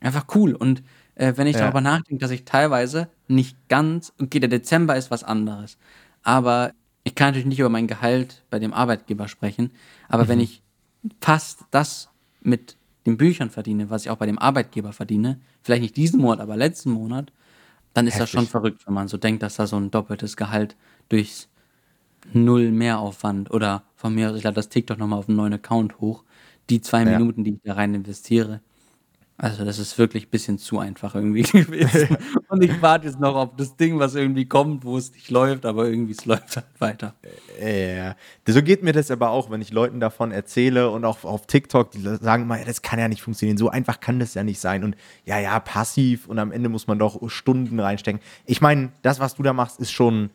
einfach 0.00 0.26
cool. 0.34 0.54
Und 0.54 0.82
äh, 1.14 1.34
wenn 1.36 1.46
ich 1.46 1.56
ja. 1.56 1.62
darüber 1.62 1.80
nachdenke, 1.80 2.20
dass 2.20 2.30
ich 2.30 2.44
teilweise 2.44 3.08
nicht 3.28 3.56
ganz, 3.68 4.12
okay, 4.20 4.40
der 4.40 4.48
Dezember 4.48 4.96
ist 4.96 5.10
was 5.10 5.24
anderes, 5.24 5.78
aber 6.22 6.72
ich 7.04 7.14
kann 7.14 7.28
natürlich 7.28 7.46
nicht 7.46 7.58
über 7.58 7.68
mein 7.68 7.86
Gehalt 7.86 8.44
bei 8.50 8.58
dem 8.58 8.72
Arbeitgeber 8.72 9.28
sprechen, 9.28 9.72
aber 10.08 10.24
mhm. 10.24 10.28
wenn 10.28 10.40
ich 10.40 10.62
fast 11.20 11.64
das 11.70 12.10
mit 12.42 12.76
den 13.06 13.16
Büchern 13.16 13.50
verdiene, 13.50 13.90
was 13.90 14.04
ich 14.04 14.10
auch 14.10 14.16
bei 14.16 14.26
dem 14.26 14.38
Arbeitgeber 14.38 14.92
verdiene, 14.92 15.40
vielleicht 15.62 15.82
nicht 15.82 15.96
diesen 15.96 16.20
Monat, 16.20 16.40
aber 16.40 16.56
letzten 16.56 16.90
Monat, 16.90 17.32
dann 17.94 18.06
ist 18.06 18.14
Heftig. 18.14 18.22
das 18.22 18.30
schon 18.30 18.46
verrückt, 18.46 18.86
wenn 18.86 18.94
man 18.94 19.08
so 19.08 19.16
denkt, 19.16 19.42
dass 19.42 19.56
da 19.56 19.66
so 19.66 19.76
ein 19.76 19.90
doppeltes 19.90 20.36
Gehalt 20.36 20.76
durchs 21.08 21.48
Null 22.32 22.70
Mehraufwand 22.70 23.50
oder 23.50 23.82
von 23.96 24.14
mir 24.14 24.30
aus, 24.30 24.36
ich 24.36 24.44
lade 24.44 24.54
das 24.54 24.68
TikTok 24.68 24.98
nochmal 24.98 25.18
auf 25.18 25.28
einen 25.28 25.36
neuen 25.36 25.52
Account 25.54 26.00
hoch, 26.00 26.24
die 26.70 26.80
zwei 26.80 27.02
ja. 27.04 27.18
Minuten, 27.18 27.44
die 27.44 27.54
ich 27.54 27.60
da 27.64 27.74
rein 27.74 27.94
investiere, 27.94 28.60
also 29.42 29.64
das 29.64 29.80
ist 29.80 29.98
wirklich 29.98 30.28
ein 30.28 30.30
bisschen 30.30 30.56
zu 30.56 30.78
einfach 30.78 31.16
irgendwie 31.16 31.42
gewesen. 31.64 32.16
Und 32.48 32.62
ich 32.62 32.80
warte 32.80 33.08
jetzt 33.08 33.18
noch 33.18 33.34
auf 33.34 33.56
das 33.56 33.74
Ding, 33.76 33.98
was 33.98 34.14
irgendwie 34.14 34.46
kommt, 34.46 34.84
wo 34.84 34.96
es 34.96 35.12
nicht 35.12 35.30
läuft, 35.30 35.66
aber 35.66 35.88
irgendwie 35.88 36.12
es 36.12 36.24
läuft 36.26 36.54
halt 36.54 36.66
weiter. 36.78 37.14
Ja, 37.60 38.14
so 38.46 38.62
geht 38.62 38.84
mir 38.84 38.92
das 38.92 39.10
aber 39.10 39.30
auch, 39.30 39.50
wenn 39.50 39.60
ich 39.60 39.72
Leuten 39.72 39.98
davon 39.98 40.30
erzähle 40.30 40.90
und 40.90 41.04
auch 41.04 41.24
auf 41.24 41.48
TikTok, 41.48 41.90
die 41.90 42.00
sagen 42.00 42.48
ja, 42.48 42.64
das 42.64 42.82
kann 42.82 43.00
ja 43.00 43.08
nicht 43.08 43.22
funktionieren, 43.22 43.58
so 43.58 43.68
einfach 43.68 43.98
kann 43.98 44.20
das 44.20 44.34
ja 44.34 44.44
nicht 44.44 44.60
sein 44.60 44.84
und 44.84 44.96
ja, 45.24 45.40
ja, 45.40 45.58
passiv 45.58 46.28
und 46.28 46.38
am 46.38 46.52
Ende 46.52 46.68
muss 46.68 46.86
man 46.86 47.00
doch 47.00 47.28
Stunden 47.28 47.80
reinstecken. 47.80 48.20
Ich 48.46 48.60
meine, 48.60 48.92
das, 49.02 49.18
was 49.18 49.34
du 49.34 49.42
da 49.42 49.52
machst, 49.52 49.80
ist 49.80 49.90
schon 49.90 50.30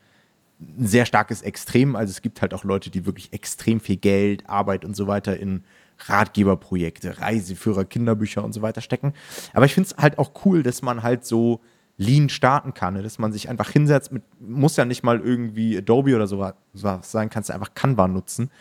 ein 0.60 0.86
sehr 0.86 1.06
starkes 1.06 1.42
Extrem. 1.44 1.96
Also 1.96 2.12
es 2.12 2.22
gibt 2.22 2.42
halt 2.42 2.54
auch 2.54 2.66
Leute, 2.66 2.90
die 2.90 3.06
wirklich 3.06 3.32
extrem 3.32 3.80
viel 3.80 3.96
Geld, 3.96 4.50
Arbeit 4.50 4.84
und 4.84 4.98
so 4.98 5.08
weiter 5.08 5.38
in 5.38 5.64
Ratgeberprojekte, 6.06 7.20
Reiseführer, 7.20 7.86
Kinderbücher 7.86 8.44
und 8.44 8.54
so 8.54 8.62
weiter 8.62 8.82
stecken. 8.82 9.14
Aber 9.54 9.66
ich 9.66 9.74
finde 9.74 9.90
es 9.90 9.98
halt 9.98 10.20
auch 10.20 10.32
cool, 10.46 10.64
dass 10.64 10.82
man 10.82 11.04
halt 11.04 11.26
so 11.26 11.62
lean 11.98 12.30
starten 12.30 12.74
kann, 12.74 12.94
ne? 12.94 13.02
dass 13.02 13.18
man 13.18 13.34
sich 13.34 13.50
einfach 13.50 13.70
hinsetzt, 13.70 14.12
mit, 14.12 14.24
muss 14.40 14.78
ja 14.78 14.86
nicht 14.86 15.04
mal 15.04 15.20
irgendwie 15.20 15.78
Adobe 15.78 16.16
oder 16.16 16.28
sowas 16.28 16.54
sein, 16.74 17.30
kannst 17.30 17.50
du 17.50 17.54
einfach 17.54 17.74
Canva 17.74 18.08
nutzen 18.08 18.52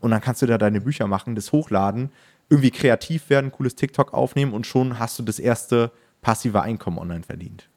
und 0.00 0.10
dann 0.10 0.20
kannst 0.20 0.42
du 0.42 0.46
da 0.46 0.58
deine 0.58 0.82
Bücher 0.82 1.06
machen, 1.06 1.34
das 1.34 1.52
hochladen, 1.52 2.10
irgendwie 2.50 2.70
kreativ 2.70 3.30
werden, 3.30 3.50
cooles 3.50 3.76
TikTok 3.76 4.12
aufnehmen 4.12 4.52
und 4.52 4.66
schon 4.66 4.98
hast 4.98 5.18
du 5.18 5.22
das 5.22 5.38
erste 5.38 5.90
passive 6.20 6.60
Einkommen 6.60 6.98
online 6.98 7.22
verdient. 7.22 7.68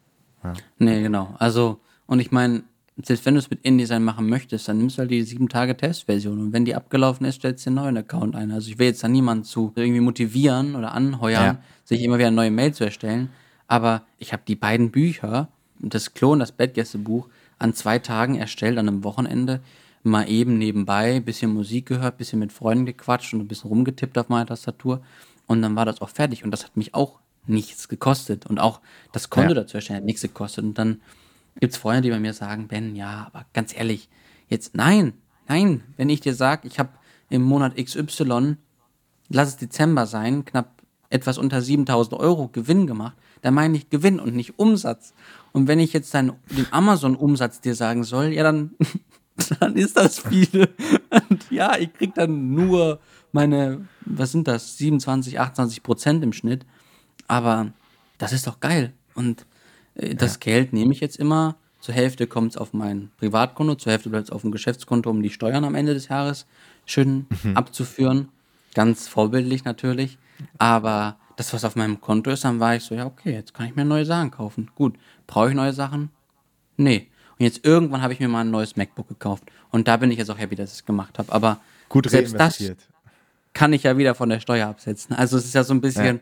Ja. 0.44 0.54
Nee, 0.78 1.02
genau. 1.02 1.34
Also, 1.40 1.80
und 2.08 2.20
ich 2.20 2.32
meine, 2.32 2.64
selbst 3.04 3.26
wenn 3.26 3.34
du 3.34 3.40
es 3.40 3.50
mit 3.50 3.64
InDesign 3.64 4.04
machen 4.04 4.30
möchtest, 4.30 4.68
dann 4.68 4.78
nimmst 4.78 4.98
du 4.98 5.02
halt 5.02 5.12
die 5.12 5.22
sieben 5.24 5.50
Tage 5.50 5.76
Testversion 5.76 6.40
und 6.40 6.54
wenn 6.54 6.64
die 6.64 6.76
abgelaufen 6.76 7.26
ist, 7.26 7.36
stellst 7.36 7.66
du 7.66 7.70
einen 7.70 7.76
neuen 7.76 7.98
Account 7.98 8.36
ein. 8.36 8.52
Also 8.52 8.70
ich 8.70 8.80
will 8.80 8.88
jetzt 8.88 9.04
da 9.04 9.10
niemanden 9.10 9.44
zu 9.44 9.74
irgendwie 9.76 10.00
motivieren 10.00 10.76
oder 10.76 10.94
anheuern, 10.94 11.58
ja. 11.58 11.62
sich 11.84 12.02
immer 12.02 12.18
wieder 12.18 12.28
eine 12.28 12.36
neue 12.36 12.52
Mail 12.52 12.74
zu 12.74 12.86
erstellen. 12.86 13.30
Aber 13.68 14.04
ich 14.18 14.32
habe 14.32 14.44
die 14.48 14.56
beiden 14.56 14.92
Bücher, 14.92 15.50
das 15.80 16.14
Klon, 16.14 16.40
das 16.40 16.54
Bettgästebuch, 16.54 17.28
an 17.60 17.74
zwei 17.74 18.00
Tagen 18.00 18.36
erstellt, 18.36 18.78
an 18.78 18.88
einem 18.88 19.04
Wochenende, 19.04 19.62
mal 20.04 20.30
eben 20.30 20.58
nebenbei, 20.58 21.20
bisschen 21.20 21.54
Musik 21.54 21.88
gehört, 21.88 22.18
bisschen 22.18 22.40
mit 22.40 22.54
Freunden 22.54 22.86
gequatscht 22.86 23.34
und 23.34 23.42
ein 23.42 23.48
bisschen 23.48 23.70
rumgetippt 23.70 24.18
auf 24.18 24.30
meiner 24.30 24.46
Tastatur. 24.46 25.02
Und 25.48 25.62
dann 25.62 25.76
war 25.76 25.86
das 25.86 26.02
auch 26.02 26.10
fertig. 26.10 26.44
Und 26.44 26.52
das 26.52 26.64
hat 26.64 26.78
mich 26.78 26.94
auch 26.94 27.20
nichts 27.48 27.88
gekostet. 27.88 28.46
Und 28.46 28.60
auch 28.60 28.82
das 29.12 29.30
Konto 29.30 29.50
ja. 29.50 29.56
dazu 29.56 29.78
erstellen 29.78 29.98
hat 29.98 30.06
nichts 30.06 30.22
gekostet. 30.22 30.64
Und 30.64 30.78
dann 30.78 31.02
gibt 31.60 31.74
es 31.74 31.80
Freunde, 31.80 32.04
die 32.04 32.10
bei 32.10 32.20
mir 32.20 32.34
sagen, 32.34 32.68
Ben, 32.68 32.96
ja, 32.96 33.26
aber 33.28 33.46
ganz 33.54 33.76
ehrlich, 33.76 34.10
jetzt 34.48 34.76
nein, 34.76 35.14
nein, 35.48 35.84
wenn 35.98 36.10
ich 36.10 36.22
dir 36.22 36.34
sage, 36.34 36.68
ich 36.68 36.80
habe 36.80 36.90
im 37.30 37.42
Monat 37.42 37.76
XY, 37.78 38.58
lass 39.30 39.50
es 39.50 39.58
Dezember 39.58 40.06
sein, 40.06 40.46
knapp 40.46 40.82
etwas 41.10 41.38
unter 41.38 41.62
7000 41.62 42.20
Euro 42.20 42.50
Gewinn 42.50 42.88
gemacht, 42.88 43.16
dann 43.42 43.54
meine 43.54 43.78
ich 43.78 43.90
Gewinn 43.90 44.20
und 44.20 44.36
nicht 44.36 44.60
Umsatz. 44.60 45.14
Und 45.52 45.68
wenn 45.68 45.80
ich 45.80 45.94
jetzt 45.94 46.14
dann 46.14 46.34
den 46.50 46.68
Amazon-Umsatz 46.72 47.62
dir 47.62 47.76
sagen 47.76 48.04
soll, 48.04 48.34
ja, 48.34 48.44
dann, 48.44 48.72
dann 49.60 49.76
ist 49.76 49.98
das 49.98 50.20
viel. 50.20 50.70
Und 51.30 51.52
ja, 51.52 51.78
ich 51.78 51.94
krieg 51.94 52.14
dann 52.16 52.54
nur 52.54 53.00
meine, 53.32 53.88
was 54.02 54.32
sind 54.32 54.48
das, 54.48 54.78
27, 54.78 55.40
28 55.40 55.84
Prozent 55.84 56.24
im 56.24 56.34
Schnitt. 56.34 56.66
Aber 57.28 57.72
das 58.18 58.34
ist 58.34 58.48
doch 58.48 58.60
geil. 58.60 58.94
Und 59.14 59.46
das 59.96 60.34
ja. 60.34 60.40
Geld 60.40 60.74
nehme 60.74 60.94
ich 60.94 61.00
jetzt 61.00 61.18
immer. 61.18 61.56
Zur 61.80 61.94
Hälfte 61.94 62.26
kommt 62.26 62.52
es 62.52 62.58
auf 62.58 62.74
mein 62.74 63.12
Privatkonto, 63.18 63.76
zur 63.76 63.92
Hälfte 63.92 64.10
bleibt 64.10 64.26
es 64.26 64.32
auf 64.32 64.42
dem 64.42 64.52
Geschäftskonto, 64.52 65.10
um 65.10 65.22
die 65.22 65.30
Steuern 65.30 65.64
am 65.64 65.76
Ende 65.76 65.94
des 65.94 66.08
Jahres 66.08 66.48
schön 66.86 67.28
mhm. 67.44 67.56
abzuführen. 67.56 68.30
Ganz 68.74 69.08
vorbildlich 69.08 69.66
natürlich. 69.66 70.18
Aber 70.58 71.18
das, 71.36 71.54
was 71.54 71.64
auf 71.64 71.76
meinem 71.76 72.02
Konto 72.02 72.32
ist, 72.32 72.44
dann 72.44 72.60
war 72.60 72.76
ich 72.76 72.84
so, 72.84 72.96
ja, 72.96 73.06
okay, 73.06 73.34
jetzt 73.34 73.54
kann 73.54 73.68
ich 73.68 73.76
mir 73.76 73.86
neue 73.86 74.06
Sachen 74.06 74.32
kaufen. 74.32 74.72
Gut, 74.76 74.96
brauche 75.28 75.50
ich 75.50 75.56
neue 75.56 75.74
Sachen? 75.74 76.10
Nee. 76.78 77.08
Und 77.38 77.44
jetzt 77.44 77.66
irgendwann 77.66 78.02
habe 78.02 78.14
ich 78.14 78.20
mir 78.20 78.30
mal 78.30 78.42
ein 78.42 78.52
neues 78.52 78.76
MacBook 78.76 79.08
gekauft. 79.08 79.44
Und 79.72 79.88
da 79.88 79.98
bin 79.98 80.10
ich 80.12 80.18
jetzt 80.18 80.30
auch 80.32 80.38
happy, 80.38 80.56
dass 80.56 80.72
ich 80.72 80.80
es 80.80 80.86
gemacht 80.86 81.20
habe. 81.20 81.32
Aber 81.32 81.60
Gut 81.90 82.10
selbst 82.10 82.40
das 82.40 82.64
kann 83.54 83.74
ich 83.74 83.84
ja 83.84 83.98
wieder 83.98 84.16
von 84.16 84.30
der 84.30 84.40
Steuer 84.40 84.68
absetzen. 84.68 85.16
Also 85.16 85.38
es 85.38 85.46
ist 85.46 85.54
ja 85.54 85.64
so 85.64 85.74
ein 85.74 85.82
bisschen, 85.82 86.16
ja, 86.18 86.22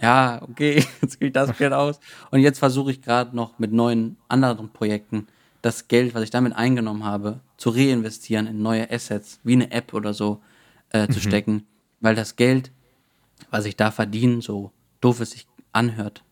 ja 0.00 0.42
okay, 0.42 0.84
jetzt 1.02 1.18
gebe 1.18 1.26
ich 1.26 1.32
das 1.32 1.56
Geld 1.56 1.72
aus. 1.72 2.00
Und 2.30 2.40
jetzt 2.40 2.58
versuche 2.58 2.90
ich 2.90 3.02
gerade 3.02 3.34
noch 3.34 3.58
mit 3.58 3.72
neuen 3.72 4.16
anderen 4.28 4.70
Projekten 4.70 5.26
das 5.62 5.88
Geld, 5.88 6.14
was 6.14 6.22
ich 6.22 6.30
damit 6.30 6.54
eingenommen 6.54 7.04
habe, 7.04 7.40
zu 7.56 7.70
reinvestieren 7.70 8.46
in 8.46 8.62
neue 8.62 8.90
Assets, 8.90 9.40
wie 9.44 9.52
eine 9.52 9.70
App 9.70 9.92
oder 9.92 10.14
so, 10.14 10.40
äh, 10.90 11.08
zu 11.08 11.18
mhm. 11.18 11.22
stecken. 11.22 11.66
Weil 12.00 12.14
das 12.14 12.36
Geld 12.36 12.72
was 13.50 13.64
ich 13.64 13.76
da 13.76 13.90
verdiene, 13.90 14.42
so 14.42 14.72
doof 15.00 15.20
es 15.20 15.30
sich 15.30 15.46
anhört, 15.72 16.24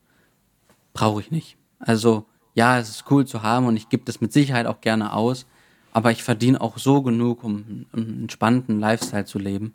brauche 0.92 1.20
ich 1.20 1.30
nicht. 1.30 1.56
Also 1.78 2.26
ja, 2.54 2.78
es 2.78 2.90
ist 2.90 3.04
cool 3.10 3.26
zu 3.26 3.42
haben 3.42 3.66
und 3.66 3.76
ich 3.76 3.88
gebe 3.88 4.04
das 4.04 4.20
mit 4.20 4.32
Sicherheit 4.32 4.66
auch 4.66 4.80
gerne 4.80 5.12
aus, 5.12 5.46
aber 5.92 6.10
ich 6.10 6.22
verdiene 6.22 6.60
auch 6.60 6.76
so 6.78 7.02
genug, 7.02 7.44
um 7.44 7.86
einen 7.92 8.22
entspannten 8.22 8.80
Lifestyle 8.80 9.24
zu 9.24 9.38
leben 9.38 9.74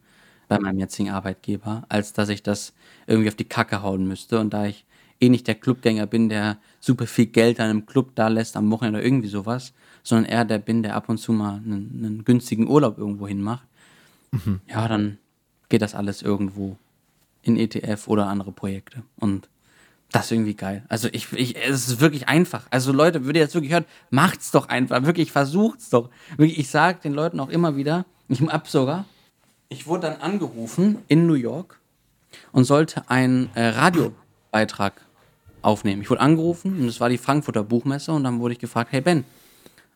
bei 0.53 0.59
meinem 0.59 0.79
jetzigen 0.79 1.09
Arbeitgeber, 1.09 1.83
als 1.89 2.13
dass 2.13 2.29
ich 2.29 2.43
das 2.43 2.73
irgendwie 3.07 3.29
auf 3.29 3.35
die 3.35 3.45
Kacke 3.45 3.81
hauen 3.81 4.07
müsste. 4.07 4.39
Und 4.39 4.53
da 4.53 4.65
ich 4.65 4.85
eh 5.19 5.29
nicht 5.29 5.47
der 5.47 5.55
Clubgänger 5.55 6.05
bin, 6.05 6.29
der 6.29 6.57
super 6.79 7.07
viel 7.07 7.27
Geld 7.27 7.59
an 7.59 7.69
einem 7.69 7.85
Club 7.85 8.11
da 8.15 8.27
lässt 8.27 8.55
am 8.57 8.69
Wochenende 8.69 8.99
oder 8.99 9.05
irgendwie 9.05 9.29
sowas, 9.29 9.73
sondern 10.03 10.29
eher 10.29 10.45
der 10.45 10.59
bin, 10.59 10.83
der 10.83 10.95
ab 10.95 11.09
und 11.09 11.17
zu 11.17 11.31
mal 11.33 11.55
einen, 11.55 12.03
einen 12.03 12.25
günstigen 12.25 12.67
Urlaub 12.67 12.97
irgendwo 12.97 13.27
hin 13.27 13.41
macht, 13.41 13.67
mhm. 14.31 14.59
ja, 14.67 14.87
dann 14.87 15.17
geht 15.69 15.81
das 15.81 15.95
alles 15.95 16.21
irgendwo 16.21 16.77
in 17.41 17.57
ETF 17.57 18.07
oder 18.07 18.27
andere 18.27 18.51
Projekte. 18.51 19.03
Und 19.17 19.49
das 20.11 20.25
ist 20.25 20.31
irgendwie 20.33 20.53
geil. 20.53 20.83
Also 20.89 21.09
ich, 21.11 21.33
ich, 21.33 21.55
es 21.55 21.87
ist 21.87 21.99
wirklich 21.99 22.27
einfach. 22.27 22.67
Also 22.69 22.91
Leute, 22.91 23.25
würde 23.25 23.39
jetzt 23.39 23.55
wirklich 23.55 23.73
hören, 23.73 23.85
macht's 24.11 24.51
doch 24.51 24.69
einfach. 24.69 25.03
Wirklich, 25.03 25.31
versucht's 25.31 25.89
doch. 25.89 26.09
Wirklich, 26.37 26.59
ich 26.59 26.69
sage 26.69 26.99
den 27.03 27.13
Leuten 27.13 27.39
auch 27.39 27.49
immer 27.49 27.75
wieder, 27.75 28.05
ich 28.27 28.39
hab 28.41 28.67
sogar, 28.67 29.05
ich 29.73 29.87
wurde 29.87 30.07
dann 30.07 30.21
angerufen 30.21 30.99
in 31.07 31.27
New 31.27 31.33
York 31.33 31.79
und 32.51 32.63
sollte 32.63 33.09
einen 33.09 33.49
äh, 33.55 33.69
Radiobeitrag 33.69 35.01
aufnehmen. 35.61 36.01
Ich 36.01 36.09
wurde 36.09 36.21
angerufen 36.21 36.79
und 36.79 36.87
es 36.87 36.99
war 36.99 37.09
die 37.09 37.17
Frankfurter 37.17 37.63
Buchmesse 37.63 38.11
und 38.11 38.23
dann 38.23 38.39
wurde 38.39 38.53
ich 38.53 38.59
gefragt, 38.59 38.91
hey 38.91 39.01
Ben, 39.01 39.23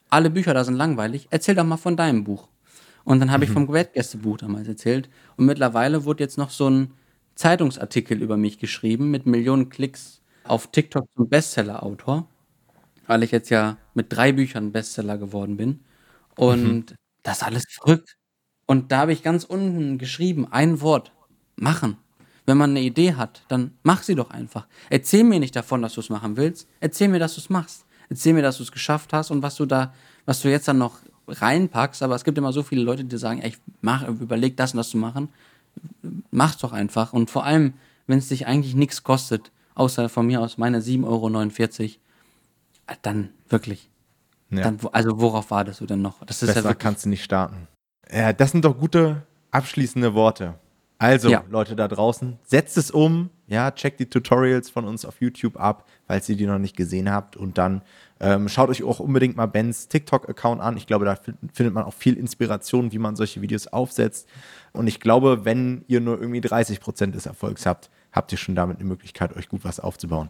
alle 0.09 0.29
Bücher 0.29 0.53
da 0.53 0.63
sind 0.63 0.75
langweilig, 0.75 1.27
erzähl 1.29 1.55
doch 1.55 1.63
mal 1.63 1.77
von 1.77 1.95
deinem 1.95 2.23
Buch. 2.23 2.47
Und 3.03 3.19
dann 3.19 3.31
habe 3.31 3.45
mhm. 3.45 3.51
ich 3.51 3.53
vom 3.53 3.71
Gästebuch 3.71 4.37
damals 4.37 4.67
erzählt 4.67 5.09
und 5.37 5.45
mittlerweile 5.45 6.05
wurde 6.05 6.23
jetzt 6.23 6.37
noch 6.37 6.49
so 6.49 6.69
ein 6.69 6.93
Zeitungsartikel 7.35 8.21
über 8.21 8.35
mich 8.35 8.57
geschrieben 8.57 9.11
mit 9.11 9.25
Millionen 9.25 9.69
Klicks 9.69 10.21
auf 10.43 10.71
TikTok 10.71 11.07
zum 11.15 11.29
Bestseller-Autor, 11.29 12.27
weil 13.05 13.23
ich 13.23 13.31
jetzt 13.31 13.49
ja 13.49 13.77
mit 13.93 14.11
drei 14.11 14.31
Büchern 14.31 14.71
Bestseller 14.71 15.17
geworden 15.17 15.55
bin. 15.55 15.81
Und 16.35 16.63
mhm. 16.63 16.85
das 17.23 17.37
ist 17.37 17.43
alles 17.43 17.65
verrückt. 17.69 18.16
Und 18.67 18.91
da 18.91 18.99
habe 18.99 19.13
ich 19.13 19.23
ganz 19.23 19.43
unten 19.43 19.97
geschrieben, 19.97 20.47
ein 20.51 20.81
Wort, 20.81 21.11
machen. 21.55 21.97
Wenn 22.45 22.57
man 22.57 22.69
eine 22.69 22.81
Idee 22.81 23.15
hat, 23.15 23.41
dann 23.47 23.71
mach 23.81 24.03
sie 24.03 24.13
doch 24.13 24.29
einfach. 24.29 24.67
Erzähl 24.91 25.23
mir 25.23 25.39
nicht 25.39 25.55
davon, 25.55 25.81
dass 25.81 25.95
du 25.95 26.01
es 26.01 26.09
machen 26.09 26.37
willst. 26.37 26.67
Erzähl 26.79 27.07
mir, 27.07 27.19
dass 27.19 27.33
du 27.33 27.41
es 27.41 27.49
machst. 27.49 27.85
Erzähl 28.09 28.33
mir, 28.33 28.43
dass 28.43 28.57
du 28.57 28.63
es 28.63 28.71
geschafft 28.71 29.11
hast 29.11 29.31
und 29.31 29.41
was 29.41 29.55
du 29.55 29.65
da, 29.65 29.93
was 30.25 30.41
du 30.41 30.49
jetzt 30.49 30.67
dann 30.67 30.77
noch 30.77 30.99
reinpackst. 31.27 32.03
Aber 32.03 32.15
es 32.15 32.23
gibt 32.23 32.37
immer 32.37 32.53
so 32.53 32.61
viele 32.61 32.83
Leute, 32.83 33.03
die 33.03 33.17
sagen, 33.17 33.41
ey, 33.41 33.49
ich 33.49 33.57
mach, 33.81 34.07
überleg 34.07 34.55
das 34.55 34.73
und 34.73 34.77
das 34.77 34.89
zu 34.89 34.97
machen 34.97 35.29
mach's 36.31 36.57
doch 36.57 36.73
einfach. 36.73 37.13
Und 37.13 37.29
vor 37.29 37.45
allem, 37.45 37.73
wenn 38.05 38.19
es 38.19 38.29
dich 38.29 38.47
eigentlich 38.47 38.75
nichts 38.75 39.03
kostet, 39.03 39.51
außer 39.75 40.09
von 40.09 40.25
mir 40.25 40.41
aus 40.41 40.57
meine 40.57 40.79
7,49 40.79 41.05
Euro, 41.05 41.29
dann 43.01 43.29
wirklich. 43.49 43.89
Ja. 44.49 44.63
Dann, 44.63 44.79
also 44.93 45.19
worauf 45.19 45.51
wartest 45.51 45.81
du 45.81 45.85
denn 45.85 46.01
noch? 46.01 46.23
Das 46.25 46.41
ist 46.41 46.53
Besser 46.53 46.69
ja 46.69 46.73
kannst 46.73 47.05
du 47.05 47.09
nicht 47.09 47.23
starten. 47.23 47.67
Ja, 48.11 48.33
das 48.33 48.51
sind 48.51 48.65
doch 48.65 48.77
gute 48.77 49.23
abschließende 49.51 50.13
Worte. 50.13 50.55
Also, 50.99 51.29
ja. 51.29 51.43
Leute 51.49 51.75
da 51.75 51.87
draußen, 51.87 52.39
setzt 52.43 52.75
es 52.77 52.89
um, 52.89 53.29
ja, 53.45 53.69
checkt 53.71 53.99
die 53.99 54.07
Tutorials 54.07 54.69
von 54.69 54.85
uns 54.85 55.05
auf 55.05 55.21
YouTube 55.21 55.55
ab, 55.57 55.85
falls 56.07 56.27
ihr 56.27 56.35
die 56.35 56.47
noch 56.47 56.57
nicht 56.57 56.75
gesehen 56.75 57.11
habt. 57.11 57.37
Und 57.37 57.59
dann 57.59 57.83
ähm, 58.19 58.49
schaut 58.49 58.69
euch 58.69 58.83
auch 58.83 58.99
unbedingt 58.99 59.37
mal 59.37 59.45
Bens 59.45 59.89
TikTok-Account 59.89 60.59
an. 60.59 60.75
Ich 60.75 60.87
glaube, 60.87 61.05
da 61.05 61.15
findet 61.53 61.73
man 61.73 61.83
auch 61.83 61.93
viel 61.93 62.17
Inspiration, 62.17 62.91
wie 62.91 62.97
man 62.97 63.15
solche 63.15 63.41
Videos 63.41 63.67
aufsetzt. 63.67 64.27
Und 64.73 64.87
ich 64.87 64.99
glaube, 64.99 65.45
wenn 65.45 65.85
ihr 65.87 66.01
nur 66.01 66.19
irgendwie 66.19 66.41
30 66.41 66.79
Prozent 66.79 67.13
des 67.13 67.27
Erfolgs 67.27 67.67
habt, 67.67 67.91
habt 68.11 68.31
ihr 68.31 68.39
schon 68.39 68.55
damit 68.55 68.79
eine 68.79 68.87
Möglichkeit, 68.87 69.35
euch 69.35 69.49
gut 69.49 69.63
was 69.63 69.79
aufzubauen. 69.79 70.29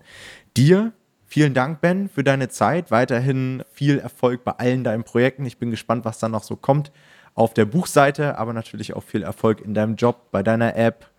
Dir 0.58 0.92
vielen 1.26 1.54
Dank, 1.54 1.80
Ben, 1.80 2.10
für 2.10 2.26
deine 2.26 2.50
Zeit. 2.50 2.92
Weiterhin 2.92 3.64
viel 3.72 4.00
Erfolg 4.00 4.44
bei 4.44 4.52
allen 4.52 4.84
deinen 4.84 5.06
Projekten. 5.06 5.46
Ich 5.46 5.58
bin 5.58 5.72
gespannt, 5.72 6.04
was 6.04 6.20
da 6.20 6.28
noch 6.28 6.44
so 6.44 6.58
kommt 6.58 6.92
auf 7.38 7.54
der 7.54 7.66
Buchseite, 7.66 8.38
aber 8.38 8.52
natürlich 8.52 8.96
auch 8.96 9.04
viel 9.04 9.22
Erfolg 9.22 9.62
in 9.62 9.74
deinem 9.74 9.96
Job, 9.96 10.32
bei 10.32 10.42
deiner 10.42 10.76
App, 10.76 11.10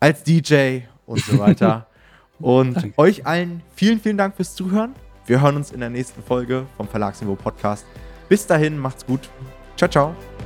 als 0.00 0.24
DJ 0.24 0.80
und 1.06 1.20
so 1.20 1.38
weiter. 1.38 1.86
und 2.40 2.74
Danke. 2.74 2.92
euch 2.98 3.24
allen 3.24 3.62
vielen, 3.74 4.00
vielen 4.00 4.18
Dank 4.18 4.34
fürs 4.34 4.54
Zuhören. 4.54 4.94
Wir 5.26 5.40
hören 5.40 5.56
uns 5.56 5.70
in 5.70 5.80
der 5.80 5.90
nächsten 5.90 6.22
Folge 6.22 6.66
vom 6.76 6.88
Verlagsniveau 6.88 7.36
Podcast. 7.36 7.86
Bis 8.28 8.46
dahin, 8.46 8.76
macht's 8.76 9.06
gut. 9.06 9.30
Ciao, 9.76 9.88
ciao. 9.88 10.37